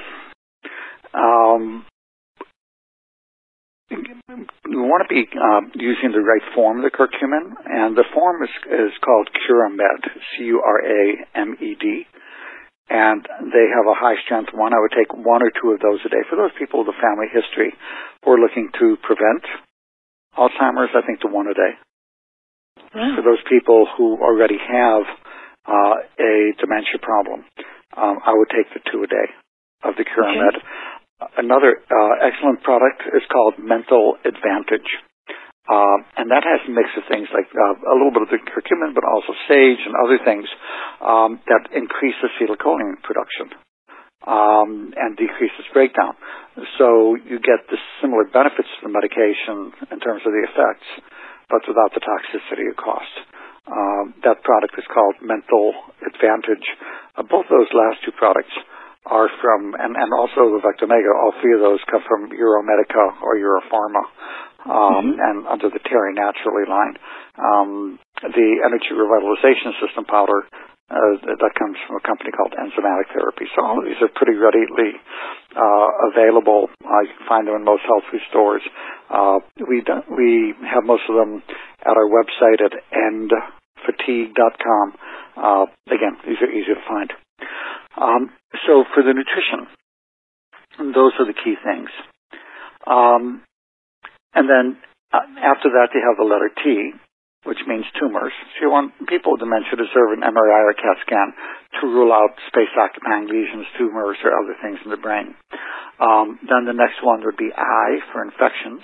um, 1.14 1.86
you 3.90 4.82
want 4.84 5.08
to 5.08 5.10
be 5.10 5.24
uh, 5.24 5.62
using 5.74 6.12
the 6.12 6.20
right 6.20 6.44
form 6.54 6.78
of 6.78 6.84
the 6.84 6.92
curcumin, 6.92 7.56
and 7.64 7.96
the 7.96 8.04
form 8.12 8.42
is, 8.42 8.52
is 8.68 8.92
called 9.00 9.28
Curamed, 9.32 10.04
C-U-R-A-M-E-D, 10.36 12.06
and 12.90 13.20
they 13.52 13.66
have 13.68 13.86
a 13.88 13.96
high 13.96 14.16
strength 14.24 14.52
one. 14.52 14.72
I 14.72 14.80
would 14.80 14.92
take 14.92 15.12
one 15.12 15.42
or 15.42 15.52
two 15.52 15.72
of 15.72 15.80
those 15.80 16.00
a 16.04 16.08
day. 16.08 16.24
For 16.28 16.36
those 16.36 16.52
people 16.58 16.84
with 16.84 16.92
a 16.92 17.00
family 17.00 17.28
history 17.32 17.72
who 18.24 18.32
are 18.32 18.40
looking 18.40 18.68
to 18.80 18.96
prevent 19.04 19.44
Alzheimer's, 20.36 20.92
I 20.96 21.04
think 21.04 21.20
the 21.20 21.28
one 21.32 21.48
a 21.48 21.54
day. 21.54 21.72
Wow. 22.94 23.16
For 23.16 23.22
those 23.22 23.42
people 23.48 23.86
who 23.96 24.16
already 24.16 24.56
have 24.56 25.04
uh, 25.68 25.96
a 26.16 26.32
dementia 26.60 27.00
problem, 27.02 27.44
um, 27.96 28.20
I 28.24 28.32
would 28.32 28.48
take 28.48 28.72
the 28.72 28.80
two 28.90 29.04
a 29.04 29.08
day 29.08 29.28
of 29.84 29.96
the 29.96 30.04
Curamed. 30.04 30.56
Okay. 30.56 30.64
Another 31.18 31.82
uh, 31.82 32.14
excellent 32.22 32.62
product 32.62 33.02
is 33.10 33.26
called 33.26 33.58
Mental 33.58 34.14
Advantage. 34.22 34.86
Uh, 35.66 35.98
and 36.16 36.30
that 36.30 36.46
has 36.46 36.62
a 36.64 36.70
mix 36.70 36.88
of 36.94 37.02
things 37.10 37.26
like 37.34 37.50
uh, 37.50 37.74
a 37.74 37.94
little 37.98 38.14
bit 38.14 38.22
of 38.22 38.30
the 38.30 38.38
curcumin, 38.38 38.94
but 38.94 39.02
also 39.02 39.34
sage 39.50 39.82
and 39.82 39.98
other 39.98 40.22
things 40.22 40.46
um, 41.02 41.42
that 41.50 41.74
increase 41.74 42.14
acetylcholine 42.22 43.02
production 43.02 43.50
um, 44.24 44.94
and 44.94 45.18
decreases 45.18 45.66
breakdown. 45.74 46.14
So 46.78 47.18
you 47.18 47.42
get 47.42 47.66
the 47.66 47.76
similar 48.00 48.30
benefits 48.30 48.70
to 48.78 48.86
the 48.86 48.94
medication 48.94 49.74
in 49.90 49.98
terms 49.98 50.22
of 50.22 50.30
the 50.30 50.46
effects, 50.46 50.88
but 51.50 51.66
without 51.66 51.92
the 51.98 52.00
toxicity 52.00 52.64
or 52.70 52.78
cost. 52.78 53.14
Um, 53.68 54.14
that 54.24 54.40
product 54.46 54.72
is 54.78 54.86
called 54.88 55.20
Mental 55.20 55.74
Advantage. 56.00 56.64
Uh, 57.12 57.26
both 57.26 57.44
those 57.50 57.68
last 57.74 58.00
two 58.06 58.14
products 58.16 58.54
are 59.08 59.28
from, 59.40 59.74
and, 59.74 59.96
and 59.96 60.10
also 60.12 60.52
the 60.52 60.60
Vectomega, 60.60 61.10
all 61.16 61.32
three 61.40 61.54
of 61.56 61.60
those 61.60 61.80
come 61.90 62.04
from 62.06 62.30
Euromedica 62.30 63.22
or 63.24 63.36
Europharma, 63.36 64.04
um, 64.68 64.70
mm-hmm. 64.70 65.16
and 65.16 65.36
under 65.48 65.70
the 65.70 65.80
Terry 65.80 66.12
Naturally 66.12 66.68
line. 66.68 66.94
Um, 67.38 67.98
the 68.22 68.48
Energy 68.64 68.92
Revitalization 68.92 69.72
System 69.80 70.04
powder 70.04 70.44
uh, 70.90 71.20
that 71.24 71.52
comes 71.58 71.76
from 71.86 72.00
a 72.00 72.04
company 72.04 72.32
called 72.32 72.56
Enzymatic 72.56 73.12
Therapy. 73.12 73.44
So 73.54 73.60
all 73.64 73.78
of 73.78 73.84
these 73.84 74.00
are 74.00 74.08
pretty 74.08 74.40
readily 74.40 74.96
uh, 75.52 75.88
available. 76.12 76.72
Uh, 76.80 77.00
you 77.04 77.12
can 77.12 77.28
find 77.28 77.44
them 77.46 77.56
in 77.56 77.64
most 77.64 77.84
health 77.84 78.04
food 78.10 78.24
stores. 78.30 78.62
Uh, 79.12 79.38
we 79.60 79.84
we 80.16 80.54
have 80.64 80.84
most 80.84 81.04
of 81.08 81.16
them 81.16 81.42
at 81.84 81.92
our 81.92 82.08
website 82.08 82.64
at 82.64 82.72
end 82.92 83.32
fatigue.com. 83.84 84.94
Uh, 85.36 85.66
again, 85.92 86.16
these 86.26 86.40
are 86.40 86.50
easy 86.50 86.72
to 86.72 86.80
find. 86.88 87.12
Um, 88.00 88.32
so 88.66 88.84
for 88.94 89.02
the 89.02 89.12
nutrition, 89.12 89.68
those 90.94 91.12
are 91.18 91.26
the 91.26 91.36
key 91.36 91.54
things. 91.60 91.90
Um, 92.86 93.42
and 94.34 94.48
then 94.48 94.78
uh, 95.12 95.24
after 95.40 95.68
that, 95.76 95.92
you 95.92 96.00
have 96.04 96.16
the 96.16 96.28
letter 96.28 96.50
T, 96.52 96.92
which 97.44 97.58
means 97.66 97.84
tumors. 97.98 98.32
So 98.56 98.66
you 98.66 98.70
want 98.70 98.94
people 99.08 99.32
with 99.32 99.40
dementia 99.40 99.76
to 99.76 99.88
serve 99.94 100.16
an 100.16 100.22
MRI 100.24 100.62
or 100.68 100.74
CAT 100.74 100.98
scan 101.06 101.32
to 101.80 101.86
rule 101.86 102.12
out 102.12 102.36
space-occupying 102.48 103.28
lesions, 103.28 103.66
tumors, 103.78 104.16
or 104.24 104.32
other 104.36 104.56
things 104.62 104.78
in 104.84 104.90
the 104.90 105.00
brain. 105.00 105.34
Um, 105.98 106.38
then 106.46 106.64
the 106.64 106.76
next 106.76 107.02
one 107.02 107.24
would 107.24 107.36
be 107.36 107.50
I 107.50 107.98
for 108.12 108.22
infections. 108.22 108.82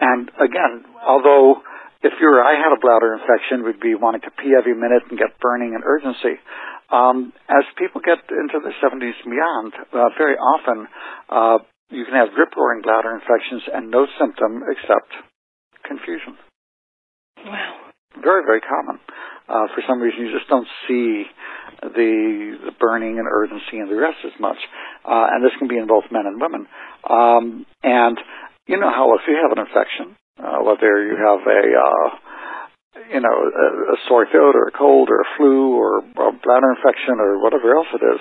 And 0.00 0.30
again, 0.38 0.84
although 1.06 1.62
if 2.02 2.14
you 2.20 2.28
or 2.30 2.42
I 2.42 2.54
had 2.54 2.70
a 2.70 2.78
bladder 2.78 3.18
infection, 3.18 3.66
we'd 3.66 3.82
be 3.82 3.94
wanting 3.94 4.22
to 4.22 4.30
pee 4.30 4.54
every 4.54 4.74
minute 4.74 5.02
and 5.10 5.18
get 5.18 5.38
burning 5.40 5.74
and 5.74 5.82
urgency. 5.82 6.38
Um, 6.90 7.32
as 7.48 7.64
people 7.76 8.00
get 8.00 8.18
into 8.30 8.60
the 8.64 8.72
70s 8.80 9.18
and 9.24 9.30
beyond, 9.30 9.72
uh, 9.92 10.08
very 10.16 10.36
often 10.36 10.88
uh, 11.28 11.58
you 11.90 12.04
can 12.04 12.14
have 12.14 12.28
rip-roaring 12.36 12.82
bladder 12.82 13.14
infections 13.14 13.62
and 13.72 13.90
no 13.90 14.06
symptom 14.18 14.62
except 14.68 15.12
confusion. 15.84 16.36
Wow 17.44 17.88
very, 18.22 18.42
very 18.44 18.60
common. 18.60 19.00
Uh, 19.48 19.66
for 19.74 19.82
some 19.88 20.00
reason, 20.00 20.26
you 20.26 20.32
just 20.32 20.48
don't 20.48 20.68
see 20.86 21.24
the, 21.82 22.58
the 22.68 22.74
burning 22.78 23.18
and 23.18 23.26
urgency 23.26 23.78
and 23.78 23.90
the 23.90 23.96
rest 23.96 24.18
as 24.24 24.36
much. 24.40 24.58
Uh, 25.04 25.32
and 25.32 25.44
this 25.44 25.52
can 25.58 25.68
be 25.68 25.78
in 25.78 25.86
both 25.86 26.04
men 26.10 26.26
and 26.26 26.40
women. 26.40 26.66
Um, 27.08 27.66
and 27.82 28.18
you 28.66 28.76
know 28.78 28.90
how 28.90 29.14
if 29.16 29.22
you 29.26 29.38
have 29.40 29.56
an 29.56 29.64
infection, 29.64 30.16
uh, 30.36 30.60
whether 30.62 31.06
you 31.06 31.16
have 31.16 31.40
a, 31.46 31.62
uh, 31.72 32.08
you 33.12 33.20
know, 33.20 33.34
a, 33.34 33.66
a 33.94 33.96
sore 34.08 34.26
throat 34.30 34.54
or 34.54 34.68
a 34.68 34.76
cold 34.76 35.08
or 35.08 35.22
a 35.22 35.30
flu 35.36 35.74
or 35.74 35.98
a 35.98 36.32
bladder 36.34 36.70
infection 36.76 37.18
or 37.18 37.42
whatever 37.42 37.74
else 37.76 37.88
it 37.94 38.04
is, 38.04 38.20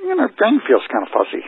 you 0.00 0.14
know, 0.14 0.28
brain 0.36 0.60
feels 0.66 0.84
kind 0.92 1.06
of 1.06 1.12
fuzzy. 1.12 1.44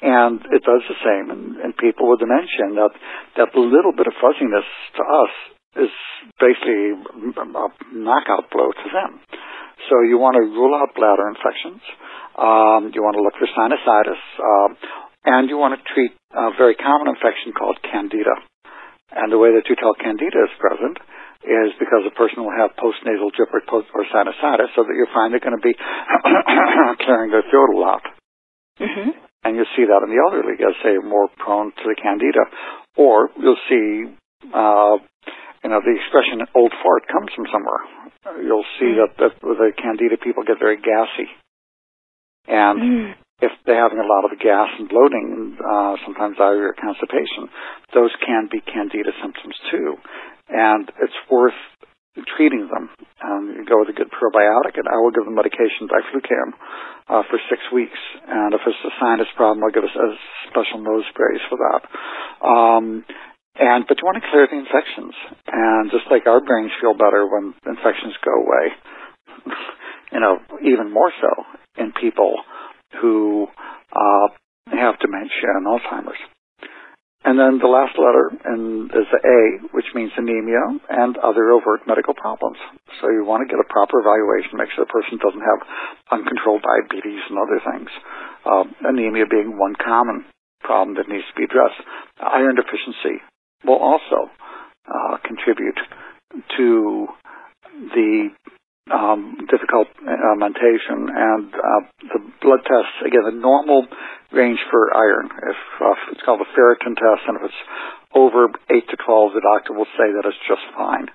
And 0.00 0.38
it 0.54 0.62
does 0.62 0.82
the 0.86 0.98
same 1.02 1.26
in, 1.30 1.42
in 1.58 1.70
people 1.74 2.06
with 2.06 2.20
dementia. 2.20 2.70
And 2.70 2.76
that, 2.78 2.94
that 3.36 3.50
little 3.58 3.90
bit 3.90 4.06
of 4.06 4.14
fuzziness 4.22 4.66
to 4.94 5.02
us 5.02 5.34
is 5.86 5.92
basically 6.38 6.94
a 7.34 7.68
knockout 7.94 8.50
blow 8.50 8.70
to 8.70 8.88
them. 8.94 9.18
So 9.90 10.02
you 10.06 10.18
want 10.18 10.38
to 10.38 10.44
rule 10.46 10.74
out 10.74 10.94
bladder 10.94 11.26
infections. 11.30 11.82
Um, 12.38 12.94
you 12.94 13.02
want 13.02 13.18
to 13.18 13.22
look 13.22 13.34
for 13.34 13.50
sinusitis, 13.50 14.22
uh, 14.38 14.70
and 15.26 15.50
you 15.50 15.58
want 15.58 15.74
to 15.74 15.82
treat 15.94 16.14
a 16.30 16.54
very 16.54 16.74
common 16.74 17.10
infection 17.10 17.50
called 17.50 17.78
candida. 17.82 18.38
And 19.10 19.32
the 19.32 19.38
way 19.38 19.50
that 19.58 19.66
you 19.66 19.74
tell 19.74 19.94
candida 19.98 20.46
is 20.46 20.54
present 20.62 20.98
is 21.44 21.70
because 21.78 22.02
a 22.06 22.14
person 22.14 22.42
will 22.42 22.54
have 22.54 22.74
postnasal 22.74 23.30
drip 23.34 23.54
or, 23.54 23.62
post- 23.66 23.92
or 23.94 24.02
sinusitis, 24.10 24.74
so 24.74 24.82
that 24.82 24.96
you 24.96 25.06
find 25.14 25.32
they're 25.32 25.38
finally 25.38 25.44
going 25.44 25.58
to 25.58 25.64
be 25.64 25.74
clearing 27.04 27.30
their 27.30 27.46
throat 27.46 27.70
a 27.74 27.78
lot. 27.78 28.02
Mm-hmm. 28.80 29.10
And 29.44 29.54
you'll 29.54 29.74
see 29.78 29.86
that 29.86 30.02
in 30.02 30.10
the 30.10 30.18
elderly, 30.18 30.58
as 30.58 30.74
say, 30.82 30.98
more 30.98 31.30
prone 31.38 31.70
to 31.70 31.84
the 31.86 31.94
candida. 31.94 32.42
Or 32.98 33.30
you'll 33.38 33.62
see 33.70 34.10
uh, 34.52 34.98
you 35.64 35.70
know, 35.70 35.80
the 35.82 35.94
expression 35.98 36.46
old 36.54 36.72
fart 36.82 37.10
comes 37.10 37.30
from 37.34 37.46
somewhere. 37.50 37.82
You'll 38.44 38.68
see 38.78 38.94
mm. 38.94 39.02
that, 39.02 39.18
that 39.18 39.32
the 39.42 39.72
candida 39.74 40.16
people 40.22 40.44
get 40.46 40.58
very 40.58 40.78
gassy. 40.78 41.28
And 42.46 42.78
mm. 42.78 43.08
if 43.42 43.52
they're 43.66 43.82
having 43.82 43.98
a 43.98 44.06
lot 44.06 44.30
of 44.30 44.38
gas 44.38 44.70
and 44.78 44.88
bloating, 44.88 45.58
uh, 45.58 45.96
sometimes 46.06 46.38
diarrhea 46.38 46.72
or 46.72 46.76
constipation, 46.78 47.50
those 47.92 48.14
can 48.22 48.48
be 48.50 48.62
candida 48.62 49.10
symptoms 49.18 49.56
too. 49.70 49.98
And 50.48 50.88
it's 51.00 51.20
worth 51.30 51.56
treating 52.36 52.66
them. 52.66 52.90
Um, 53.22 53.54
you 53.54 53.64
go 53.66 53.78
with 53.80 53.90
a 53.90 53.96
good 53.96 54.10
probiotic, 54.10 54.74
and 54.74 54.88
I 54.88 54.98
will 54.98 55.12
give 55.14 55.24
them 55.24 55.34
medication, 55.34 55.86
diflucan, 55.86 56.56
uh, 57.08 57.22
for 57.30 57.38
six 57.50 57.62
weeks. 57.72 57.98
And 58.26 58.54
if 58.54 58.60
it's 58.66 58.82
a 58.84 58.92
sinus 58.98 59.30
problem, 59.36 59.62
I'll 59.62 59.74
give 59.74 59.84
us 59.84 59.94
a 59.94 60.08
special 60.50 60.82
nose 60.82 61.04
sprays 61.10 61.42
for 61.48 61.58
that. 61.58 61.82
Um, 62.42 63.04
and 63.58 63.84
but 63.86 63.98
you 63.98 64.06
want 64.06 64.22
to 64.22 64.30
clear 64.30 64.46
the 64.46 64.58
infections, 64.58 65.14
and 65.50 65.90
just 65.90 66.06
like 66.10 66.26
our 66.26 66.40
brains 66.40 66.70
feel 66.80 66.94
better 66.94 67.26
when 67.26 67.54
infections 67.66 68.14
go 68.22 68.34
away, 68.38 68.66
you 70.12 70.20
know, 70.20 70.38
even 70.62 70.92
more 70.92 71.12
so 71.20 71.42
in 71.76 71.92
people 72.00 72.38
who 73.02 73.46
uh, 73.92 74.26
have 74.70 74.98
dementia 75.00 75.50
and 75.58 75.66
Alzheimer's. 75.66 76.22
And 77.24 77.34
then 77.34 77.58
the 77.58 77.66
last 77.66 77.98
letter 77.98 78.30
in, 78.54 78.88
is 78.94 79.08
the 79.10 79.18
A, 79.18 79.40
which 79.74 79.90
means 79.94 80.14
anemia 80.16 80.78
and 80.88 81.18
other 81.18 81.50
overt 81.50 81.82
medical 81.86 82.14
problems. 82.14 82.56
So 83.02 83.10
you 83.10 83.26
want 83.26 83.42
to 83.42 83.50
get 83.50 83.58
a 83.58 83.66
proper 83.66 83.98
evaluation, 83.98 84.54
make 84.54 84.70
sure 84.70 84.86
the 84.86 84.94
person 84.94 85.18
doesn't 85.18 85.42
have 85.42 85.60
uncontrolled 86.14 86.62
diabetes 86.62 87.22
and 87.28 87.36
other 87.36 87.58
things. 87.58 87.90
Uh, 88.46 88.64
anemia 88.86 89.26
being 89.26 89.58
one 89.58 89.74
common 89.74 90.24
problem 90.62 90.96
that 90.96 91.10
needs 91.10 91.26
to 91.26 91.34
be 91.34 91.44
addressed. 91.44 91.82
Iron 92.22 92.54
deficiency 92.54 93.18
will 93.66 93.82
also 93.82 94.30
uh, 94.86 95.18
contribute 95.26 95.78
to 96.56 97.08
the 97.94 98.30
um, 98.90 99.46
difficult 99.50 99.88
mentation 100.36 101.08
and 101.10 101.48
uh, 101.52 101.82
the 102.14 102.20
blood 102.40 102.62
tests. 102.64 102.96
Again, 103.04 103.24
the 103.24 103.38
normal 103.38 103.86
range 104.32 104.60
for 104.70 104.94
iron, 104.94 105.28
if 105.32 105.60
uh, 105.80 106.12
it's 106.12 106.22
called 106.24 106.40
the 106.40 106.50
ferritin 106.52 106.94
test, 106.96 107.22
and 107.26 107.36
if 107.40 107.44
it's 107.48 107.62
over 108.14 108.48
8 108.70 108.88
to 108.88 108.96
12, 108.96 109.32
the 109.34 109.44
doctor 109.44 109.72
will 109.72 109.88
say 109.96 110.08
that 110.12 110.24
it's 110.24 110.44
just 110.48 110.64
fine 110.76 111.08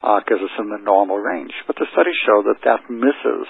because 0.00 0.38
uh, 0.42 0.46
it's 0.46 0.58
in 0.60 0.70
the 0.70 0.82
normal 0.82 1.18
range. 1.18 1.52
But 1.66 1.76
the 1.76 1.86
studies 1.92 2.18
show 2.26 2.44
that 2.46 2.62
that 2.62 2.90
misses 2.90 3.48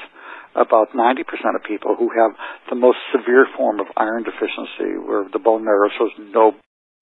about 0.54 0.96
90% 0.96 1.20
of 1.52 1.62
people 1.68 1.96
who 1.96 2.08
have 2.08 2.32
the 2.70 2.76
most 2.76 2.96
severe 3.12 3.46
form 3.56 3.80
of 3.80 3.86
iron 3.96 4.24
deficiency, 4.24 4.96
where 4.96 5.28
the 5.28 5.38
bone 5.38 5.64
marrow 5.64 5.90
shows 5.98 6.12
no 6.32 6.56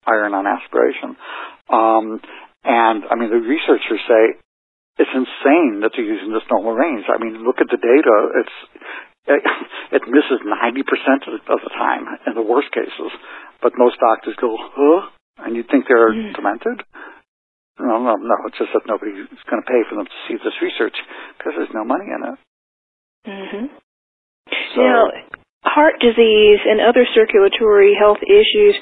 iron 0.07 0.35
on 0.35 0.47
aspiration. 0.47 1.16
Um, 1.70 2.20
and 2.64 3.05
I 3.07 3.14
mean, 3.14 3.31
the 3.31 3.41
researchers 3.41 4.01
say 4.09 4.41
it's 4.99 5.11
insane 5.11 5.82
that 5.82 5.90
they're 5.95 6.07
using 6.07 6.30
this 6.30 6.47
normal 6.51 6.74
range. 6.74 7.05
I 7.11 7.18
mean, 7.18 7.42
look 7.42 7.59
at 7.59 7.66
the 7.66 7.80
data. 7.80 8.14
It's 8.38 8.57
it, 9.26 9.42
it 9.90 10.03
misses 10.07 10.45
90% 10.45 10.53
of 11.49 11.59
the 11.64 11.72
time 11.72 12.05
in 12.26 12.34
the 12.34 12.45
worst 12.45 12.70
cases. 12.70 13.11
But 13.62 13.72
most 13.76 13.97
doctors 13.99 14.36
go, 14.40 14.55
huh? 14.61 15.09
And 15.38 15.57
you 15.57 15.64
think 15.64 15.86
they're 15.88 16.12
mm. 16.12 16.34
demented? 16.36 16.84
No, 17.80 17.99
no, 17.99 18.14
no. 18.14 18.36
It's 18.47 18.59
just 18.59 18.70
that 18.76 18.86
nobody's 18.86 19.26
going 19.51 19.62
to 19.62 19.66
pay 19.66 19.82
for 19.88 19.97
them 19.97 20.07
to 20.07 20.18
see 20.28 20.36
this 20.38 20.55
research 20.62 20.95
because 21.38 21.59
there's 21.59 21.74
no 21.74 21.82
money 21.82 22.07
in 22.07 22.20
it. 22.22 22.38
Mm-hmm. 23.26 23.66
So, 24.76 24.80
now, 24.84 25.09
heart 25.64 25.99
disease 25.99 26.61
and 26.62 26.84
other 26.84 27.09
circulatory 27.16 27.97
health 27.99 28.20
issues 28.22 28.76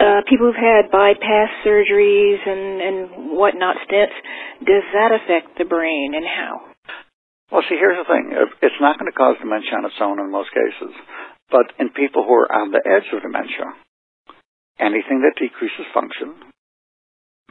uh, 0.00 0.20
people 0.28 0.50
who've 0.50 0.58
had 0.58 0.90
bypass 0.90 1.50
surgeries 1.64 2.40
and, 2.42 2.80
and 2.82 2.96
whatnot, 3.38 3.76
stents, 3.86 4.16
does 4.64 4.84
that 4.92 5.10
affect 5.14 5.58
the 5.58 5.64
brain 5.64 6.14
and 6.14 6.26
how? 6.26 6.74
Well, 7.52 7.62
see, 7.68 7.78
here's 7.78 7.98
the 7.98 8.08
thing. 8.10 8.34
It's 8.62 8.80
not 8.80 8.98
going 8.98 9.10
to 9.10 9.16
cause 9.16 9.36
dementia 9.38 9.78
on 9.78 9.86
its 9.86 10.00
own 10.00 10.18
in 10.18 10.32
most 10.32 10.50
cases. 10.50 10.94
But 11.50 11.70
in 11.78 11.94
people 11.94 12.24
who 12.24 12.34
are 12.34 12.50
on 12.50 12.72
the 12.72 12.82
edge 12.82 13.06
of 13.14 13.22
dementia, 13.22 13.70
anything 14.80 15.22
that 15.22 15.38
decreases 15.38 15.86
function 15.94 16.34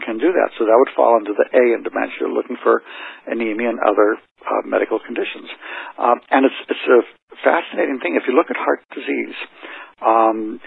can 0.04 0.18
do 0.18 0.34
that. 0.34 0.52
So 0.58 0.66
that 0.66 0.76
would 0.76 0.92
fall 0.98 1.16
into 1.22 1.32
the 1.38 1.48
A 1.48 1.64
in 1.78 1.88
dementia, 1.88 2.28
looking 2.28 2.58
for 2.60 2.82
anemia 3.30 3.70
and 3.70 3.80
other 3.80 4.20
uh, 4.44 4.66
medical 4.66 5.00
conditions. 5.00 5.48
Um, 5.96 6.20
and 6.28 6.44
it's, 6.44 6.60
it's 6.68 6.88
a 6.90 7.02
fascinating 7.46 8.02
thing. 8.04 8.20
If 8.20 8.28
you 8.28 8.36
look 8.36 8.50
at 8.50 8.58
heart 8.60 8.82
disease, 8.92 9.38
um, 10.04 10.60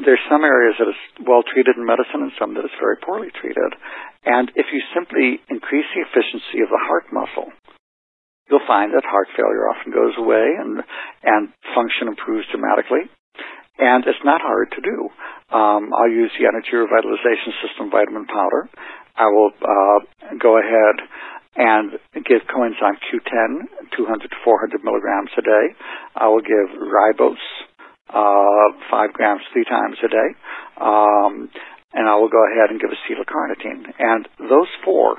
there's 0.00 0.22
some 0.28 0.44
areas 0.44 0.76
that 0.80 0.88
is 0.88 1.00
well 1.24 1.44
treated 1.44 1.76
in 1.76 1.84
medicine 1.84 2.24
and 2.24 2.32
some 2.40 2.54
that 2.56 2.64
is 2.64 2.80
very 2.80 2.96
poorly 3.00 3.28
treated. 3.32 3.72
And 4.24 4.52
if 4.56 4.68
you 4.72 4.80
simply 4.92 5.40
increase 5.48 5.88
the 5.92 6.04
efficiency 6.04 6.60
of 6.64 6.68
the 6.68 6.80
heart 6.80 7.08
muscle, 7.12 7.52
you'll 8.48 8.64
find 8.66 8.92
that 8.92 9.04
heart 9.08 9.28
failure 9.36 9.68
often 9.68 9.92
goes 9.92 10.16
away 10.18 10.44
and, 10.58 10.84
and 11.24 11.42
function 11.72 12.08
improves 12.08 12.48
dramatically. 12.52 13.08
And 13.80 14.04
it's 14.04 14.24
not 14.24 14.44
hard 14.44 14.72
to 14.76 14.80
do. 14.84 15.08
Um, 15.48 15.88
I'll 15.96 16.12
use 16.12 16.30
the 16.36 16.44
Energy 16.44 16.76
Revitalization 16.76 17.56
System 17.64 17.88
vitamin 17.88 18.26
powder. 18.28 18.68
I 19.16 19.26
will 19.32 19.52
uh, 19.56 20.00
go 20.36 20.60
ahead 20.60 21.00
and 21.56 21.92
give 22.28 22.44
coenzyme 22.46 23.00
Q10, 23.08 23.96
200 23.96 24.30
to 24.30 24.36
400 24.44 24.84
milligrams 24.84 25.30
a 25.36 25.42
day. 25.42 25.66
I 26.14 26.28
will 26.28 26.42
give 26.42 26.68
ribose, 26.76 27.42
uh, 28.12 28.66
five 28.90 29.12
grams 29.12 29.42
three 29.52 29.64
times 29.64 29.96
a 30.04 30.08
day. 30.08 30.28
Um, 30.80 31.50
and 31.92 32.08
I 32.08 32.16
will 32.16 32.30
go 32.30 32.42
ahead 32.46 32.70
and 32.70 32.80
give 32.80 32.90
acetylcarnitine. 32.90 33.90
And 33.98 34.28
those 34.38 34.70
four 34.84 35.16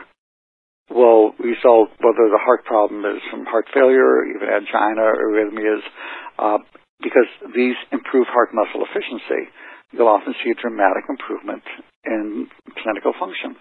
will 0.90 1.32
result, 1.40 1.90
whether 2.00 2.28
the 2.28 2.40
heart 2.40 2.66
problem 2.66 3.04
is 3.06 3.22
from 3.30 3.46
heart 3.46 3.68
failure, 3.74 4.26
even 4.26 4.48
angina, 4.48 5.04
arrhythmias, 5.04 5.84
uh, 6.40 6.58
because 7.02 7.28
these 7.56 7.76
improve 7.92 8.28
heart 8.28 8.50
muscle 8.54 8.86
efficiency. 8.86 9.50
you'll 9.92 10.08
often 10.08 10.34
see 10.44 10.52
a 10.52 10.62
dramatic 10.62 11.04
improvement 11.10 11.64
in 12.06 12.48
clinical 12.84 13.14
function. 13.20 13.56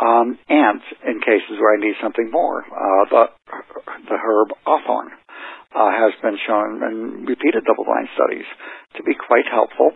Um, 0.00 0.38
and 0.48 0.80
in 1.06 1.20
cases 1.20 1.56
where 1.60 1.76
I 1.76 1.80
need 1.80 1.94
something 2.02 2.30
more, 2.30 2.64
uh, 2.64 3.04
the, 3.10 3.24
the 4.08 4.16
herb 4.16 4.48
hawthorn 4.64 5.10
uh, 5.74 5.90
has 5.90 6.12
been 6.22 6.38
shown 6.46 6.82
in 6.82 7.26
repeated 7.26 7.64
double-blind 7.64 8.08
studies 8.14 8.46
to 8.96 9.02
be 9.02 9.14
quite 9.14 9.46
helpful 9.50 9.92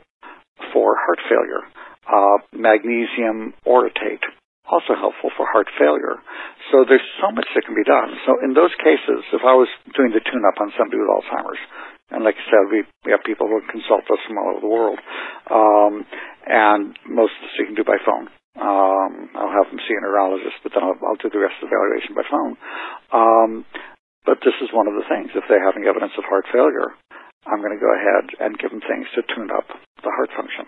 for 0.73 0.95
heart 0.97 1.21
failure. 1.29 1.63
Uh, 2.05 2.39
magnesium 2.53 3.55
orotate 3.67 4.23
also 4.65 4.97
helpful 4.97 5.29
for 5.37 5.45
heart 5.45 5.69
failure. 5.77 6.17
So 6.73 6.85
there's 6.89 7.05
so 7.21 7.29
much 7.33 7.47
that 7.53 7.65
can 7.69 7.77
be 7.77 7.85
done. 7.85 8.17
So 8.25 8.41
in 8.41 8.57
those 8.57 8.73
cases, 8.81 9.21
if 9.33 9.45
I 9.45 9.53
was 9.53 9.69
doing 9.93 10.13
the 10.13 10.25
tune-up 10.25 10.57
on 10.61 10.73
somebody 10.77 11.01
with 11.01 11.11
Alzheimer's, 11.13 11.63
and 12.11 12.25
like 12.25 12.37
I 12.37 12.45
said, 12.49 12.65
we, 12.73 12.85
we 13.05 13.13
have 13.13 13.25
people 13.25 13.49
who 13.49 13.61
consult 13.69 14.05
us 14.09 14.21
from 14.25 14.37
all 14.41 14.57
over 14.57 14.65
the 14.65 14.73
world. 14.73 15.01
Um, 15.49 16.05
and 16.47 16.97
most 17.09 17.33
of 17.37 17.41
this 17.49 17.57
you 17.61 17.67
can 17.69 17.77
do 17.77 17.85
by 17.85 18.01
phone. 18.05 18.29
Um, 18.55 19.35
I'll 19.35 19.53
have 19.53 19.69
them 19.69 19.81
see 19.83 19.97
a 19.97 20.01
neurologist, 20.01 20.63
but 20.63 20.73
then 20.73 20.85
I'll, 20.85 20.97
I'll 21.01 21.21
do 21.21 21.33
the 21.33 21.43
rest 21.43 21.59
of 21.61 21.69
the 21.69 21.75
evaluation 21.75 22.15
by 22.15 22.25
phone. 22.29 22.55
Um, 23.11 23.51
but 24.25 24.41
this 24.41 24.57
is 24.61 24.73
one 24.73 24.89
of 24.89 24.97
the 24.97 25.07
things. 25.09 25.31
If 25.37 25.45
they're 25.49 25.65
having 25.65 25.85
evidence 25.85 26.13
of 26.17 26.25
heart 26.25 26.49
failure, 26.53 26.97
I'm 27.45 27.61
going 27.61 27.77
to 27.77 27.81
go 27.81 27.93
ahead 27.93 28.25
and 28.41 28.59
give 28.59 28.73
them 28.73 28.81
things 28.81 29.07
to 29.15 29.23
tune 29.35 29.53
up 29.53 29.69
the 30.01 30.13
heart 30.13 30.33
function. 30.37 30.65